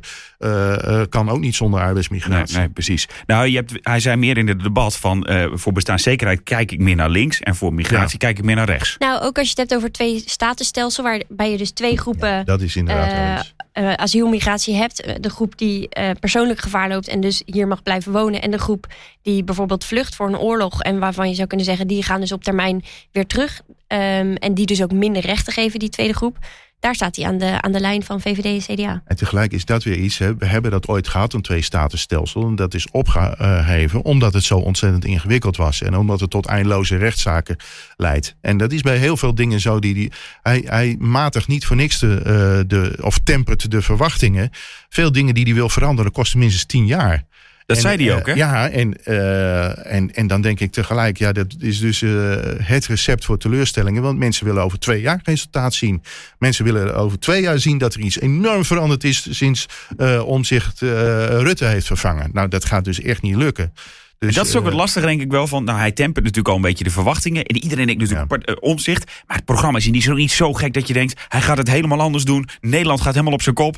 kan 1.10 1.30
ook 1.30 1.40
niet 1.40 1.56
zonder 1.56 1.80
arbeidsmigratie. 1.80 2.56
Nee, 2.56 2.66
nee, 2.66 2.74
precies. 2.74 3.08
Nou, 3.26 3.48
je 3.48 3.56
hebt, 3.56 3.74
hij 3.82 4.00
zei 4.00 4.16
meer 4.16 4.38
in 4.38 4.48
het 4.48 4.64
debat 4.64 4.98
van 4.98 5.28
voor 5.54 5.74
bestaanszekerheid 5.74 6.44
kijk 6.44 6.72
ik 6.72 6.80
meer 6.80 6.96
naar 6.96 7.10
links 7.10 7.40
en 7.40 7.56
voor 7.56 7.74
migratie 7.74 8.18
ja. 8.20 8.26
kijk 8.28 8.38
ik 8.38 8.44
meer 8.44 8.56
naar 8.56 8.66
rechts. 8.66 8.96
Nou, 9.00 9.22
ook 9.22 9.38
als 9.38 9.46
je 9.46 9.50
het 9.50 9.70
hebt 9.70 9.76
over 9.76 9.92
twee 9.92 10.24
statenstelsel, 10.26 11.04
waarbij 11.04 11.52
je 11.52 11.58
dus 11.58 11.72
twee 11.72 11.98
groepen 11.98 12.30
ja, 12.30 12.44
dat 12.44 12.62
is 12.62 12.76
inderdaad 12.76 13.54
uh, 13.80 13.94
asielmigratie 13.94 14.76
hebt. 14.76 15.24
De 15.24 15.30
groep 15.30 15.58
die 15.58 15.90
uh, 16.00 16.10
persoonlijk 16.20 16.60
gevaar 16.60 16.90
loopt 16.90 17.08
en 17.08 17.22
dus 17.22 17.42
hier 17.46 17.68
mag 17.68 17.84
blijven 17.84 18.12
wonen. 18.12 18.42
En 18.42 18.52
de 18.52 18.58
groep 18.58 18.88
die 19.22 19.44
bijvoorbeeld 19.44 19.86
vlucht 19.86 20.16
voor 20.16 20.28
een 20.28 20.40
oorlog. 20.40 20.82
En 20.82 21.00
waarvan 21.00 21.30
je 21.30 21.36
zou 21.36 21.48
kunnen 21.48 21.66
zeggen, 21.66 21.88
die 21.88 22.04
gaan 22.04 22.20
dus 22.20 22.32
op 22.32 22.44
termijn 22.44 22.84
weer 23.12 23.26
terug. 23.26 23.62
Um, 23.88 24.36
en 24.36 24.54
die 24.54 24.66
dus 24.66 24.84
ook 24.84 24.92
minder 24.92 25.26
rechten 25.26 25.54
geven, 25.54 25.80
die 25.80 25.90
tweede 25.90 26.14
groep. 26.14 26.38
Daar 26.80 26.96
staat 26.96 27.16
hij 27.16 27.26
aan 27.26 27.38
de, 27.38 27.62
aan 27.62 27.72
de 27.72 27.80
lijn 27.80 28.04
van 28.04 28.22
VVD 28.22 28.46
en 28.46 28.76
CDA. 28.76 29.02
En 29.06 29.16
tegelijk 29.16 29.52
is 29.52 29.66
dat 29.66 29.84
weer 29.84 29.98
iets. 29.98 30.18
Hè. 30.18 30.36
We 30.36 30.46
hebben 30.46 30.72
dat 30.72 30.88
ooit 30.88 31.08
gehad, 31.08 31.34
een 31.34 31.42
twee-statenstelsel. 31.42 32.48
En 32.48 32.56
dat 32.56 32.74
is 32.74 32.92
opgeheven 32.92 34.04
omdat 34.04 34.34
het 34.34 34.44
zo 34.44 34.58
ontzettend 34.58 35.06
ingewikkeld 35.06 35.58
was. 35.58 35.82
En 35.82 35.98
omdat 35.98 36.20
het 36.20 36.30
tot 36.30 36.46
eindeloze 36.46 36.98
rechtszaken 36.98 37.56
leidt. 37.96 38.36
En 38.42 38.58
dat 38.58 38.72
is 38.72 38.82
bij 38.82 38.98
heel 38.98 39.18
veel 39.18 39.36
dingen 39.36 39.60
zo. 39.60 39.80
Die, 39.80 39.94
die, 39.94 40.12
hij, 40.42 40.62
hij 40.66 40.96
matigt 41.00 41.48
niet 41.48 41.66
voor 41.66 41.76
niks 41.76 42.00
de, 42.00 42.18
uh, 42.18 42.24
de, 42.68 42.98
of 43.02 43.20
tempert 43.24 43.72
de 43.72 43.82
verwachtingen. 43.82 44.50
Veel 44.90 45.12
dingen 45.12 45.34
die 45.34 45.44
hij 45.44 45.54
wil 45.54 45.70
veranderen 45.70 46.12
kosten 46.12 46.40
minstens 46.40 46.66
tien 46.66 46.86
jaar. 46.86 47.24
Dat 47.70 47.78
en, 47.78 47.84
zei 47.84 48.06
hij 48.06 48.16
ook, 48.16 48.26
hè? 48.26 48.34
Ja, 48.34 48.70
en, 48.70 48.96
uh, 49.06 49.94
en, 49.94 50.14
en 50.14 50.28
dan 50.28 50.42
denk 50.42 50.60
ik 50.60 50.72
tegelijk, 50.72 51.18
ja, 51.18 51.32
dat 51.32 51.56
is 51.60 51.80
dus 51.80 52.02
uh, 52.02 52.36
het 52.58 52.86
recept 52.86 53.26
voor 53.26 53.38
teleurstellingen. 53.38 54.02
Want 54.02 54.18
mensen 54.18 54.46
willen 54.46 54.64
over 54.64 54.80
twee 54.80 55.02
jaar 55.02 55.20
resultaat 55.24 55.74
zien. 55.74 56.04
Mensen 56.38 56.66
willen 56.66 56.96
over 56.96 57.20
twee 57.20 57.42
jaar 57.42 57.60
zien 57.60 57.78
dat 57.78 57.94
er 57.94 58.00
iets 58.00 58.20
enorm 58.20 58.66
veranderd 58.66 59.04
is 59.04 59.28
sinds 59.38 59.66
Omzicht 60.26 60.80
Rutte 60.80 61.66
heeft 61.66 61.86
vervangen. 61.86 62.30
Nou, 62.34 62.48
dat 62.48 62.66
gaat 62.66 62.84
dus 62.84 63.02
echt 63.02 63.22
niet 63.22 63.36
lukken. 63.36 63.74
Dus, 64.20 64.30
en 64.30 64.36
dat 64.36 64.48
is 64.48 64.56
ook 64.56 64.66
het 64.66 64.74
lastige, 64.74 65.06
denk 65.06 65.22
ik 65.22 65.32
wel. 65.32 65.48
Van, 65.48 65.64
nou, 65.64 65.80
hij 65.80 65.92
tempert 65.92 66.26
natuurlijk 66.26 66.48
al 66.48 66.56
een 66.56 66.62
beetje 66.62 66.84
de 66.84 66.90
verwachtingen. 66.90 67.44
En 67.46 67.56
iedereen 67.56 67.86
denkt 67.86 68.02
natuurlijk 68.02 68.50
ja. 68.50 68.54
omzicht. 68.54 69.06
Maar 69.28 69.36
het 69.36 69.46
programma 69.46 69.78
is 69.78 69.90
niet 69.90 70.04
zo, 70.04 70.14
niet 70.14 70.32
zo 70.32 70.54
gek 70.54 70.74
dat 70.74 70.88
je 70.88 70.94
denkt... 70.94 71.22
hij 71.28 71.42
gaat 71.42 71.58
het 71.58 71.70
helemaal 71.70 72.02
anders 72.02 72.24
doen. 72.24 72.50
Nederland 72.62 73.02
gaat 73.02 73.14
helemaal 73.14 73.34
op 73.34 73.42
zijn 73.42 73.56
kop. 73.56 73.76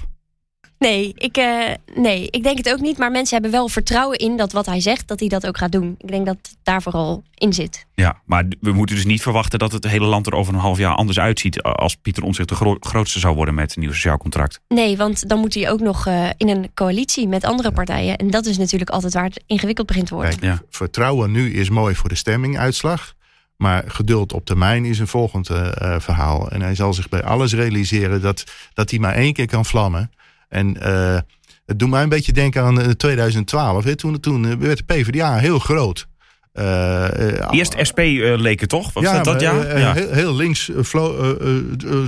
Nee 0.82 1.12
ik, 1.16 1.38
uh, 1.38 1.70
nee, 1.96 2.28
ik 2.30 2.44
denk 2.44 2.58
het 2.58 2.70
ook 2.70 2.80
niet. 2.80 2.98
Maar 2.98 3.12
mensen 3.12 3.34
hebben 3.34 3.52
wel 3.52 3.68
vertrouwen 3.70 4.18
in 4.18 4.38
dat 4.38 4.52
wat 4.52 4.66
hij 4.66 4.80
zegt, 4.80 5.08
dat 5.08 5.20
hij 5.20 5.30
dat 5.30 5.48
ook 5.48 5.58
gaat 5.58 5.72
doen. 5.72 5.96
Ik 5.98 6.08
denk 6.08 6.26
dat 6.26 6.38
het 6.42 6.58
daar 6.64 6.82
vooral 6.82 7.24
in 7.36 7.54
zit. 7.54 7.86
Ja, 7.94 8.22
maar 8.26 8.46
we 8.62 8.72
moeten 8.72 8.96
dus 8.96 9.06
niet 9.06 9.22
verwachten 9.22 9.60
dat 9.60 9.72
het 9.72 9.88
hele 9.88 10.06
land 10.06 10.28
er 10.28 10.34
over 10.34 10.54
een 10.54 10.60
half 10.60 10.78
jaar 10.78 10.96
anders 10.96 11.20
uitziet. 11.20 11.62
Als 11.62 11.96
Pieter 11.96 12.24
Omtzigt 12.24 12.50
de 12.50 12.56
gro 12.56 12.78
grootste 12.80 13.20
zou 13.20 13.36
worden 13.36 13.54
met 13.54 13.76
een 13.76 13.82
nieuw 13.82 13.92
sociaal 13.92 14.18
contract. 14.18 14.60
Nee, 14.68 14.98
want 14.98 15.30
dan 15.30 15.40
moet 15.40 15.54
hij 15.54 15.70
ook 15.70 15.80
nog 15.80 16.08
uh, 16.08 16.30
in 16.38 16.50
een 16.50 16.72
coalitie 16.74 17.28
met 17.28 17.44
andere 17.44 17.72
partijen. 17.72 18.18
En 18.18 18.30
dat 18.30 18.46
is 18.46 18.58
natuurlijk 18.58 18.90
altijd 18.90 19.14
waar 19.14 19.24
het 19.24 19.44
ingewikkeld 19.46 19.88
begint 19.88 20.08
te 20.08 20.14
worden. 20.14 20.40
Kijk, 20.40 20.54
ja. 20.54 20.62
Vertrouwen 20.70 21.32
nu 21.32 21.54
is 21.54 21.70
mooi 21.70 21.96
voor 21.96 22.10
de 22.10 22.16
stemminguitslag. 22.16 23.14
Maar 23.58 23.84
geduld 23.88 24.34
op 24.34 24.46
termijn 24.46 24.86
is 24.86 25.00
een 25.00 25.08
volgend 25.08 25.50
uh, 25.50 25.70
verhaal. 26.00 26.50
En 26.50 26.62
hij 26.62 26.76
zal 26.76 26.94
zich 26.94 27.10
bij 27.10 27.24
alles 27.24 27.54
realiseren 27.54 28.22
dat, 28.22 28.44
dat 28.74 28.90
hij 28.90 29.00
maar 29.00 29.14
één 29.14 29.34
keer 29.34 29.48
kan 29.48 29.66
vlammen. 29.66 30.12
En 30.52 30.78
uh, 30.82 31.20
het 31.66 31.80
doet 31.80 31.90
mij 31.90 32.04
een 32.04 32.10
beetje 32.10 32.32
denken 32.32 32.64
aan 32.64 32.96
2012. 32.96 33.84
Hè? 33.84 33.96
Toen, 33.96 34.20
toen 34.20 34.60
werd 34.60 34.78
de 34.78 34.84
PvdA 34.84 35.38
heel 35.38 35.60
groot. 35.60 36.08
Uh, 36.54 37.08
Eerst 37.50 37.76
SP 37.90 38.00
uh, 38.00 38.38
leek 38.38 38.60
het 38.60 38.70
toch? 38.70 38.94
Was 38.94 39.04
ja, 39.04 39.14
dat, 39.14 39.26
dat 39.26 39.42
ja? 39.42 39.78
ja. 39.78 39.94
Heel, 39.94 40.12
heel, 40.12 40.36
links 40.36 40.72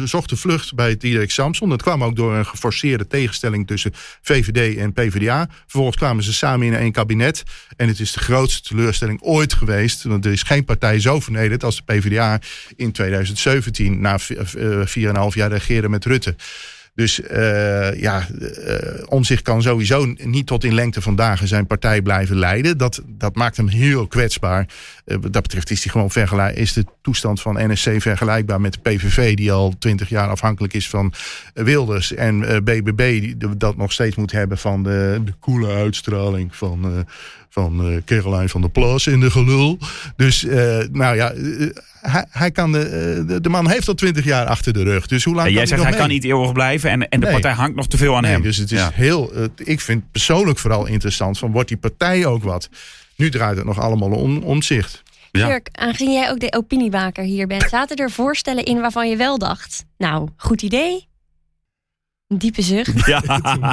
zocht 0.03 0.29
de 0.29 0.35
vlucht 0.35 0.75
bij 0.75 0.97
Diederik 0.97 1.31
Samson. 1.31 1.69
Dat 1.69 1.81
kwam 1.81 2.03
ook 2.03 2.15
door 2.15 2.33
een 2.33 2.45
geforceerde 2.45 3.07
tegenstelling 3.07 3.67
tussen 3.67 3.91
VVD 4.21 4.77
en 4.77 4.93
PvdA. 4.93 5.47
Vervolgens 5.61 5.97
kwamen 5.97 6.23
ze 6.23 6.33
samen 6.33 6.67
in 6.67 6.75
één 6.75 6.91
kabinet. 6.91 7.43
En 7.75 7.87
het 7.87 7.99
is 7.99 8.11
de 8.11 8.19
grootste 8.19 8.61
teleurstelling 8.69 9.21
ooit 9.21 9.53
geweest. 9.53 10.03
Want 10.03 10.25
er 10.25 10.31
is 10.31 10.43
geen 10.43 10.65
partij 10.65 10.99
zo 10.99 11.19
vernederd 11.19 11.63
als 11.63 11.75
de 11.75 11.93
PvdA 11.93 12.39
in 12.75 12.91
2017... 12.91 14.01
na 14.01 14.19
4,5 14.19 14.25
jaar 15.33 15.51
regeren 15.51 15.89
met 15.89 16.05
Rutte. 16.05 16.35
Dus 16.95 17.19
uh, 17.19 18.01
ja, 18.01 18.27
uh, 18.39 19.03
Omzicht 19.05 19.41
kan 19.41 19.61
sowieso 19.61 20.13
niet 20.17 20.47
tot 20.47 20.63
in 20.63 20.73
lengte 20.73 21.01
van 21.01 21.15
dagen 21.15 21.47
zijn 21.47 21.67
partij 21.67 22.01
blijven 22.01 22.37
leiden. 22.37 22.77
Dat, 22.77 23.01
dat 23.07 23.35
maakt 23.35 23.57
hem 23.57 23.67
heel 23.67 24.07
kwetsbaar. 24.07 24.67
Uh, 25.05 25.17
wat 25.21 25.33
dat 25.33 25.41
betreft 25.41 25.71
is, 25.71 25.81
die 25.81 25.91
gewoon 25.91 26.11
vergelijk, 26.11 26.55
is 26.55 26.73
de 26.73 26.85
toestand 27.01 27.41
van 27.41 27.71
NSC 27.71 27.91
vergelijkbaar 27.97 28.61
met 28.61 28.73
de 28.73 28.79
PVV... 28.79 29.35
die 29.35 29.51
al 29.51 29.73
twintig 29.79 30.09
jaar 30.09 30.27
afhankelijk 30.27 30.73
is 30.73 30.89
van 30.89 31.13
Wilders. 31.53 32.13
En 32.13 32.39
BBB 32.63 33.21
die 33.21 33.57
dat 33.57 33.77
nog 33.77 33.91
steeds 33.91 34.15
moet 34.15 34.31
hebben 34.31 34.57
van 34.57 34.83
de, 34.83 35.21
de 35.25 35.33
koele 35.39 35.73
uitstraling 35.73 36.55
van 36.55 37.05
van 37.49 37.89
uh, 37.89 37.97
Caroline 38.05 38.49
van 38.49 38.61
der 38.61 38.69
Plas 38.69 39.07
in 39.07 39.19
de 39.19 39.31
gelul. 39.31 39.77
Dus 40.15 40.45
nou 40.91 41.15
ja, 41.15 41.33
hij, 42.11 42.25
hij, 42.29 42.51
kan 42.51 42.71
de, 42.71 43.23
de, 43.27 43.41
de, 43.41 43.49
man 43.49 43.69
heeft 43.69 43.87
al 43.87 43.93
twintig 43.93 44.25
jaar 44.25 44.45
achter 44.45 44.73
de 44.73 44.83
rug. 44.83 45.07
Dus 45.07 45.23
hoe 45.23 45.35
lang 45.35 45.47
en 45.47 45.53
jij 45.53 45.59
kan 45.61 45.69
zegt 45.69 45.81
hij 45.81 45.91
mee? 45.91 45.99
kan 45.99 46.09
niet 46.09 46.23
eeuwig 46.23 46.51
blijven 46.51 46.89
en, 46.89 47.09
en 47.09 47.19
de 47.19 47.25
Nee. 47.25 47.33
partij 47.33 47.51
hangt 47.51 47.75
nog 47.75 47.87
te 47.87 47.97
veel 47.97 48.15
aan 48.15 48.21
Nee, 48.21 48.31
hem. 48.31 48.41
Dus 48.41 48.57
het 48.57 48.71
is 48.71 48.79
Ja. 48.79 48.91
heel. 48.93 49.31
ik 49.55 49.81
vind 49.81 50.11
persoonlijk 50.11 50.59
vooral 50.59 50.85
interessant 50.85 51.37
van 51.37 51.51
wordt 51.51 51.67
die 51.67 51.77
partij 51.77 52.25
ook 52.25 52.43
wat. 52.43 52.69
Nu 53.15 53.29
draait 53.29 53.57
het 53.57 53.65
nog 53.65 53.79
allemaal 53.79 54.11
om 54.11 54.37
omzicht. 54.37 55.03
Ja. 55.31 55.47
Dirk, 55.47 55.69
aangezien 55.71 56.11
jij 56.13 56.29
ook 56.29 56.39
de 56.39 56.53
opiniewaker 56.57 57.23
hier 57.23 57.47
bent, 57.47 57.69
zaten 57.69 57.95
er 57.97 58.11
voorstellen 58.11 58.63
in 58.63 58.79
waarvan 58.81 59.09
je 59.09 59.15
wel 59.15 59.37
dacht, 59.37 59.83
nou, 59.97 60.29
goed 60.37 60.61
idee? 60.61 61.07
Een 62.33 62.39
diepe 62.39 62.61
zucht. 62.61 63.05
Ja. 63.05 63.21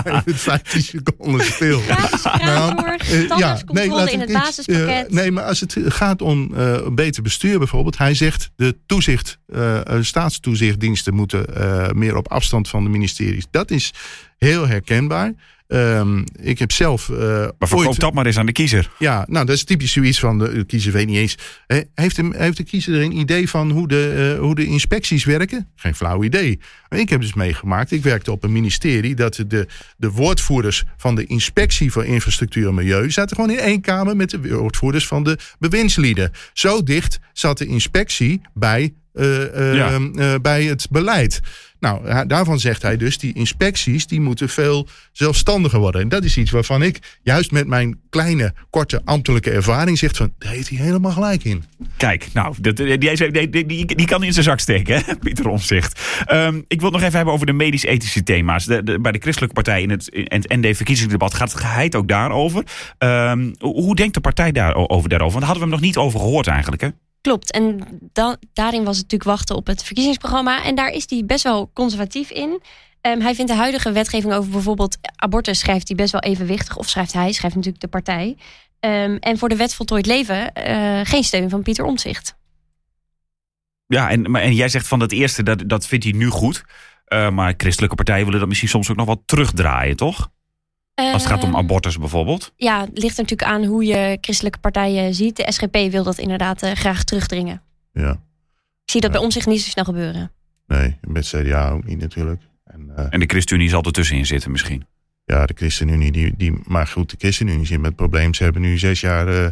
Met 0.24 0.36
15 0.36 0.82
seconden 0.82 1.44
speel. 1.46 1.80
Gratis 1.80 2.22
Nou, 2.22 2.84
eh, 2.98 3.28
tandartscontrole 3.28 3.88
laat 3.94 4.10
in 4.10 4.20
het 4.20 4.30
iets, 4.30 4.38
basispakket. 4.38 5.06
eh, 5.06 5.12
nee, 5.12 5.30
maar 5.30 5.44
als 5.44 5.60
het 5.60 5.76
gaat 5.84 6.22
om 6.22 6.54
eh, 6.54 6.86
beter 6.92 7.22
bestuur 7.22 7.58
bijvoorbeeld. 7.58 7.98
Hij 7.98 8.14
zegt 8.14 8.50
de 8.56 8.76
toezicht, 8.86 9.38
eh, 9.46 9.86
eh, 9.96 10.02
staatstoezichtdiensten 10.02 11.14
moeten 11.14 11.56
eh, 11.56 11.90
meer 11.90 12.16
op 12.16 12.28
afstand 12.28 12.68
van 12.68 12.84
de 12.84 12.90
ministeries. 12.90 13.44
Dat 13.50 13.70
is 13.70 13.92
heel 14.38 14.68
herkenbaar. 14.68 15.32
Ehm, 15.70 16.24
ik 16.40 16.58
heb 16.58 16.72
zelf 16.72 17.08
eh, 17.08 17.16
Maar 17.18 17.54
ooit... 17.58 17.68
verkoop 17.68 17.98
dat 17.98 18.12
maar 18.12 18.26
eens 18.26 18.38
aan 18.38 18.46
de 18.46 18.52
kiezer. 18.52 18.90
Ja, 18.98 19.24
nou 19.28 19.46
dat 19.46 19.54
is 19.56 19.64
typisch 19.64 19.92
zoiets 19.92 20.20
van 20.20 20.38
de, 20.38 20.52
de 20.52 20.64
kiezer 20.64 20.92
weet 20.92 21.06
niet 21.06 21.16
eens. 21.16 21.36
Heeft, 21.94 22.16
hem, 22.16 22.34
heeft 22.34 22.56
de 22.56 22.62
kiezer 22.62 22.94
er 22.94 23.02
een 23.02 23.18
idee 23.18 23.48
van 23.48 23.70
hoe 23.70 23.88
de, 23.88 24.32
eh, 24.34 24.40
hoe 24.40 24.54
de 24.54 24.64
inspecties 24.64 25.24
werken? 25.24 25.68
Geen 25.76 25.94
flauw 25.94 26.24
idee. 26.24 26.60
Maar 26.88 26.98
ik 26.98 27.08
heb 27.08 27.20
dus 27.20 27.34
meegemaakt, 27.34 27.90
ik 27.90 28.02
werkte 28.02 28.32
op 28.32 28.44
een 28.44 28.52
ministerie... 28.52 29.14
dat 29.14 29.44
de, 29.46 29.66
de 29.96 30.10
woordvoerders 30.10 30.84
van 30.96 31.14
de 31.14 31.26
inspectie 31.26 31.92
voor 31.92 32.04
infrastructuur 32.04 32.68
en 32.68 32.74
milieu... 32.74 33.10
zaten 33.10 33.36
gewoon 33.36 33.50
in 33.50 33.58
één 33.58 33.80
kamer 33.80 34.16
met 34.16 34.30
de 34.30 34.48
woordvoerders 34.48 35.06
van 35.06 35.24
de 35.24 35.38
bewindslieden. 35.58 36.30
Zo 36.52 36.82
dicht 36.82 37.18
zat 37.32 37.58
de 37.58 37.66
inspectie 37.66 38.40
bij, 38.54 38.94
Ja. 39.12 39.98
eh, 40.16 40.34
bij 40.42 40.64
het 40.64 40.86
beleid. 40.90 41.40
Nou, 41.80 42.26
daarvan 42.26 42.58
zegt 42.60 42.82
hij 42.82 42.96
dus, 42.96 43.18
die 43.18 43.32
inspecties 43.34 44.06
die 44.06 44.20
moeten 44.20 44.48
veel 44.48 44.88
zelfstandiger 45.12 45.78
worden. 45.78 46.00
En 46.00 46.08
dat 46.08 46.24
is 46.24 46.36
iets 46.36 46.50
waarvan 46.50 46.82
ik, 46.82 47.18
juist 47.22 47.50
met 47.50 47.66
mijn 47.66 48.00
kleine, 48.10 48.54
korte 48.70 49.00
ambtelijke 49.04 49.50
ervaring, 49.50 49.98
zegt 49.98 50.16
van, 50.16 50.32
daar 50.38 50.52
heeft 50.52 50.68
hij 50.68 50.78
helemaal 50.78 51.10
gelijk 51.10 51.44
in. 51.44 51.64
Kijk, 51.96 52.28
nou, 52.32 52.54
die, 52.60 52.72
die, 52.72 53.66
die, 53.66 53.86
die, 53.86 54.06
kan 54.06 54.22
in 54.22 54.32
zijn 54.32 54.44
zak 54.44 54.60
steken, 54.60 55.02
hè? 55.04 55.16
Pieter 55.22 55.48
Omzicht. 55.48 56.00
Ehm, 56.26 56.56
ik 56.68 56.80
wil 56.80 56.90
het 56.90 56.92
nog 56.92 57.02
even 57.02 57.16
hebben 57.16 57.34
over 57.34 57.46
de 57.46 57.52
medisch-ethische 57.52 58.22
thema's. 58.22 58.64
De, 58.64 58.82
de- 58.82 59.00
bij 59.00 59.12
de 59.12 59.18
Christelijke 59.20 59.54
Partij 59.54 59.82
in 59.82 59.90
het 59.90 60.08
in 60.08 60.26
het 60.28 60.48
ND-verkiezingsdebat 60.48 61.34
gaat 61.34 61.52
het 61.52 61.60
geheid 61.60 61.94
ook 61.94 62.08
daarover. 62.08 62.64
Ehm, 62.98 63.52
hoe 63.58 63.82
hoe 63.82 63.94
denkt 63.96 64.14
de 64.14 64.20
partij 64.20 64.52
daarover, 64.52 65.08
daarover? 65.08 65.40
Want 65.40 65.46
daar 65.46 65.54
hadden 65.54 65.54
we 65.54 65.60
hem 65.60 65.70
nog 65.70 65.80
niet 65.80 65.96
over 65.96 66.20
gehoord 66.20 66.46
eigenlijk, 66.46 66.82
hè? 66.82 66.88
Klopt. 67.20 67.52
En 67.52 67.78
daarin 68.52 68.84
was 68.84 68.96
het 68.96 69.02
natuurlijk 69.10 69.30
wachten 69.30 69.56
op 69.56 69.66
het 69.66 69.82
verkiezingsprogramma. 69.82 70.64
En 70.64 70.74
daar 70.74 70.88
is 70.90 71.04
hij 71.06 71.24
best 71.26 71.44
wel 71.44 71.70
conservatief 71.74 72.30
in. 72.30 72.62
Ehm, 73.00 73.20
hij 73.20 73.34
vindt 73.34 73.50
de 73.50 73.56
huidige 73.56 73.92
wetgeving 73.92 74.32
over 74.32 74.50
bijvoorbeeld 74.50 74.98
abortus 75.16 75.58
schrijft 75.58 75.88
hij 75.88 75.96
best 75.96 76.12
wel 76.12 76.20
evenwichtig. 76.20 76.76
Of 76.76 76.88
schrijft 76.88 77.12
hij, 77.12 77.32
schrijft 77.32 77.56
natuurlijk 77.56 77.82
de 77.82 77.88
partij. 77.88 78.36
Ehm, 78.80 79.16
en 79.20 79.38
voor 79.38 79.48
de 79.48 79.56
wet 79.56 79.74
voltooid 79.74 80.06
leven 80.06 80.52
eh, 80.52 81.00
geen 81.02 81.24
steun 81.24 81.50
van 81.50 81.62
Pieter 81.62 81.84
Omtzigt. 81.84 82.38
Ja, 83.86 84.10
en, 84.10 84.30
maar, 84.30 84.42
en 84.42 84.54
jij 84.54 84.68
zegt 84.68 84.86
van 84.86 85.00
het 85.00 85.12
eerste, 85.12 85.42
dat, 85.42 85.62
dat 85.66 85.86
vindt 85.86 86.04
hij 86.04 86.14
nu 86.14 86.28
goed. 86.28 86.64
Uh, 87.08 87.30
maar 87.30 87.54
christelijke 87.56 87.96
partijen 87.96 88.24
willen 88.24 88.38
dat 88.38 88.48
misschien 88.48 88.68
soms 88.68 88.90
ook 88.90 88.96
nog 88.96 89.06
wat 89.06 89.22
terugdraaien, 89.24 89.96
toch? 89.96 90.30
Als 91.12 91.22
het 91.22 91.32
gaat 91.32 91.42
om 91.42 91.48
Ehm, 91.48 91.58
abortus 91.58 91.98
bijvoorbeeld. 91.98 92.52
Ja, 92.56 92.80
het 92.80 92.98
ligt 92.98 93.16
er 93.18 93.22
natuurlijk 93.22 93.50
aan 93.50 93.64
hoe 93.64 93.84
je 93.84 94.18
christelijke 94.20 94.58
partijen 94.58 95.14
ziet. 95.14 95.36
De 95.36 95.52
SGP 95.52 95.76
wil 95.90 96.04
dat 96.04 96.18
inderdaad 96.18 96.62
eh, 96.62 96.72
graag 96.72 97.04
terugdringen. 97.04 97.62
Ja, 97.92 98.10
Ik 98.84 98.90
zie 98.96 99.00
dat 99.00 99.10
Ja. 99.10 99.16
bij 99.16 99.24
ons 99.26 99.34
zich 99.34 99.46
niet 99.46 99.60
zo 99.62 99.70
snel 99.70 99.84
gebeuren. 99.84 100.30
nee, 100.66 100.96
met 101.00 101.26
CDA 101.26 101.70
ook 101.70 101.84
niet 101.84 101.98
natuurlijk. 102.00 102.42
En, 102.64 102.90
eh, 102.96 103.06
En 103.10 103.20
de 103.20 103.26
ChristenUnie 103.26 103.68
zal 103.68 103.82
er 103.82 103.92
tussenin 103.92 104.26
zitten 104.26 104.50
misschien. 104.50 104.86
ja, 105.24 105.46
de 105.46 105.54
ChristenUnie, 105.56 106.12
die, 106.12 106.34
die, 106.36 106.52
maar 106.64 106.86
goed, 106.86 107.10
de 107.10 107.16
ChristenUnie 107.18 107.66
zit 107.66 107.76
met 107.78 107.86
het 107.86 107.96
probleem. 107.96 108.34
Ze 108.34 108.42
hebben 108.42 108.62
nu 108.62 108.78
zes 108.78 109.00
jaar 109.00 109.28
eh, 109.28 109.46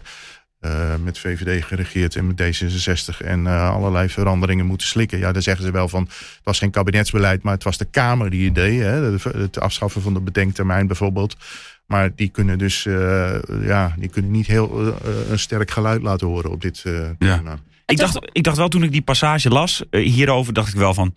eh, 0.61 0.95
met 1.05 1.19
VVD 1.19 1.65
geregeerd 1.65 2.17
en 2.17 2.27
met 2.27 2.41
D66 2.43 3.25
en 3.25 3.47
eh, 3.47 3.71
allerlei 3.75 4.09
veranderingen 4.09 4.67
moeten 4.67 4.87
slikken. 4.87 5.19
Ja, 5.19 5.33
dan 5.33 5.43
zeggen 5.43 5.65
ze 5.65 5.71
wel 5.71 5.89
van, 5.89 6.03
het 6.03 6.41
was 6.43 6.59
geen 6.59 6.71
kabinetsbeleid, 6.71 7.43
maar 7.43 7.55
het 7.55 7.65
was 7.65 7.77
de 7.79 7.85
Kamer 7.85 8.31
die 8.31 8.45
het 8.45 8.55
deed. 8.55 8.81
Hè? 8.81 9.13
Het- 9.41 9.61
afschaffen 9.61 10.03
van 10.03 10.15
de 10.15 10.21
bedenktermijn 10.21 10.87
bijvoorbeeld. 10.87 11.37
Maar 11.87 12.11
die 12.15 12.29
kunnen 12.29 12.59
dus, 12.59 12.87
eh, 12.87 13.39
ja, 13.63 13.95
die 13.99 14.09
kunnen 14.09 14.31
niet 14.31 14.47
heel 14.47 14.95
een 15.31 15.39
sterk 15.39 15.71
geluid 15.71 16.03
laten 16.03 16.27
horen 16.27 16.51
op 16.51 16.61
dit 16.61 16.83
eh, 16.85 17.09
thema. 17.19 17.59
Ik 17.87 17.97
dacht, 17.97 18.29
ik 18.33 18.43
dacht 18.45 18.57
wel 18.57 18.69
toen 18.69 18.83
ik 18.83 18.93
die 18.93 19.03
passage 19.03 19.49
las 19.49 19.83
hierover, 19.91 20.53
dacht 20.53 20.69
ik 20.69 20.79
wel 20.79 20.95
van. 20.95 21.15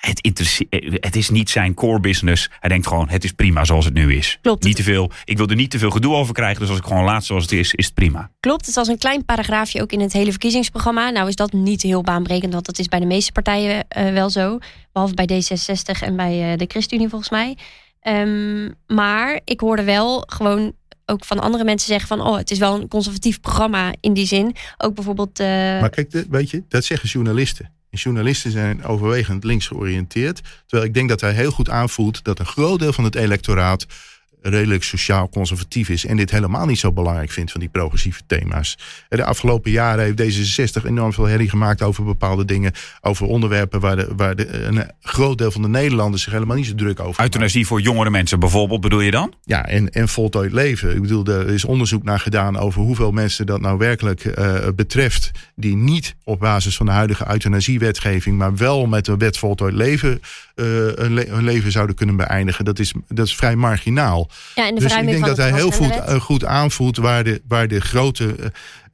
Het, 0.00 0.20
eh, 0.68 0.92
het 0.92 1.16
is 1.16 1.30
niet 1.30 1.50
zijn 1.50 1.74
core 1.74 2.00
business. 2.00 2.50
Hij 2.60 2.68
denkt 2.68 2.86
gewoon, 2.86 3.08
het 3.08 3.24
is 3.24 3.32
prima 3.32 3.64
zoals 3.64 3.84
het 3.84 3.94
nu 3.94 4.14
is. 4.14 4.38
Klopt. 4.42 4.64
Niet 4.64 4.76
te 4.76 4.82
veel. 4.82 5.10
Ik 5.24 5.36
wil 5.36 5.46
er 5.46 5.56
niet 5.56 5.70
te 5.70 5.78
veel 5.78 5.90
gedoe 5.90 6.14
over 6.14 6.34
krijgen. 6.34 6.60
Dus 6.60 6.68
als 6.68 6.78
ik 6.78 6.84
gewoon 6.84 7.04
laat 7.04 7.24
zoals 7.24 7.42
het 7.42 7.52
is, 7.52 7.74
is 7.74 7.84
het 7.84 7.94
prima. 7.94 8.30
Klopt, 8.40 8.66
het 8.66 8.74
was 8.74 8.88
een 8.88 8.98
klein 8.98 9.24
paragraafje 9.24 9.82
ook 9.82 9.92
in 9.92 10.00
het 10.00 10.12
hele 10.12 10.30
verkiezingsprogramma. 10.30 11.10
Nou 11.10 11.28
is 11.28 11.36
dat 11.36 11.52
niet 11.52 11.82
heel 11.82 12.02
baanbrekend, 12.02 12.52
want 12.52 12.66
dat 12.66 12.78
is 12.78 12.88
bij 12.88 13.00
de 13.00 13.06
meeste 13.06 13.32
partijen 13.32 13.88
eh, 13.88 14.12
wel 14.12 14.30
zo. 14.30 14.58
Behalve 14.92 15.14
bij 15.14 15.26
D66 15.42 16.02
en 16.02 16.16
bij 16.16 16.52
eh, 16.52 16.58
de 16.58 16.64
ChristenUnie 16.68 17.08
volgens 17.08 17.30
mij. 17.30 17.56
Ehm, 18.00 18.70
maar 18.86 19.40
ik 19.44 19.60
hoorde 19.60 19.84
wel 19.84 20.24
gewoon 20.26 20.72
ook 21.06 21.24
van 21.24 21.38
andere 21.40 21.64
mensen 21.64 21.88
zeggen 21.88 22.08
van... 22.08 22.20
oh, 22.20 22.36
het 22.36 22.50
is 22.50 22.58
wel 22.58 22.74
een 22.80 22.88
conservatief 22.88 23.40
programma 23.40 23.92
in 24.00 24.12
die 24.12 24.26
zin. 24.26 24.56
Ook 24.78 24.94
bijvoorbeeld... 24.94 25.40
eh, 25.40 25.46
Maar 25.46 25.90
kijk, 25.90 26.24
weet 26.30 26.50
je, 26.50 26.62
dat 26.68 26.84
zeggen 26.84 27.08
journalisten. 27.08 27.72
En 27.90 27.98
journalisten 27.98 28.50
zijn 28.50 28.84
overwegend 28.84 29.44
links 29.44 29.66
georiënteerd. 29.66 30.40
Terwijl 30.66 30.88
ik 30.88 30.94
denk 30.94 31.08
dat 31.08 31.20
hij 31.20 31.32
heel 31.32 31.50
goed 31.50 31.70
aanvoelt 31.70 32.24
dat 32.24 32.38
een 32.38 32.46
groot 32.46 32.78
deel 32.78 32.92
van 32.92 33.04
het 33.04 33.14
electoraat 33.14 33.86
redelijk 34.42 34.82
sociaal-conservatief 34.84 35.88
is. 35.88 36.06
En 36.06 36.16
dit 36.16 36.30
helemaal 36.30 36.66
niet 36.66 36.78
zo 36.78 36.92
belangrijk 36.92 37.30
vindt 37.30 37.50
van 37.50 37.60
die 37.60 37.68
progressieve 37.68 38.20
thema's. 38.26 38.78
De 39.08 39.24
afgelopen 39.24 39.70
jaren 39.70 40.04
heeft 40.04 40.60
D66 40.80 40.86
enorm 40.86 41.12
veel 41.12 41.24
herrie 41.24 41.48
gemaakt 41.48 41.82
over 41.82 42.04
bepaalde 42.04 42.44
dingen. 42.44 42.72
Over 43.00 43.26
onderwerpen 43.26 43.80
waar, 43.80 43.96
de, 43.96 44.08
waar 44.16 44.36
de, 44.36 44.62
een 44.62 44.90
groot 45.00 45.38
deel 45.38 45.50
van 45.50 45.62
de 45.62 45.68
Nederlanders 45.68 46.22
zich 46.22 46.32
helemaal 46.32 46.56
niet 46.56 46.66
zo 46.66 46.74
druk 46.74 47.00
over. 47.00 47.22
Euthanasie 47.22 47.66
voor 47.66 47.80
jongere 47.80 48.10
mensen 48.10 48.40
bijvoorbeeld, 48.40 48.80
bedoel 48.80 49.00
je 49.00 49.10
dan? 49.10 49.34
Ja, 49.42 49.66
en, 49.66 49.90
en 49.90 50.08
voltooid 50.08 50.52
leven. 50.52 50.94
Ik 50.94 51.00
bedoel, 51.02 51.26
er 51.26 51.48
is 51.48 51.64
onderzoek 51.64 52.02
naar 52.02 52.20
gedaan 52.20 52.58
over 52.58 52.82
hoeveel 52.82 53.10
mensen 53.10 53.46
dat 53.46 53.60
nou 53.60 53.78
werkelijk 53.78 54.24
eh, 54.24 54.54
betreft. 54.76 55.30
Die 55.56 55.76
niet 55.76 56.14
op 56.24 56.38
basis 56.38 56.76
van 56.76 56.86
de 56.86 56.92
huidige 56.92 57.30
euthanasiewetgeving, 57.30 58.38
maar 58.38 58.56
wel 58.56 58.86
met 58.86 59.04
de 59.04 59.16
wet 59.16 59.38
voltooid 59.38 59.74
leven 59.74 60.20
hun, 60.54 61.14
le- 61.14 61.26
hun 61.28 61.44
leven 61.44 61.72
zouden 61.72 61.96
kunnen 61.96 62.16
beëindigen. 62.16 62.64
Dat 62.64 62.78
is, 62.78 62.92
dat 63.08 63.26
is 63.26 63.34
vrij 63.36 63.56
marginaal. 63.56 64.27
Ja, 64.54 64.66
en 64.66 64.74
de 64.74 64.80
Dus 64.80 64.96
ik 64.96 65.06
denk 65.06 65.26
dat 65.26 65.36
hij 65.36 65.52
heel 65.52 65.70
goed, 65.70 65.90
eh, 66.14 66.20
goed 66.20 66.44
aanvoelt 66.44 66.96
waar 66.96 67.24
de, 67.24 67.40
waar 67.48 67.68
de 67.68 67.80
grote. 67.80 68.34
eh, 68.34 68.46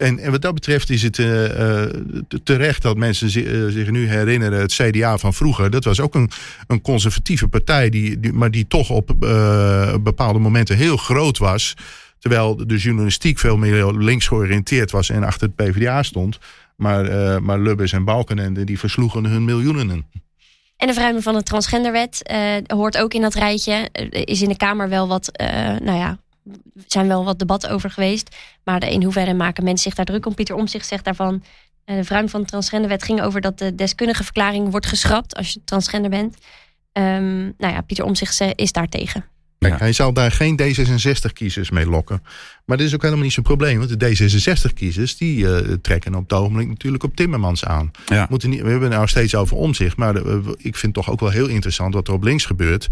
en, 0.09 0.19
en 0.19 0.31
wat 0.31 0.43
dat 0.43 0.55
betreft 0.55 0.91
is 0.91 1.03
het 1.03 1.19
eh, 1.19 1.27
te- 1.27 2.41
terecht 2.45 2.83
dat 2.83 2.97
mensen 2.97 3.31
zi- 3.31 3.71
zich 3.71 3.91
nu 3.91 4.09
herinneren. 4.09 4.61
Het 4.61 4.73
CDA 4.73 5.19
van 5.19 5.35
vroeger, 5.35 5.71
dat 5.71 5.85
was 5.85 6.01
ook 6.01 6.15
een, 6.15 6.31
een 6.67 6.81
conservatieve 6.81 7.49
partij, 7.49 7.89
die, 7.91 8.21
die, 8.21 8.33
maar 8.33 8.51
die 8.51 8.67
toch 8.69 8.91
op 8.91 9.07
bepaalde 10.03 10.39
momenten 10.39 10.77
heel 10.77 10.97
groot 10.97 11.39
was. 11.39 11.75
Terwijl 12.19 12.67
de 12.67 12.77
journalistiek 12.77 13.39
veel 13.39 13.57
meer 13.57 13.93
links 13.93 14.27
georiënteerd 14.27 14.91
was 14.91 15.11
en 15.11 15.25
achter 15.25 15.49
het 15.55 15.57
PvdA 15.57 16.03
stond. 16.03 16.39
Maar, 16.77 17.05
eh, 17.05 17.39
maar 17.39 17.59
Lubbers 17.59 17.93
en 17.93 18.05
Balkenende 18.05 18.65
die 18.65 18.79
versloegen 18.79 19.25
hun 19.25 19.45
miljoenen. 19.45 20.07
En 20.85 20.91
de 20.91 20.97
verruiming 20.97 21.25
van 21.25 21.35
de 21.35 21.43
transgenderwet 21.43 22.23
eh, 22.23 22.57
hoort 22.67 22.99
ook 22.99 23.15
in 23.15 23.21
dat 23.21 23.35
rijtje. 23.35 23.89
Er 23.93 24.29
is 24.29 24.43
in 24.43 24.49
de 24.49 24.57
Kamer 24.57 24.89
wel 24.89 25.09
wat, 25.09 25.29
eh, 25.29 25.77
nou 25.77 25.99
ja, 25.99 26.19
zijn 26.87 27.09
wel 27.09 27.25
wat 27.25 27.39
debatten 27.39 27.71
over 27.71 27.91
geweest. 27.91 28.37
Maar 28.65 28.81
de, 28.81 28.91
in 28.91 29.03
hoeverre 29.03 29.35
maken 29.35 29.65
mensen 29.65 29.83
zich 29.83 29.95
daar 29.95 30.05
druk 30.05 30.27
om? 30.27 30.35
Pieter 30.35 30.55
Omtzigt 30.55 30.87
zegt 30.87 31.05
daarvan. 31.05 31.43
eh, 31.85 31.97
de 31.97 32.03
verruiming 32.03 32.31
van 32.33 32.41
de 32.41 32.47
transgenderwet 32.47 33.03
ging 33.03 33.23
over 33.23 33.41
dat 33.41 33.59
de 33.59 33.75
deskundige 33.75 34.25
verklaring 34.25 34.71
wordt 34.71 34.87
geschrapt 34.87 35.37
als 35.37 35.53
je 35.53 35.65
transgender 35.65 36.11
bent. 36.11 36.37
Ehm, 36.93 37.43
nou 37.43 37.73
ja, 37.73 37.81
Pieter 37.81 38.05
Omtzigt 38.05 38.41
eh, 38.41 38.51
is 38.55 38.73
daar 38.73 38.89
tegen. 38.89 39.25
Kijk, 39.69 39.79
Ja. 39.79 39.85
hij 39.85 39.93
zal 39.93 40.13
daar 40.13 40.31
geen 40.33 40.57
D66-kiezers 40.63 41.71
mee 41.71 41.87
lokken. 41.87 42.23
Maar 42.65 42.77
dat 42.77 42.87
is 42.87 42.95
ook 42.95 43.03
helemaal 43.03 43.25
niet 43.25 43.33
zo'n 43.33 43.43
probleem. 43.43 43.79
Want 43.79 44.01
de 44.01 44.17
D66-kiezers 44.17 45.17
die 45.17 45.55
eh, 45.57 45.73
trekken 45.83 46.15
op 46.15 46.23
het 46.23 46.33
ogenblik 46.39 46.69
natuurlijk 46.69 47.03
op 47.05 47.17
Timmermans 47.17 47.65
aan. 47.65 47.91
Ja. 48.07 48.27
Moeten 48.31 48.51
niet, 48.51 48.61
we 48.63 48.69
hebben 48.69 48.89
het 48.89 48.97
nou 48.97 49.09
steeds 49.09 49.35
over 49.35 49.57
omzicht. 49.57 49.97
Maar 49.97 50.13
de- 50.15 50.55
ik 50.57 50.77
vind 50.77 50.95
het 50.97 51.05
toch 51.05 51.11
ook 51.11 51.21
wel 51.21 51.31
heel 51.31 51.47
interessant 51.49 51.95
wat 51.95 52.09
er 52.09 52.15
op 52.15 52.23
links 52.23 52.45
gebeurt. 52.45 52.89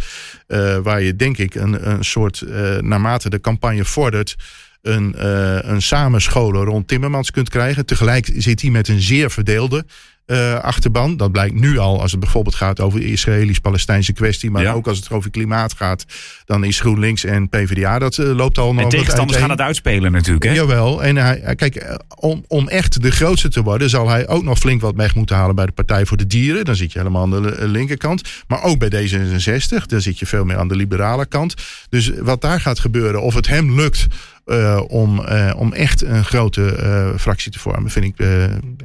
Eh, 0.46 0.76
waar 0.78 1.02
je 1.02 1.16
denk 1.16 1.38
ik 1.38 1.54
een, 1.54 1.90
een 1.90 2.04
soort, 2.04 2.40
eh, 2.40 2.76
naarmate 2.78 3.30
de 3.30 3.40
campagne 3.40 3.84
vordert... 3.84 4.36
Een, 4.82 5.14
eh, 5.14 5.58
een 5.60 5.82
samenscholen 5.82 6.64
rond 6.64 6.88
Timmermans 6.88 7.30
kunt 7.30 7.48
krijgen. 7.48 7.86
Tegelijk 7.86 8.30
zit 8.36 8.60
hij 8.62 8.70
met 8.70 8.88
een 8.88 9.00
zeer 9.00 9.30
verdeelde 9.30 9.84
eh, 10.32 10.54
achterban. 10.58 11.16
Dat 11.16 11.32
blijkt 11.32 11.54
nu 11.54 11.78
al 11.78 12.00
als 12.00 12.10
het 12.10 12.20
bijvoorbeeld 12.20 12.54
gaat 12.54 12.80
over 12.80 13.00
de 13.00 13.06
Israëlisch-Palestijnse 13.10 14.12
kwestie. 14.12 14.50
Maar 14.50 14.62
Ja. 14.62 14.72
ook 14.72 14.86
als 14.86 14.98
het 14.98 15.10
over 15.10 15.30
klimaat 15.30 15.72
gaat. 15.74 16.04
Dan 16.44 16.64
is 16.64 16.80
GroenLinks 16.80 17.24
en 17.24 17.48
PvdA. 17.48 17.98
Dat 17.98 18.18
eh, 18.18 18.26
loopt 18.34 18.58
al 18.58 18.74
nog 18.74 18.82
En 18.82 18.88
tegenstanders 18.88 19.38
gaan 19.38 19.50
het 19.50 19.60
uitspelen 19.60 20.12
natuurlijk. 20.12 20.44
Hè? 20.44 20.52
Jawel, 20.52 21.02
en 21.02 21.16
hij, 21.16 21.40
hij- 21.42 21.54
kijk, 21.54 21.74
eh, 21.74 21.94
om, 22.16 22.44
om 22.48 22.68
echt 22.68 23.02
de 23.02 23.10
grootste 23.10 23.48
te 23.48 23.62
worden, 23.62 23.90
zal 23.90 24.08
hij 24.08 24.28
ook 24.28 24.42
nog 24.42 24.58
flink 24.58 24.80
wat 24.80 24.94
weg 24.94 25.14
moeten 25.14 25.36
halen 25.36 25.54
bij 25.54 25.66
de 25.66 25.72
Partij 25.72 26.06
voor 26.06 26.16
de 26.16 26.26
Dieren. 26.26 26.64
Dan 26.64 26.76
zit 26.76 26.92
je 26.92 26.98
helemaal 26.98 27.22
aan 27.22 27.30
de 27.30 27.40
li- 27.40 27.66
linkerkant. 27.66 28.22
Maar 28.46 28.62
ook 28.62 28.78
bij 28.78 28.88
D66, 29.08 29.86
dan 29.86 30.00
zit 30.00 30.18
je 30.18 30.26
veel 30.26 30.44
meer 30.44 30.56
aan 30.56 30.68
de 30.68 30.76
liberale 30.76 31.26
kant. 31.26 31.54
Dus 31.88 32.10
wat 32.20 32.40
daar 32.40 32.60
gaat 32.60 32.78
gebeuren, 32.78 33.22
of 33.22 33.34
het 33.34 33.48
hem 33.48 33.74
lukt 33.74 34.06
eh, 34.44 34.82
om, 34.88 35.24
eh, 35.24 35.52
om 35.56 35.72
echt 35.72 36.02
een 36.02 36.24
grote 36.24 36.74
eh, 36.74 37.18
fractie 37.18 37.52
te 37.52 37.58
vormen, 37.58 37.90
vind 37.90 38.04
ik 38.04 38.14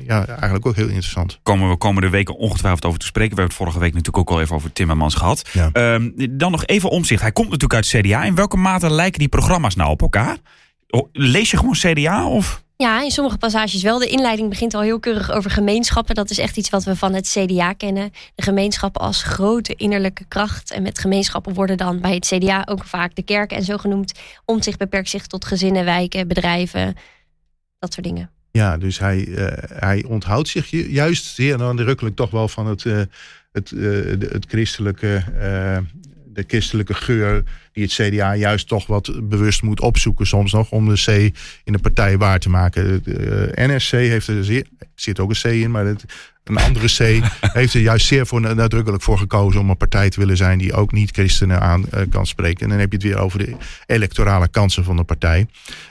ja, 0.05 0.25
eigenlijk 0.25 0.65
ook 0.65 0.75
heel 0.75 0.87
interessant. 0.87 1.39
Komen 1.43 1.69
we 1.69 1.77
komende 1.77 2.09
weken 2.09 2.35
ongetwijfeld 2.35 2.85
over 2.85 2.99
te 2.99 3.05
spreken. 3.05 3.35
We 3.35 3.41
hebben 3.41 3.55
het 3.57 3.63
vorige 3.65 3.85
week 3.85 3.93
natuurlijk 3.93 4.17
ook 4.17 4.35
al 4.35 4.41
even 4.41 4.55
over 4.55 4.73
Timmermans 4.73 5.15
gehad. 5.15 5.49
Ja. 5.53 5.69
Ehm, 5.73 6.09
dan 6.31 6.51
nog 6.51 6.65
even 6.65 6.89
omzicht. 6.89 7.21
Hij 7.21 7.31
komt 7.31 7.49
natuurlijk 7.49 7.73
uit 7.73 8.03
CDA. 8.03 8.23
In 8.23 8.35
welke 8.35 8.57
mate 8.57 8.89
lijken 8.89 9.19
die 9.19 9.27
programma's 9.27 9.75
nou 9.75 9.89
op 9.89 10.01
elkaar? 10.01 10.37
Lees 11.11 11.51
je 11.51 11.57
gewoon 11.57 11.73
CDA 11.73 12.27
of? 12.27 12.63
Ja, 12.77 13.03
in 13.03 13.11
sommige 13.11 13.37
passages 13.37 13.81
wel. 13.81 13.99
De 13.99 14.07
inleiding 14.07 14.49
begint 14.49 14.73
al 14.73 14.81
heel 14.81 14.99
keurig 14.99 15.31
over 15.31 15.51
gemeenschappen. 15.51 16.15
Dat 16.15 16.29
is 16.29 16.37
echt 16.37 16.57
iets 16.57 16.69
wat 16.69 16.83
we 16.83 16.95
van 16.95 17.13
het 17.13 17.27
CDA 17.27 17.73
kennen. 17.73 18.11
De 18.35 18.43
gemeenschappen 18.43 19.01
als 19.01 19.23
grote 19.23 19.75
innerlijke 19.75 20.25
kracht. 20.27 20.71
En 20.71 20.81
met 20.81 20.99
gemeenschappen 20.99 21.53
worden 21.53 21.77
dan 21.77 21.99
bij 22.01 22.13
het 22.13 22.25
CDA 22.25 22.63
ook 22.69 22.83
vaak 22.83 23.15
de 23.15 23.21
kerken 23.23 23.57
en 23.57 23.63
zo 23.63 23.77
genoemd. 23.77 24.19
Om 24.45 24.61
zich 24.61 24.77
beperkt 24.77 25.09
zich 25.09 25.27
tot 25.27 25.45
gezinnen, 25.45 25.85
wijken, 25.85 26.27
bedrijven. 26.27 26.95
Dat 27.79 27.93
soort 27.93 28.05
dingen. 28.05 28.29
Ja, 28.51 28.77
dus 28.77 28.99
hij, 28.99 29.27
eh, 29.35 29.79
hij 29.79 30.03
onthoudt 30.07 30.47
zich 30.47 30.69
ju- 30.69 30.89
juist 30.89 31.25
zeer 31.25 31.57
nadrukkelijk 31.57 32.15
toch 32.15 32.31
wel 32.31 32.47
van 32.47 32.67
het, 32.67 32.85
eh, 32.85 33.01
het, 33.51 33.71
eh, 33.71 34.29
het 34.31 34.45
christelijke, 34.47 35.23
de 36.37 36.43
christelijke 36.47 36.93
geur 36.93 37.43
die 37.73 37.83
het 37.83 37.93
CDA 37.93 38.35
juist 38.35 38.67
toch 38.67 38.87
wat 38.87 39.29
bewust 39.29 39.61
moet 39.61 39.81
opzoeken 39.81 40.27
soms 40.27 40.51
nog 40.51 40.71
om 40.71 40.89
de 40.89 41.01
C 41.05 41.37
in 41.63 41.73
de 41.73 41.79
partij 41.79 42.17
waar 42.17 42.39
te 42.39 42.49
maken. 42.49 43.03
De 43.03 43.51
eh, 43.55 43.67
NSC 43.67 43.91
heeft 43.91 44.27
er 44.27 44.63
zit 44.95 45.19
ook 45.19 45.29
een 45.29 45.41
C 45.41 45.43
in, 45.43 45.71
maar 45.71 45.85
het, 45.85 46.05
een 46.49 46.57
andere 46.57 46.87
C 46.87 47.23
heeft 47.41 47.73
er 47.73 47.81
juist 47.81 48.05
zeer 48.05 48.27
voor, 48.27 48.41
nadrukkelijk 48.41 49.03
voor 49.03 49.17
gekozen 49.17 49.59
om 49.61 49.69
een 49.69 49.77
partij 49.77 50.09
te 50.09 50.19
willen 50.19 50.37
zijn 50.37 50.57
die 50.57 50.73
ook 50.73 50.91
niet 50.91 51.11
christenen 51.11 51.61
aan 51.61 51.89
eh, 51.89 52.01
kan 52.09 52.25
spreken. 52.25 52.63
En 52.63 52.69
dan 52.69 52.79
heb 52.79 52.91
je 52.91 52.97
het 52.97 53.05
weer 53.05 53.17
over 53.17 53.39
de 53.39 53.55
electorale 53.85 54.47
kansen 54.47 54.83
van 54.83 54.95
de 54.95 55.03
partij. 55.03 55.47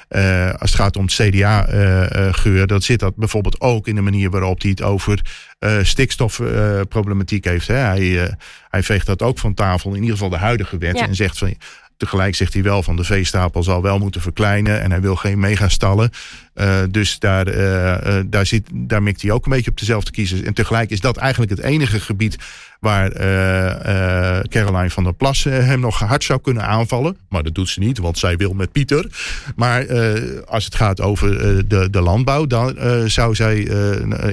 Eh, 0.08 0.52
als 0.52 0.70
het 0.70 0.80
gaat 0.80 0.96
om 0.96 1.04
het 1.04 1.14
CDA-geur, 1.14 2.66
dat 2.66 2.82
zit 2.82 3.00
dat 3.00 3.16
bijvoorbeeld 3.16 3.60
ook 3.60 3.88
in 3.88 3.94
de 3.94 4.00
manier 4.00 4.30
waarop 4.30 4.60
hij 4.60 4.70
het 4.70 4.82
over 4.82 5.20
eh, 5.58 5.78
stikstofproblematiek 5.82 7.44
heeft. 7.44 7.66
Hè. 7.66 7.74
Hij, 7.74 8.24
eh, 8.24 8.32
hij 8.68 8.82
veegt 8.82 9.06
dat 9.06 9.22
ook 9.22 9.38
van 9.38 9.54
tafel, 9.54 9.90
in 9.90 9.96
ieder 10.00 10.12
geval 10.12 10.28
de 10.30 10.36
huidige 10.36 10.78
wet, 10.78 10.98
Ja. 10.98 11.06
en 11.06 11.14
zegt 11.14 11.38
van 11.38 11.54
tegelijk 11.96 12.34
zegt 12.34 12.52
hij 12.52 12.62
wel 12.62 12.82
van 12.82 12.96
de 12.96 13.04
veestapel 13.04 13.62
zal 13.62 13.82
wel 13.82 13.98
moeten 13.98 14.20
verkleinen. 14.20 14.80
En 14.80 14.90
hij 14.90 15.00
wil 15.00 15.16
geen 15.16 15.38
megastallen. 15.38 16.10
Uh, 16.54 16.78
dus 16.90 17.18
daar, 17.18 17.48
uh, 17.48 18.20
daar, 18.26 18.46
zit, 18.46 18.68
daar 18.72 19.02
mikt 19.02 19.22
hij 19.22 19.30
ook 19.30 19.44
een 19.44 19.52
beetje 19.52 19.70
op 19.70 19.78
dezelfde 19.78 20.10
kiezers. 20.10 20.42
En 20.42 20.54
tegelijk 20.54 20.90
is 20.90 21.00
dat 21.00 21.16
eigenlijk 21.16 21.50
het 21.50 21.60
enige 21.60 22.00
gebied 22.00 22.36
waar 22.80 23.10
Caroline 24.48 24.90
van 24.90 25.04
der 25.04 25.14
Plas 25.14 25.44
hem 25.44 25.80
nog 25.80 25.98
hard 25.98 26.24
zou 26.24 26.40
kunnen 26.40 26.66
aanvallen. 26.66 27.16
Maar 27.28 27.42
dat 27.42 27.54
doet 27.54 27.68
ze 27.68 27.80
niet, 27.80 27.98
want 27.98 28.18
zij 28.18 28.36
wil 28.36 28.52
met 28.52 28.72
Pieter. 28.72 29.06
Maar 29.56 29.86
als 30.44 30.64
het 30.64 30.74
gaat 30.74 31.00
over 31.00 31.28
de, 31.68 31.90
de 31.90 32.00
landbouw, 32.00 32.46
dan 32.46 32.76
zou 33.10 33.34
zij 33.34 33.68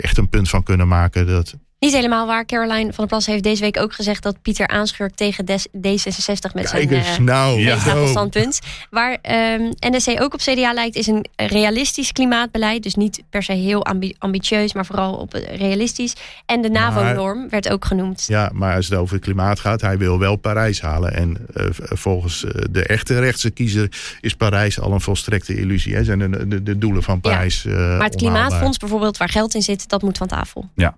echt 0.01 0.17
een 0.17 0.29
punt 0.29 0.49
van 0.49 0.63
kunnen 0.63 0.87
maken 0.87 1.27
dat 1.27 1.55
niet 1.83 1.93
helemaal 1.93 2.27
waar. 2.27 2.45
Caroline 2.45 2.85
van 2.85 2.93
der 2.95 3.07
Plas 3.07 3.25
heeft 3.25 3.43
deze 3.43 3.61
week 3.61 3.79
ook 3.79 3.93
gezegd 3.93 4.23
dat 4.23 4.41
Pieter 4.41 4.67
aanschurkt 4.67 5.17
tegen 5.17 5.45
D66 5.45 6.53
met 6.53 6.69
zijn 6.69 6.93
uh, 6.93 7.17
nou, 7.17 7.59
ja. 7.59 8.05
standpunt. 8.07 8.59
Waar 8.89 9.11
um, 9.11 9.19
ehm, 9.21 9.95
NSC 9.95 10.21
ook 10.21 10.33
op 10.33 10.39
CDA 10.39 10.73
lijkt, 10.73 10.95
is 10.95 11.07
een 11.07 11.25
realistisch 11.35 12.11
klimaatbeleid. 12.11 12.83
Dus 12.83 12.95
niet 12.95 13.23
per 13.29 13.43
se 13.43 13.51
heel 13.51 13.85
ambitieus, 14.17 14.73
maar 14.73 14.85
vooral 14.85 15.13
op 15.13 15.33
realistisch. 15.55 16.15
En 16.45 16.61
de 16.61 16.69
NAVO-norm 16.69 17.49
werd 17.49 17.69
ook 17.69 17.85
genoemd. 17.85 18.25
Ja, 18.27 18.51
maar 18.53 18.75
als 18.75 18.89
het 18.89 18.97
over 18.97 19.15
het 19.15 19.23
klimaat 19.23 19.59
gaat, 19.59 19.81
hij 19.81 19.97
wil 19.97 20.19
wel 20.19 20.35
Parijs 20.35 20.81
halen. 20.81 21.13
En 21.13 21.37
uh, 21.55 21.65
volgens 21.79 22.45
eh, 22.45 22.61
de 22.71 22.85
echte 22.85 23.19
rechtse 23.19 23.49
kiezer 23.49 23.91
is 24.21 24.33
Parijs 24.33 24.79
al 24.79 24.91
een 24.91 25.01
volstrekte 25.01 25.59
illusie. 25.59 25.95
Hè? 25.95 26.03
Zijn 26.03 26.19
de, 26.19 26.47
de, 26.47 26.63
de 26.63 26.77
doelen 26.77 27.03
van 27.03 27.21
Parijs. 27.21 27.63
Ja. 27.63 27.71
maar 27.71 28.05
het 28.05 28.15
Klimaatfonds 28.15 28.77
bijvoorbeeld, 28.77 29.17
waar 29.17 29.29
geld 29.29 29.55
in 29.55 29.61
zit, 29.61 29.89
dat 29.89 30.01
moet 30.01 30.17
van 30.17 30.27
tafel. 30.27 30.69
Ja. 30.75 30.95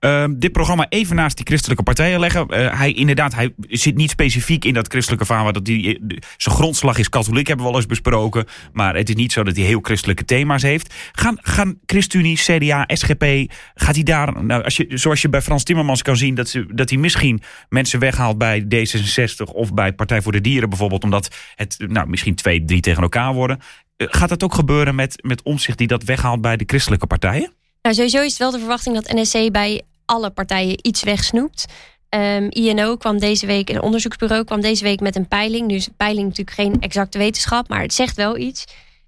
Uh, 0.00 0.25
Ehm, 0.25 0.25
dit 0.34 0.52
programma 0.52 0.86
even 0.88 1.16
naast 1.16 1.36
die 1.36 1.46
christelijke 1.46 1.82
partijen 1.82 2.20
leggen. 2.20 2.46
Uh, 2.48 2.78
hij 2.78 2.92
inderdaad, 2.92 3.34
hij 3.34 3.54
zit 3.58 3.96
niet 3.96 4.10
specifiek 4.10 4.64
in 4.64 4.74
dat 4.74 4.88
christelijke 4.88 5.24
vaarwater. 5.24 5.52
Dat 5.52 5.64
die, 5.64 5.98
eh, 5.98 6.18
zijn 6.36 6.54
grondslag 6.54 6.98
is 6.98 7.08
katholiek, 7.08 7.46
hebben 7.46 7.66
we 7.66 7.72
al 7.72 7.78
eens 7.78 7.86
besproken. 7.86 8.46
Maar 8.72 8.96
het 8.96 9.08
is 9.08 9.14
niet 9.14 9.32
zo 9.32 9.42
dat 9.42 9.56
hij 9.56 9.64
heel 9.64 9.80
christelijke 9.80 10.24
thema's 10.24 10.62
heeft. 10.62 10.94
Gaan, 11.12 11.38
gaan 11.40 11.78
ChristenUnie, 11.86 12.36
CDA, 12.36 12.84
SGP, 12.86 13.52
gaat 13.74 13.94
hij 13.94 14.04
daar, 14.04 14.44
nou, 14.44 14.62
als 14.62 14.76
je, 14.76 14.86
zoals 14.88 15.22
je 15.22 15.28
bij 15.28 15.42
Frans 15.42 15.62
Timmermans 15.62 16.02
kan 16.02 16.16
zien, 16.16 16.34
dat, 16.34 16.48
ze, 16.48 16.66
dat 16.74 16.90
hij 16.90 16.98
misschien 16.98 17.42
mensen 17.68 17.98
weghaalt 17.98 18.38
bij 18.38 18.64
D66 18.64 19.52
of 19.52 19.74
bij 19.74 19.92
Partij 19.92 20.22
voor 20.22 20.32
de 20.32 20.40
Dieren 20.40 20.68
bijvoorbeeld, 20.68 21.04
omdat 21.04 21.36
het 21.54 21.76
nou, 21.78 22.08
misschien 22.08 22.34
twee, 22.34 22.64
drie 22.64 22.80
tegen 22.80 23.02
elkaar 23.02 23.34
worden. 23.34 23.58
Eh, 23.96 24.06
gaat 24.10 24.28
dat 24.28 24.42
ook 24.42 24.54
gebeuren 24.54 24.94
met, 24.94 25.22
met 25.22 25.42
omzicht 25.42 25.78
die 25.78 25.86
dat 25.86 26.04
weghaalt 26.04 26.40
bij 26.40 26.56
de 26.56 26.64
christelijke 26.66 27.06
partijen? 27.06 27.52
Nou, 27.82 27.94
sowieso 27.94 28.22
is 28.22 28.30
het 28.30 28.38
wel 28.38 28.50
de 28.50 28.58
verwachting 28.58 28.94
dat 28.94 29.12
NSC 29.12 29.52
bij 29.52 29.82
alle 30.06 30.30
partijen 30.30 30.78
iets 30.82 31.02
wegsnoept. 31.02 31.66
Um, 32.10 32.46
INO 32.50 32.96
kwam 32.96 33.18
deze 33.18 33.46
week, 33.46 33.70
een 33.70 33.82
onderzoeksbureau 33.82 34.44
kwam 34.44 34.60
deze 34.60 34.82
week 34.84 35.00
met 35.00 35.16
een 35.16 35.28
peiling. 35.28 35.68
Dus 35.68 35.88
peiling 35.96 36.28
natuurlijk 36.28 36.56
geen 36.56 36.80
exacte 36.80 37.18
wetenschap, 37.18 37.68
maar 37.68 37.82
het 37.82 37.94
zegt 37.94 38.16
wel 38.16 38.36
iets. 38.36 38.64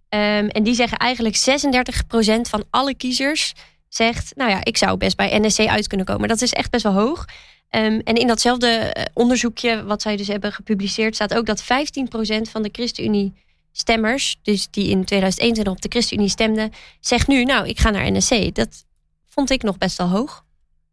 Um, 0.08 0.48
en 0.48 0.62
die 0.62 0.74
zeggen 0.74 0.98
eigenlijk 0.98 1.36
36% 1.36 2.40
van 2.40 2.64
alle 2.70 2.94
kiezers 2.94 3.52
zegt, 3.88 4.32
nou 4.36 4.50
ja, 4.50 4.64
ik 4.64 4.76
zou 4.76 4.96
best 4.96 5.16
bij 5.16 5.38
NSC 5.38 5.58
uit 5.60 5.86
kunnen 5.86 6.06
komen. 6.06 6.28
Dat 6.28 6.40
is 6.40 6.52
echt 6.52 6.70
best 6.70 6.82
wel 6.82 6.92
hoog. 6.92 7.24
Um, 7.70 8.00
en 8.00 8.14
in 8.14 8.26
datzelfde 8.26 8.68
eh, 8.68 9.04
onderzoekje, 9.14 9.84
wat 9.84 10.02
zij 10.02 10.16
dus 10.16 10.28
hebben 10.28 10.52
gepubliceerd, 10.52 11.14
staat 11.14 11.34
ook 11.34 11.46
dat 11.46 11.62
15% 11.62 11.66
van 12.50 12.62
de 12.62 12.68
ChristenUnie 12.72 13.32
stemmers, 13.72 14.36
dus 14.42 14.68
die 14.70 14.88
in 14.90 15.04
2021 15.04 15.72
op 15.72 15.80
de 15.82 15.88
ChristenUnie 15.88 16.30
stemden, 16.30 16.72
zegt 17.00 17.26
nu, 17.26 17.44
nou, 17.44 17.68
ik 17.68 17.78
ga 17.78 17.90
naar 17.90 18.12
NSC. 18.12 18.54
Dat 18.54 18.84
vond 19.28 19.50
ik 19.50 19.62
nog 19.62 19.78
best 19.78 19.96
wel 19.96 20.08
hoog. 20.08 20.44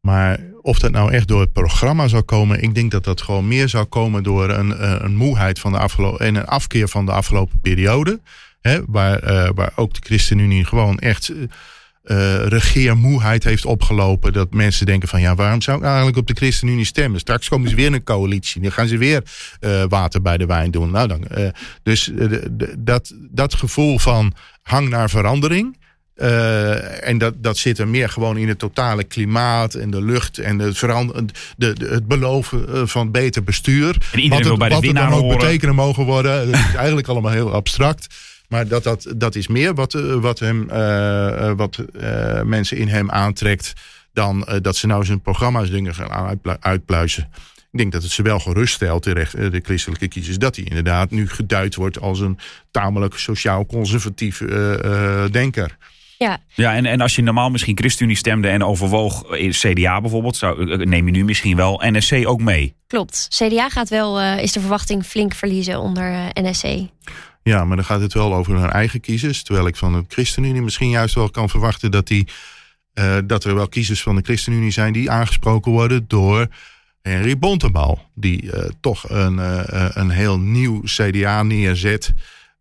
Maar 0.06 0.40
of 0.62 0.80
dat 0.80 0.92
nou 0.92 1.12
echt 1.12 1.28
door 1.28 1.42
het 1.42 1.54
programma 1.54 2.08
zou 2.08 2.24
komen, 2.24 2.62
ik 2.62 2.76
denk 2.76 2.92
dat 2.92 3.04
dat 3.04 3.22
gewoon 3.22 3.48
meer 3.48 3.70
zou 3.70 3.86
komen 3.86 4.24
door 4.24 4.50
een, 4.50 4.78
eh, 4.78 4.96
een 5.00 5.16
moeheid 5.16 5.60
van 5.60 5.72
de 5.72 5.78
afgelopen 5.78 6.26
en 6.26 6.36
een 6.36 6.46
afkeer 6.46 6.88
van 6.88 7.06
de 7.06 7.12
afgelopen 7.12 7.60
periode. 7.62 8.20
Hè, 8.62 8.80
waar, 8.88 9.24
uh, 9.24 9.50
waar 9.56 9.72
ook 9.76 9.94
de 9.94 10.00
ChristenUnie 10.04 10.66
gewoon 10.66 11.00
echt 11.00 11.30
uh, 11.30 11.46
regeermoeheid 12.46 13.44
heeft 13.44 13.66
opgelopen. 13.66 14.34
Dat 14.34 14.54
mensen 14.54 14.86
denken 14.86 15.08
van 15.08 15.22
ja, 15.22 15.36
waarom 15.36 15.62
zou 15.62 15.78
ik 15.78 15.84
eigenlijk 15.84 16.18
op 16.18 16.28
de 16.28 16.34
ChristenUnie 16.34 16.86
stemmen? 16.86 17.20
Straks 17.20 17.50
komen 17.50 17.70
ze 17.70 17.76
weer 17.76 17.86
in 17.86 17.94
een 17.94 18.04
coalitie. 18.04 18.62
Dan 18.62 18.72
gaan 18.72 18.88
ze 18.88 18.98
weer 18.98 19.24
water 19.88 20.22
bij 20.22 20.38
de 20.38 20.46
wijn 20.46 20.72
doen. 20.72 20.92
Nou, 20.92 21.08
dan, 21.08 21.28
dus 21.84 22.12
dat, 22.78 23.14
dat 23.32 23.54
gevoel 23.54 24.00
van 24.00 24.34
hang 24.62 24.90
naar 24.90 25.10
verandering. 25.10 25.78
Uh, 26.16 27.08
en 27.08 27.18
dat, 27.18 27.34
dat 27.38 27.58
zit 27.58 27.80
er 27.80 27.88
meer 27.88 28.10
gewoon 28.10 28.38
in 28.38 28.48
het 28.48 28.60
totale 28.60 29.04
klimaat 29.04 29.74
en 29.74 29.90
de 29.90 30.02
lucht 30.02 30.38
en 30.38 30.60
het, 30.60 30.78
verander, 30.78 31.26
de, 31.58 31.74
de, 31.74 31.86
het 31.86 32.08
beloven 32.08 32.74
eh, 32.74 32.82
van 32.86 33.12
beter 33.12 33.44
bestuur. 33.44 33.98
En 34.12 34.20
iedereen 34.20 34.44
wat 34.44 34.50
het, 34.50 34.60
bij 34.60 34.70
de 34.70 34.76
wat 34.76 34.84
het 34.84 34.96
dan 34.96 35.14
ook 35.14 35.22
horen. 35.22 35.38
betekenen 35.38 35.76
mogen 35.76 36.06
worden. 36.06 36.52
Dat 36.52 36.60
is 36.60 36.76
eigenlijk 36.86 37.08
allemaal 37.08 37.32
heel 37.32 37.52
abstract. 37.52 38.08
Maar 38.48 38.68
dat, 38.68 38.84
dat, 38.84 39.14
dat 39.16 39.36
is 39.36 39.48
meer 39.48 39.74
wat, 39.74 39.94
eh, 39.94 40.14
wat, 40.14 40.40
hem, 40.40 40.70
uh, 40.72 41.52
wat 41.52 41.78
uh, 41.94 42.42
mensen 42.42 42.78
in 42.78 42.88
hem 42.88 43.12
aantrekt 43.12 43.74
dan 44.14 44.48
dat 44.62 44.76
ze 44.76 44.88
nou 44.88 45.06
zijn 45.06 45.22
programma's 45.22 45.70
dingen 45.70 45.96
gaan 45.96 46.40
uitpluizen. 46.60 47.30
Ik 47.72 47.82
denk 47.82 47.92
dat 47.92 48.04
het 48.04 48.12
ze 48.12 48.22
wel 48.22 48.40
geruststelt, 48.40 49.04
de, 49.04 49.12
recht, 49.12 49.52
de 49.52 49.62
christelijke 49.64 50.08
kiezers, 50.08 50.38
dat 50.38 50.56
hij 50.56 50.66
inderdaad 50.66 51.12
nu 51.12 51.30
geduid 51.30 51.76
wordt 51.76 52.00
als 52.00 52.20
een 52.20 52.38
tamelijk 52.72 53.18
sociaal-conservatief 53.18 54.38
denker. 55.32 55.78
Ja, 56.18 56.40
ja 56.54 56.76
en, 56.76 56.86
en 56.86 57.02
als 57.02 57.16
je 57.16 57.22
normaal 57.22 57.50
misschien 57.50 57.78
ChristenUnie 57.78 58.18
stemde 58.18 58.48
en 58.48 58.64
overwoog 58.64 59.36
in 59.36 59.52
CDA 59.52 60.02
bijvoorbeeld, 60.02 60.36
zou, 60.36 60.86
neem 60.86 61.06
je 61.06 61.12
nu 61.12 61.24
misschien 61.24 61.56
wel 61.56 61.82
NSC 61.86 62.28
ook 62.28 62.42
mee? 62.42 62.76
Klopt. 62.88 63.28
CDA 63.30 63.70
gaat 63.70 63.90
wel, 63.90 64.22
uh, 64.22 64.42
is 64.42 64.52
de 64.52 64.60
verwachting 64.60 65.06
flink 65.06 65.34
verliezen 65.34 65.80
onder 65.80 66.12
uh, 66.12 66.26
NSC. 66.34 66.66
Ja, 67.44 67.66
maar 67.66 67.76
dan 67.76 67.86
gaat 67.86 68.02
het 68.02 68.14
wel 68.14 68.36
over 68.36 68.56
hun 68.56 68.70
eigen 68.70 69.00
kiezers. 69.00 69.44
Terwijl 69.44 69.68
ik 69.68 69.76
van 69.76 69.94
de 69.94 70.06
ChristenUnie 70.08 70.62
misschien 70.62 70.90
juist 70.90 71.16
wel 71.16 71.30
kan 71.30 71.50
verwachten 71.50 71.92
dat, 71.92 72.08
die, 72.08 72.28
uh, 72.94 73.18
dat 73.26 73.44
er 73.44 73.56
wel 73.56 73.68
kiezers 73.68 74.02
van 74.02 74.16
de 74.16 74.22
ChristenUnie 74.22 74.72
zijn 74.72 74.94
die 74.94 75.12
aangesproken 75.12 75.72
worden 75.72 76.06
door 76.08 76.48
Henry 77.02 77.38
Bontebal. 77.38 78.00
Die 78.16 78.52
toch 78.82 79.10
een, 79.10 79.38
een 80.00 80.10
heel 80.10 80.40
nieuw 80.40 80.82
CDA 80.84 81.44
neerzet. 81.44 82.14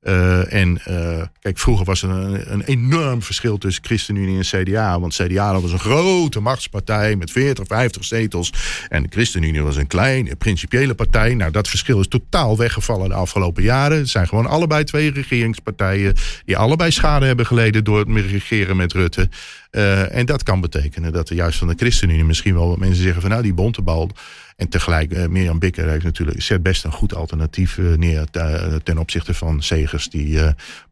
Uh, 0.04 0.52
en 0.52 0.80
uh, 0.88 1.22
kijk, 1.40 1.58
vroeger 1.58 1.84
was 1.84 2.02
er 2.02 2.10
een, 2.10 2.52
een, 2.52 2.62
enorm 2.62 3.22
verschil 3.22 3.58
tussen 3.58 3.84
ChristenUnie 3.84 4.36
en 4.36 4.64
CDA. 4.64 5.00
Want 5.00 5.14
CDA 5.14 5.60
was 5.60 5.72
een 5.72 5.78
grote 5.78 6.40
machtspartij 6.40 7.16
met 7.16 7.30
40, 7.30 7.66
50 7.66 8.04
zetels. 8.04 8.52
En 8.88 9.02
de 9.02 9.08
ChristenUnie 9.10 9.62
was 9.62 9.76
een 9.76 9.86
kleine, 9.86 10.36
principiële 10.36 10.94
partij. 10.94 11.34
Nou, 11.34 11.50
dat 11.50 11.68
verschil 11.68 12.00
is 12.00 12.08
totaal 12.08 12.56
weggevallen 12.56 13.08
de 13.08 13.14
afgelopen 13.14 13.62
jaren. 13.62 13.98
Het 13.98 14.08
zijn 14.08 14.28
gewoon 14.28 14.46
allebei 14.46 14.84
twee 14.84 15.10
regeringspartijen... 15.10 16.14
die 16.44 16.56
allebei 16.56 16.90
schade 16.90 17.26
hebben 17.26 17.46
geleden 17.46 17.84
door 17.84 17.98
het 17.98 18.08
regeren 18.08 18.76
met 18.76 18.92
Rutte. 18.92 19.28
Uh, 19.70 20.16
en 20.16 20.26
dat 20.26 20.42
kan 20.42 20.60
betekenen 20.60 21.12
dat 21.12 21.28
er 21.28 21.36
juist 21.36 21.58
van 21.58 21.68
de 21.68 21.74
ChristenUnie 21.76 22.24
misschien 22.24 22.54
wel 22.54 22.68
wat 22.68 22.78
mensen 22.78 23.02
zeggen 23.02 23.20
van... 23.20 23.30
nou, 23.30 23.42
die 23.42 23.54
bontebal... 23.54 24.10
En 24.56 24.68
tegelijk, 24.68 25.12
uh, 25.12 25.26
Mirjam 25.26 25.58
Bikker 25.58 25.88
heeft 25.88 26.04
natuurlijk, 26.04 26.42
zet 26.42 26.62
best 26.62 26.84
een 26.84 26.92
goed 26.92 27.14
alternatief 27.14 27.76
uh, 27.76 27.96
neer 27.96 28.24
uh, 28.32 28.74
ten 28.74 28.98
opzichte 28.98 29.34
van 29.34 29.62
Segers, 29.62 30.08
die 30.08 30.38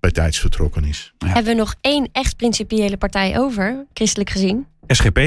bij 0.01 0.11
tijds 0.11 0.39
vertrokken 0.39 0.85
is. 0.85 1.15
Ja. 1.19 1.27
Hebben 1.27 1.53
we 1.53 1.59
nog 1.59 1.75
één 1.81 2.09
echt 2.13 2.37
principiële 2.37 2.97
partij 2.97 3.39
over, 3.39 3.87
christelijk 3.93 4.31
gezien? 4.31 4.67
SGP. 4.87 5.19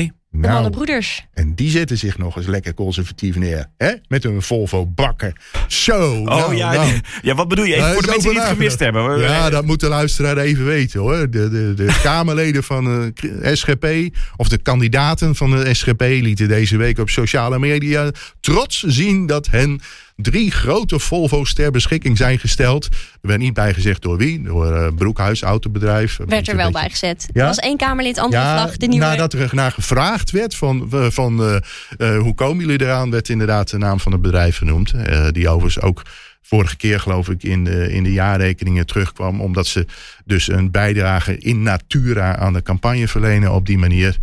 De 0.41 0.47
nou, 0.47 0.69
broeders. 0.69 1.25
En 1.33 1.55
die 1.55 1.69
zetten 1.69 1.97
zich 1.97 2.17
nog 2.17 2.37
eens 2.37 2.45
lekker 2.45 2.73
conservatief 2.73 3.35
neer. 3.35 3.69
Hè? 3.77 3.93
Met 4.07 4.23
hun 4.23 4.41
Volvo 4.41 4.85
bakken. 4.85 5.33
Zo. 5.67 6.15
Oh 6.15 6.25
nou, 6.25 6.55
ja, 6.55 6.73
nou. 6.73 6.99
ja, 7.21 7.35
wat 7.35 7.47
bedoel 7.47 7.65
je? 7.65 7.75
Even 7.75 7.93
voor 7.93 8.01
de 8.01 8.07
mensen 8.07 8.29
die 8.29 8.39
het 8.39 8.49
gemist 8.49 8.79
hebben. 8.79 9.19
Ja, 9.19 9.49
dat 9.49 9.65
moet 9.65 9.79
de 9.79 9.87
luisteraar 9.87 10.37
even 10.37 10.65
weten 10.65 10.99
hoor. 10.99 11.29
De, 11.29 11.49
de, 11.49 11.73
de 11.75 11.99
Kamerleden 12.03 12.63
van 12.63 12.83
de 13.13 13.55
SGP, 13.55 14.15
of 14.35 14.47
de 14.47 14.57
kandidaten 14.57 15.35
van 15.35 15.51
de 15.51 15.73
SGP, 15.73 16.01
lieten 16.01 16.47
deze 16.47 16.77
week 16.77 16.99
op 16.99 17.09
sociale 17.09 17.59
media 17.59 18.11
trots 18.39 18.83
zien 18.83 19.25
dat 19.25 19.47
hen 19.47 19.81
drie 20.15 20.51
grote 20.51 20.99
Volvo's 20.99 21.53
ter 21.53 21.71
beschikking 21.71 22.17
zijn 22.17 22.39
gesteld. 22.39 22.85
Er 22.85 23.27
werd 23.27 23.39
niet 23.39 23.53
bijgezegd 23.53 24.01
door 24.01 24.17
wie. 24.17 24.41
Door 24.41 24.71
uh, 24.71 24.87
Broekhuis, 24.95 25.41
autobedrijf. 25.41 26.19
Werd 26.25 26.47
er 26.47 26.55
wel 26.55 26.71
bijgezet. 26.71 27.27
Ja? 27.33 27.41
Er 27.41 27.47
was 27.47 27.57
één 27.57 27.77
Kamerlid, 27.77 28.17
andere 28.17 28.41
ja, 28.41 28.61
vlag. 28.61 28.77
De 28.77 28.87
nieuwe... 28.87 29.05
Nadat 29.05 29.33
er 29.33 29.49
naar 29.51 29.71
gevraagd 29.71 30.31
werd 30.31 30.55
van, 30.55 30.87
van 30.89 31.41
uh, 31.41 31.55
uh, 31.97 32.19
hoe 32.19 32.35
komen 32.35 32.65
jullie 32.65 32.81
eraan, 32.81 33.11
werd 33.11 33.29
inderdaad 33.29 33.69
de 33.69 33.77
naam 33.77 33.99
van 33.99 34.11
het 34.11 34.21
bedrijf 34.21 34.57
genoemd. 34.57 34.93
die 35.31 35.49
overigens 35.49 35.83
ook 35.83 36.01
vorige 36.41 36.77
keer 36.77 36.99
geloof 36.99 37.29
ik 37.29 37.43
in 37.43 37.63
de, 37.63 37.91
in 37.91 38.03
de 38.03 38.11
jaarrekeningen 38.11 38.85
terugkwam. 38.85 39.41
Omdat 39.41 39.67
ze 39.67 39.85
dus 40.25 40.47
een 40.47 40.71
bijdrage 40.71 41.37
in 41.37 41.63
natura 41.63 42.37
aan 42.37 42.53
de 42.53 42.61
campagne 42.61 43.07
verlenen 43.07 43.53
op 43.53 43.65
die 43.65 43.77
manier. 43.77 44.17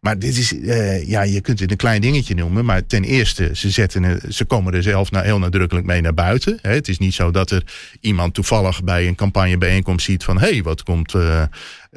Maar 0.00 0.18
dit 0.18 0.36
is, 0.36 0.52
uh, 0.52 1.08
ja, 1.08 1.22
je 1.22 1.40
kunt 1.40 1.60
het 1.60 1.70
een 1.70 1.76
klein 1.76 2.00
dingetje 2.00 2.34
noemen. 2.34 2.64
Maar 2.64 2.86
ten 2.86 3.04
eerste, 3.04 3.50
ze, 3.54 3.70
zetten, 3.70 4.20
ze 4.32 4.44
komen 4.44 4.74
er 4.74 4.82
zelf 4.82 5.10
nou 5.10 5.24
heel 5.24 5.38
nadrukkelijk 5.38 5.86
mee 5.86 6.00
naar 6.00 6.14
buiten. 6.14 6.58
Hè. 6.62 6.70
Het 6.72 6.88
is 6.88 6.98
niet 6.98 7.14
zo 7.14 7.30
dat 7.30 7.50
er 7.50 7.62
iemand 8.00 8.34
toevallig 8.34 8.84
bij 8.84 9.06
een 9.06 9.14
campagnebijeenkomst 9.14 10.04
ziet 10.06 10.24
van... 10.24 10.38
hé, 10.40 10.48
hey, 10.50 10.62
wat 10.62 10.82
komt 10.82 11.14
uh, 11.14 11.42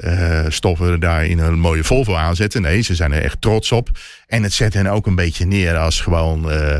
uh, 0.04 0.44
Stoffer 0.48 1.00
daar 1.00 1.26
in 1.26 1.38
een 1.38 1.58
mooie 1.58 1.84
Volvo 1.84 2.14
aanzetten. 2.14 2.62
Nee, 2.62 2.80
ze 2.80 2.94
zijn 2.94 3.12
er 3.12 3.22
echt 3.22 3.40
trots 3.40 3.72
op. 3.72 3.88
En 4.26 4.42
het 4.42 4.52
zet 4.52 4.74
hen 4.74 4.86
ook 4.86 5.06
een 5.06 5.14
beetje 5.14 5.44
neer 5.46 5.76
als 5.76 6.00
gewoon... 6.00 6.50
eh, 6.50 6.76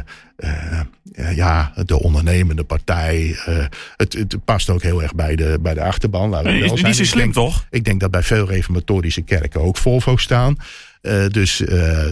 ja, 1.35 1.73
de 1.85 2.01
ondernemende 2.03 2.64
partij. 2.64 3.37
eh, 3.47 3.64
het, 3.97 4.12
het 4.12 4.45
past 4.45 4.71
ook 4.71 4.83
heel 4.83 5.03
erg 5.03 5.14
bij 5.14 5.37
de, 5.37 5.59
bij 5.61 5.75
de 5.75 5.83
achterban. 5.83 6.29
laten 6.31 6.47
we 6.47 6.51
Nee, 6.53 6.61
wel 6.61 6.73
is 6.73 6.81
zijn. 6.81 6.87
niet 6.87 6.97
zo 6.97 7.03
Ik 7.03 7.09
slim, 7.09 7.23
denk- 7.23 7.35
toch? 7.35 7.66
Ik 7.71 7.85
denk 7.85 8.01
dat 8.01 8.11
bij 8.11 8.23
veel 8.23 8.47
reformatorische 8.49 9.23
kerken 9.23 9.61
ook 9.61 9.77
Volvo 9.77 10.16
staan. 10.16 10.57
Eh, 11.01 11.27
dus, 11.27 11.65
eh, 11.65 12.07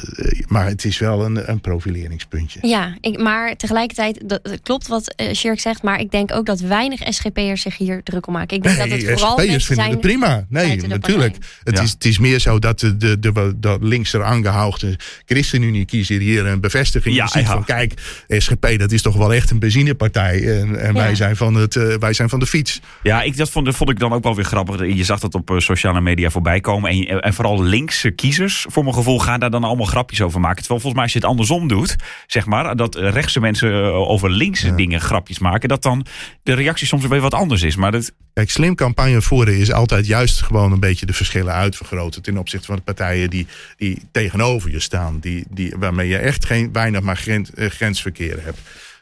maar 0.47 0.66
het 0.66 0.84
is 0.84 0.99
wel 0.99 1.24
een, 1.24 1.51
een 1.51 1.61
profileringspuntje. 1.61 2.59
Ja, 2.62 2.97
ik, 3.01 3.18
maar 3.18 3.57
tegelijkertijd, 3.57 4.28
dat, 4.28 4.41
het 4.43 4.61
klopt 4.62 4.86
wat 4.86 5.14
eh 5.14 5.34
Shirk 5.34 5.61
zegt, 5.61 5.82
maar 5.82 6.01
ik 6.01 6.11
denk 6.11 6.32
ook 6.34 6.47
dat 6.47 6.61
weinig 6.61 7.01
SGP'ers 7.14 7.62
zich 7.62 7.76
hier 7.76 8.03
druk 8.03 8.26
om 8.26 8.32
maken. 8.32 8.57
Ik 8.57 8.62
denk 8.62 8.76
dat 8.78 8.89
het 8.89 9.03
vooral 9.05 9.30
SGP'ers 9.30 9.47
mensen 9.49 9.66
vinden 9.66 9.84
zijn 9.84 9.91
het 9.91 10.01
prima. 10.01 10.47
Nee, 10.49 10.86
natuurlijk. 10.86 11.36
Het, 11.64 11.76
Ja. 11.76 11.82
is, 11.82 11.91
het 11.91 12.05
is 12.05 12.18
meer 12.18 12.39
zo 12.39 12.59
dat 12.59 12.78
de, 12.80 12.97
de, 12.97 13.18
de, 13.18 13.55
de 13.61 13.78
linkser 13.80 14.24
aangehoogde 14.24 14.99
ChristenUnie-kiezer 15.26 16.20
hier 16.20 16.47
een 16.47 16.61
bevestiging 16.61 17.14
Ja, 17.14 17.26
ziet 17.26 17.43
ja. 17.43 17.49
van 17.53 17.64
kijk, 17.64 17.93
SGP 18.28 18.78
dat 18.78 18.93
is 18.93 19.03
toch 19.03 19.16
wel 19.16 19.34
echt 19.34 19.51
een 19.51 19.59
benzinepartij 19.59 20.61
en, 20.61 20.80
en 20.80 20.86
Ja. 20.95 21.01
wij, 21.01 21.14
zijn 21.14 21.36
van 21.36 21.55
het, 21.55 21.74
wij 21.99 22.12
zijn 22.12 22.28
van 22.28 22.39
de 22.41 22.47
fiets. 22.47 22.80
Ja, 23.03 23.22
ik, 23.22 23.36
dat, 23.36 23.51
vond, 23.51 23.64
dat 23.66 23.74
vond 23.74 23.91
ik 23.91 23.99
dan 23.99 24.12
ook 24.12 24.22
wel 24.22 24.34
weer 24.34 24.45
grappig. 24.45 24.95
Je 24.97 25.05
zag 25.05 25.20
dat 25.20 25.34
op 25.34 25.55
sociale 25.57 26.01
media 26.01 26.30
voorbij 26.30 26.61
komen. 26.61 26.91
En, 26.91 27.20
en 27.20 27.34
vooral 27.34 27.62
linkse 27.62 28.11
kiezers, 28.11 28.66
voor 28.84 28.92
mijn 28.92 29.04
gevoel, 29.04 29.18
gaan 29.18 29.40
daar 29.40 29.50
dan 29.50 29.64
allemaal 29.64 29.86
grapjes 29.86 30.20
over 30.20 30.40
maken. 30.40 30.58
Terwijl 30.58 30.80
volgens 30.80 30.94
mij 30.94 31.02
als 31.02 31.12
je 31.12 31.18
het 31.18 31.28
andersom 31.28 31.68
doet, 31.68 31.96
zeg 32.26 32.46
maar, 32.46 32.76
dat 32.76 32.94
rechtse 32.94 33.40
mensen 33.40 33.84
eh, 33.84 33.94
over 33.94 34.30
linkse 34.30 34.74
dingen 34.74 35.00
grapjes 35.00 35.38
maken, 35.38 35.68
dat 35.68 35.82
dan 35.82 36.06
de 36.42 36.52
reactie 36.52 36.86
soms 36.86 37.06
weer 37.06 37.20
wat 37.20 37.34
anders 37.34 37.62
is. 37.62 37.76
Maar 37.76 37.92
dat, 37.92 38.12
Kijk, 38.32 38.50
slim 38.50 38.74
campagne 38.74 39.22
voeren 39.22 39.58
is 39.58 39.72
altijd 39.72 40.06
juist 40.06 40.42
gewoon 40.42 40.72
een 40.72 40.80
beetje 40.80 41.06
de 41.06 41.12
verschillen 41.12 41.52
uitvergroten 41.52 42.22
ten 42.22 42.38
opzichte 42.38 42.66
van 42.66 42.76
de 42.76 42.82
partijen 42.82 43.30
die, 43.30 43.46
die 43.76 44.02
tegenover 44.12 44.70
je 44.70 44.80
staan. 44.80 45.18
Die, 45.20 45.44
die, 45.50 45.74
waarmee 45.78 46.08
je 46.08 46.18
echt 46.18 46.46
geen, 46.46 46.72
weinig 46.72 47.00
maar 47.00 47.16
grens, 47.16 47.54
eh, 47.54 47.70
grensverkeer 47.70 48.42
hebt. 48.42 48.58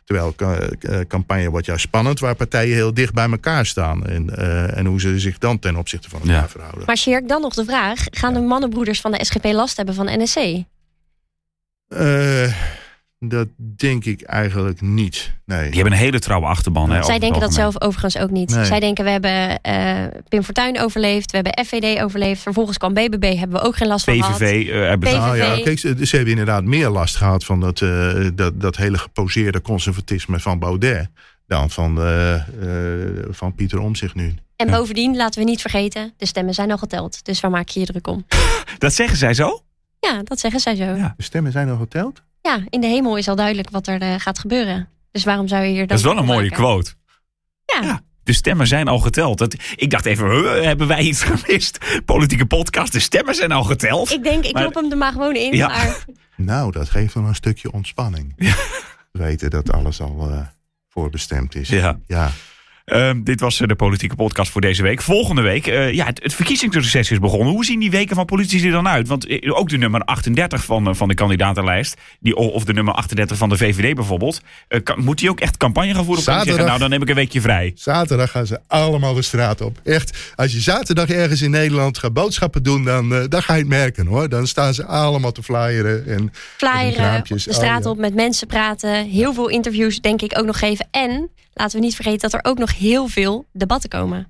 Terwijl 0.06 0.32
eh, 0.36 0.66
eh, 1.00 1.06
campagne 1.08 1.50
wordt 1.50 1.66
juist 1.66 1.82
spannend 1.82 2.20
waar 2.20 2.34
partijen 2.34 2.74
heel 2.74 2.94
dicht 2.94 3.12
bij 3.14 3.30
elkaar 3.30 3.66
staan. 3.66 4.06
En, 4.06 4.36
eh, 4.36 4.76
en 4.76 4.86
hoe 4.86 5.00
ze 5.00 5.18
zich 5.20 5.38
dan 5.38 5.58
ten 5.58 5.76
opzichte 5.76 6.08
van 6.08 6.20
elkaar 6.20 6.34
Ja. 6.36 6.48
verhouden. 6.48 6.82
Maar 6.86 6.96
Shirk, 6.96 7.28
dan 7.28 7.40
nog 7.40 7.54
de 7.54 7.64
vraag, 7.64 8.04
gaan 8.10 8.34
de 8.34 8.40
mannenbroeders 8.40 9.00
van 9.00 9.12
de 9.12 9.24
SGP 9.24 9.44
last 9.44 9.76
hebben 9.76 9.94
van 9.94 10.06
NSC? 10.22 10.36
Eh, 11.88 12.52
dat 13.18 13.48
denk 13.76 14.04
ik 14.04 14.22
eigenlijk 14.22 14.80
niet. 14.80 15.34
Nee. 15.44 15.64
die 15.64 15.74
hebben 15.74 15.92
een 15.92 15.98
hele 15.98 16.18
trouwe 16.18 16.46
achterban. 16.46 16.90
Hè, 16.90 17.02
Zij 17.02 17.18
denken 17.18 17.40
dat 17.40 17.54
zelf 17.54 17.80
overigens 17.80 18.18
ook 18.18 18.30
niet. 18.30 18.54
Nee. 18.54 18.64
Zij 18.64 18.80
denken, 18.80 19.04
we 19.04 19.10
hebben 19.10 19.60
eh, 19.60 20.04
Pim 20.28 20.42
Fortuyn 20.42 20.80
overleefd, 20.80 21.30
we 21.30 21.36
hebben 21.36 21.64
FVD 21.64 22.02
overleefd. 22.02 22.42
Vervolgens 22.42 22.78
kwam 22.78 22.94
BBB, 22.94 23.36
hebben 23.38 23.60
we 23.60 23.66
ook 23.66 23.76
geen 23.76 23.88
last 23.88 24.04
van 24.04 24.14
gehad. 24.14 24.36
PVV 24.36 24.68
eh, 24.68 24.80
hebben 24.88 25.08
ze. 25.08 25.14
PVV. 25.14 25.24
Nou 25.24 25.36
ja, 25.36 25.62
kijk, 25.62 25.78
ze, 25.78 26.06
ze 26.06 26.16
hebben 26.16 26.32
inderdaad 26.32 26.64
meer 26.64 26.88
last 26.88 27.16
gehad 27.16 27.44
van 27.44 27.60
dat, 27.60 27.80
eh, 27.80 28.28
dat, 28.34 28.60
dat 28.60 28.76
hele 28.76 28.98
geposeerde 28.98 29.60
conservatisme 29.62 30.40
van 30.40 30.58
Baudet. 30.58 31.08
Dan 31.46 31.70
van, 31.70 31.98
eh, 31.98 32.34
eh, 32.34 33.24
van 33.30 33.54
Pieter 33.54 33.78
Omzicht 33.78 34.14
nu. 34.14 34.34
En 34.56 34.70
bovendien, 34.70 35.16
laten 35.16 35.40
we 35.40 35.46
niet 35.48 35.60
vergeten, 35.60 36.12
de 36.16 36.26
stemmen 36.26 36.54
zijn 36.54 36.70
al 36.70 36.78
geteld. 36.78 37.24
Dus 37.24 37.40
waar 37.40 37.50
maak 37.50 37.68
je 37.68 37.80
je 37.80 37.86
druk 37.86 38.06
om? 38.06 38.26
Dat 38.78 38.92
zeggen 38.92 39.16
zij 39.18 39.34
zo? 39.34 39.60
Ja, 40.00 40.20
dat 40.24 40.38
zeggen 40.38 40.60
zij 40.60 40.74
zo. 40.74 40.84
Ja. 40.84 40.94
Ja, 40.96 41.14
De 41.16 41.22
stemmen 41.22 41.52
zijn 41.52 41.68
al 41.68 41.76
geteld? 41.76 42.22
In 42.70 42.80
de 42.80 42.86
hemel 42.86 43.16
is 43.16 43.28
al 43.28 43.36
duidelijk 43.36 43.70
wat 43.70 43.86
er 43.86 44.00
eh, 44.00 44.14
gaat 44.18 44.38
gebeuren. 44.38 44.88
Dus 45.10 45.24
waarom 45.24 45.48
zou 45.48 45.62
je 45.62 45.68
hier 45.68 45.78
dan... 45.78 45.86
Dat 45.86 45.98
is 45.98 46.04
wel 46.04 46.16
een 46.18 46.24
mooie 46.24 46.40
maken? 46.50 46.56
quote. 46.56 46.92
Ja. 47.66 47.80
Ja. 47.82 48.00
De 48.22 48.32
stemmen 48.32 48.66
zijn 48.66 48.88
al 48.88 48.98
geteld. 48.98 49.38
Dat, 49.38 49.56
ik 49.76 49.90
dacht 49.90 50.04
even, 50.06 50.30
huh, 50.30 50.62
hebben 50.64 50.86
wij 50.86 51.00
iets 51.02 51.22
gemist? 51.30 51.78
Politieke 52.04 52.46
podcast, 52.46 52.92
de 52.92 53.00
stemmen 53.00 53.34
zijn 53.34 53.52
al 53.52 53.62
geteld. 53.62 54.10
Ik 54.12 54.22
denk, 54.22 54.44
ik 54.44 54.52
Maar- 54.52 54.62
klop 54.62 54.74
hem 54.74 54.90
er 54.90 54.96
maar 54.98 55.12
gewoon 55.12 55.34
in. 55.36 55.56
Ja. 55.56 55.66
Maar 55.68 56.04
Nou, 56.36 56.72
dat 56.72 56.90
geeft 56.90 57.14
dan 57.14 57.24
een 57.24 57.34
stukje 57.34 57.72
ontspanning. 57.72 58.34
Weten 59.12 59.50
dat 59.50 59.72
alles 59.72 60.00
al 60.00 60.30
eh, 60.30 60.40
voorbestemd 60.88 61.54
is. 61.54 61.68
Ja. 61.68 61.98
ja. 62.06 62.30
Ehm, 62.86 63.22
dit 63.22 63.40
was 63.40 63.60
eh, 63.60 63.68
de 63.68 63.74
politieke 63.74 64.14
podcast 64.16 64.50
voor 64.50 64.60
deze 64.60 64.82
week. 64.82 65.02
Volgende 65.02 65.42
week, 65.42 65.66
eh, 65.66 65.92
ja, 65.92 66.04
het, 66.06 66.22
het 66.22 66.34
verkiezingsreces 66.34 67.10
is 67.10 67.18
begonnen. 67.18 67.52
Hoe 67.52 67.64
zien 67.64 67.78
die 67.80 67.90
weken 67.90 68.16
van 68.16 68.24
politici 68.24 68.66
er 68.66 68.72
dan 68.72 68.88
uit? 68.88 69.08
Want 69.08 69.26
eh, 69.26 69.58
ook 69.58 69.68
de 69.68 69.76
nummer 69.78 70.00
38 70.00 70.64
van, 70.64 70.96
van 70.96 71.08
de 71.08 71.14
kandidatenlijst, 71.14 71.96
die, 72.20 72.36
of 72.36 72.64
de 72.64 72.72
nummer 72.72 72.94
38 72.94 73.36
van 73.36 73.48
de 73.48 73.56
VVD 73.56 73.94
bijvoorbeeld, 73.94 74.40
eh, 74.68 74.82
kan- 74.82 75.04
moet 75.04 75.18
die 75.18 75.30
ook 75.30 75.40
echt 75.40 75.56
campagne 75.56 75.94
gaan 75.94 76.04
voeren? 76.04 76.18
Of 76.18 76.24
kan 76.24 76.34
die 76.34 76.44
zeggen, 76.44 76.64
Zaterdag. 76.64 76.78
nou, 76.78 76.80
dan 76.80 76.90
neem 76.90 77.02
ik 77.02 77.08
een 77.08 77.14
weekje 77.22 77.40
vrij. 77.40 77.72
Zaterdag 77.74 78.30
gaan 78.30 78.46
ze 78.46 78.60
allemaal 78.66 79.14
de 79.14 79.22
straat 79.22 79.60
op. 79.60 79.80
Echt, 79.84 80.32
als 80.36 80.52
je 80.52 80.60
zaterdag 80.60 81.08
ergens 81.08 81.42
in 81.42 81.50
Nederland 81.50 81.98
gaat 81.98 82.12
boodschappen 82.12 82.62
doen, 82.62 82.84
dan, 82.84 83.14
eh, 83.14 83.24
dan 83.28 83.42
ga 83.42 83.52
je 83.54 83.60
het 83.60 83.68
merken 83.68 84.06
hoor. 84.06 84.28
Dan 84.28 84.46
staan 84.46 84.74
ze 84.74 84.84
allemaal 84.84 85.32
te 85.32 85.42
flyeren. 85.42 86.06
En, 86.06 86.32
flyeren, 86.56 87.24
de 87.28 87.38
straat 87.38 87.78
Oh, 87.78 87.84
ja. 87.84 87.90
op, 87.90 87.98
met 87.98 88.14
mensen 88.14 88.46
praten. 88.46 89.06
Heel 89.08 89.34
veel 89.34 89.48
interviews 89.48 90.00
denk 90.00 90.22
ik 90.22 90.38
ook 90.38 90.46
nog 90.46 90.58
geven. 90.58 90.86
En, 90.90 91.30
laten 91.56 91.78
we 91.78 91.84
niet 91.84 91.94
vergeten 91.94 92.30
dat 92.30 92.32
er 92.32 92.50
ook 92.50 92.58
nog 92.58 92.78
heel 92.78 93.08
veel 93.08 93.44
debatten 93.52 93.90
komen. 93.90 94.26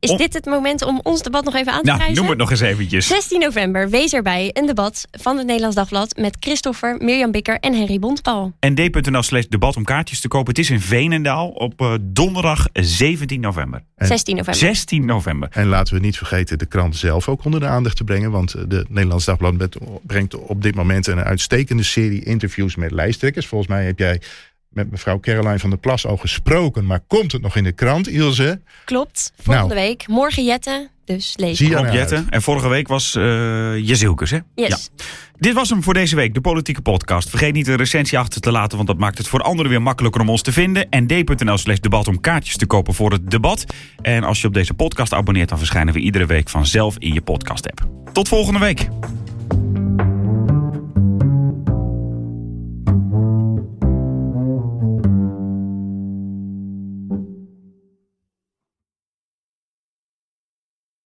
Is 0.00 0.10
dit 0.16 0.34
het 0.34 0.44
moment 0.44 0.82
om 0.84 1.00
ons 1.02 1.22
debat 1.22 1.44
nog 1.44 1.54
even 1.54 1.72
aan 1.72 1.78
te 1.80 1.84
Nou, 1.86 1.98
prijzen? 1.98 2.16
noem 2.20 2.28
het 2.28 2.38
nog 2.38 2.50
eens 2.50 2.60
eventjes. 2.60 3.06
16 3.06 3.40
november, 3.40 3.90
wees 3.90 4.12
erbij. 4.12 4.50
Een 4.52 4.66
debat 4.66 5.06
van 5.10 5.36
het 5.36 5.46
Nederlands 5.46 5.76
Dagblad 5.76 6.16
met 6.16 6.36
Christopher, 6.40 6.96
Mirjam 6.98 7.30
Bikker 7.30 7.58
en 7.60 7.74
Henry 7.74 7.98
Bontbal. 7.98 8.52
nd.nl 8.60 9.22
slash 9.22 9.44
debat 9.48 9.76
om 9.76 9.84
kaartjes 9.84 10.20
te 10.20 10.28
kopen. 10.28 10.48
Het 10.48 10.58
is 10.58 10.70
in 10.70 10.80
Veenendaal 10.80 11.48
op 11.48 11.80
eh, 11.80 11.94
donderdag 12.00 12.66
17 12.72 13.40
november. 13.40 13.82
En- 13.96 14.06
16 14.06 14.36
november. 14.36 14.60
16 14.60 15.04
november. 15.04 15.48
En 15.52 15.66
laten 15.66 15.94
we 15.94 16.00
niet 16.00 16.16
vergeten 16.16 16.58
de 16.58 16.66
krant 16.66 16.96
zelf 16.96 17.28
ook 17.28 17.44
onder 17.44 17.60
de 17.60 17.66
aandacht 17.66 17.96
te 17.96 18.04
brengen. 18.04 18.30
Want 18.30 18.54
eh, 18.54 18.62
de 18.68 18.84
Nederlands 18.88 19.24
Dagblad 19.24 19.76
brengt 20.06 20.34
op 20.36 20.62
dit 20.62 20.74
moment 20.74 21.06
een 21.06 21.20
uitstekende 21.20 21.82
serie 21.82 22.24
interviews 22.24 22.76
met 22.76 22.90
lijsttrekkers. 22.90 23.46
Volgens 23.46 23.70
mij 23.70 23.84
heb 23.84 23.98
jij 23.98 24.20
met 24.68 24.90
mevrouw 24.90 25.20
Caroline 25.20 25.58
van 25.58 25.70
der 25.70 25.78
Plas 25.78 26.06
al 26.06 26.16
gesproken. 26.16 26.86
Maar 26.86 27.00
komt 27.06 27.32
het 27.32 27.42
nog 27.42 27.56
in 27.56 27.64
de 27.64 27.72
krant, 27.72 28.08
Ilse? 28.08 28.60
Klopt, 28.84 29.32
volgende 29.42 29.74
Nou. 29.74 29.86
week. 29.86 30.06
Morgen 30.08 30.44
Jette, 30.44 30.88
dus 31.04 31.34
lees. 31.36 31.56
Zie 31.56 31.68
je 31.68 31.74
naar 31.74 31.84
uit. 31.84 31.92
Jetten. 31.94 32.26
En 32.30 32.42
vorige 32.42 32.68
week 32.68 32.88
was 32.88 33.14
eh 33.14 33.22
Jezilkes, 33.76 34.30
hè? 34.30 34.38
Yes. 34.54 34.90
Dit 35.38 35.54
was 35.54 35.68
hem 35.70 35.82
voor 35.82 35.94
deze 35.94 36.16
week, 36.16 36.34
de 36.34 36.40
politieke 36.40 36.80
podcast. 36.82 37.30
Vergeet 37.30 37.52
niet 37.52 37.66
een 37.68 37.76
recensie 37.76 38.18
achter 38.18 38.40
te 38.40 38.50
laten, 38.50 38.76
want 38.76 38.88
dat 38.88 38.98
maakt 38.98 39.18
het 39.18 39.28
voor 39.28 39.40
anderen 39.42 39.70
weer 39.70 39.82
makkelijker 39.82 40.20
om 40.20 40.28
ons 40.30 40.42
te 40.42 40.52
vinden. 40.52 40.86
nd.nl 40.90 41.58
slash 41.58 41.78
debat 41.78 42.08
om 42.08 42.20
kaartjes 42.20 42.56
te 42.56 42.66
kopen 42.66 42.94
voor 42.94 43.12
het 43.12 43.30
debat. 43.30 43.64
En 44.02 44.24
als 44.24 44.40
je 44.40 44.46
op 44.46 44.54
deze 44.54 44.74
podcast 44.74 45.12
abonneert, 45.12 45.48
dan 45.48 45.58
verschijnen 45.58 45.94
we 45.94 46.00
iedere 46.00 46.26
week 46.26 46.48
vanzelf 46.48 46.96
in 46.98 47.12
je 47.14 47.20
podcast 47.20 47.66
app. 47.70 47.88
Tot 48.12 48.28
volgende 48.28 48.58
week. 48.58 48.88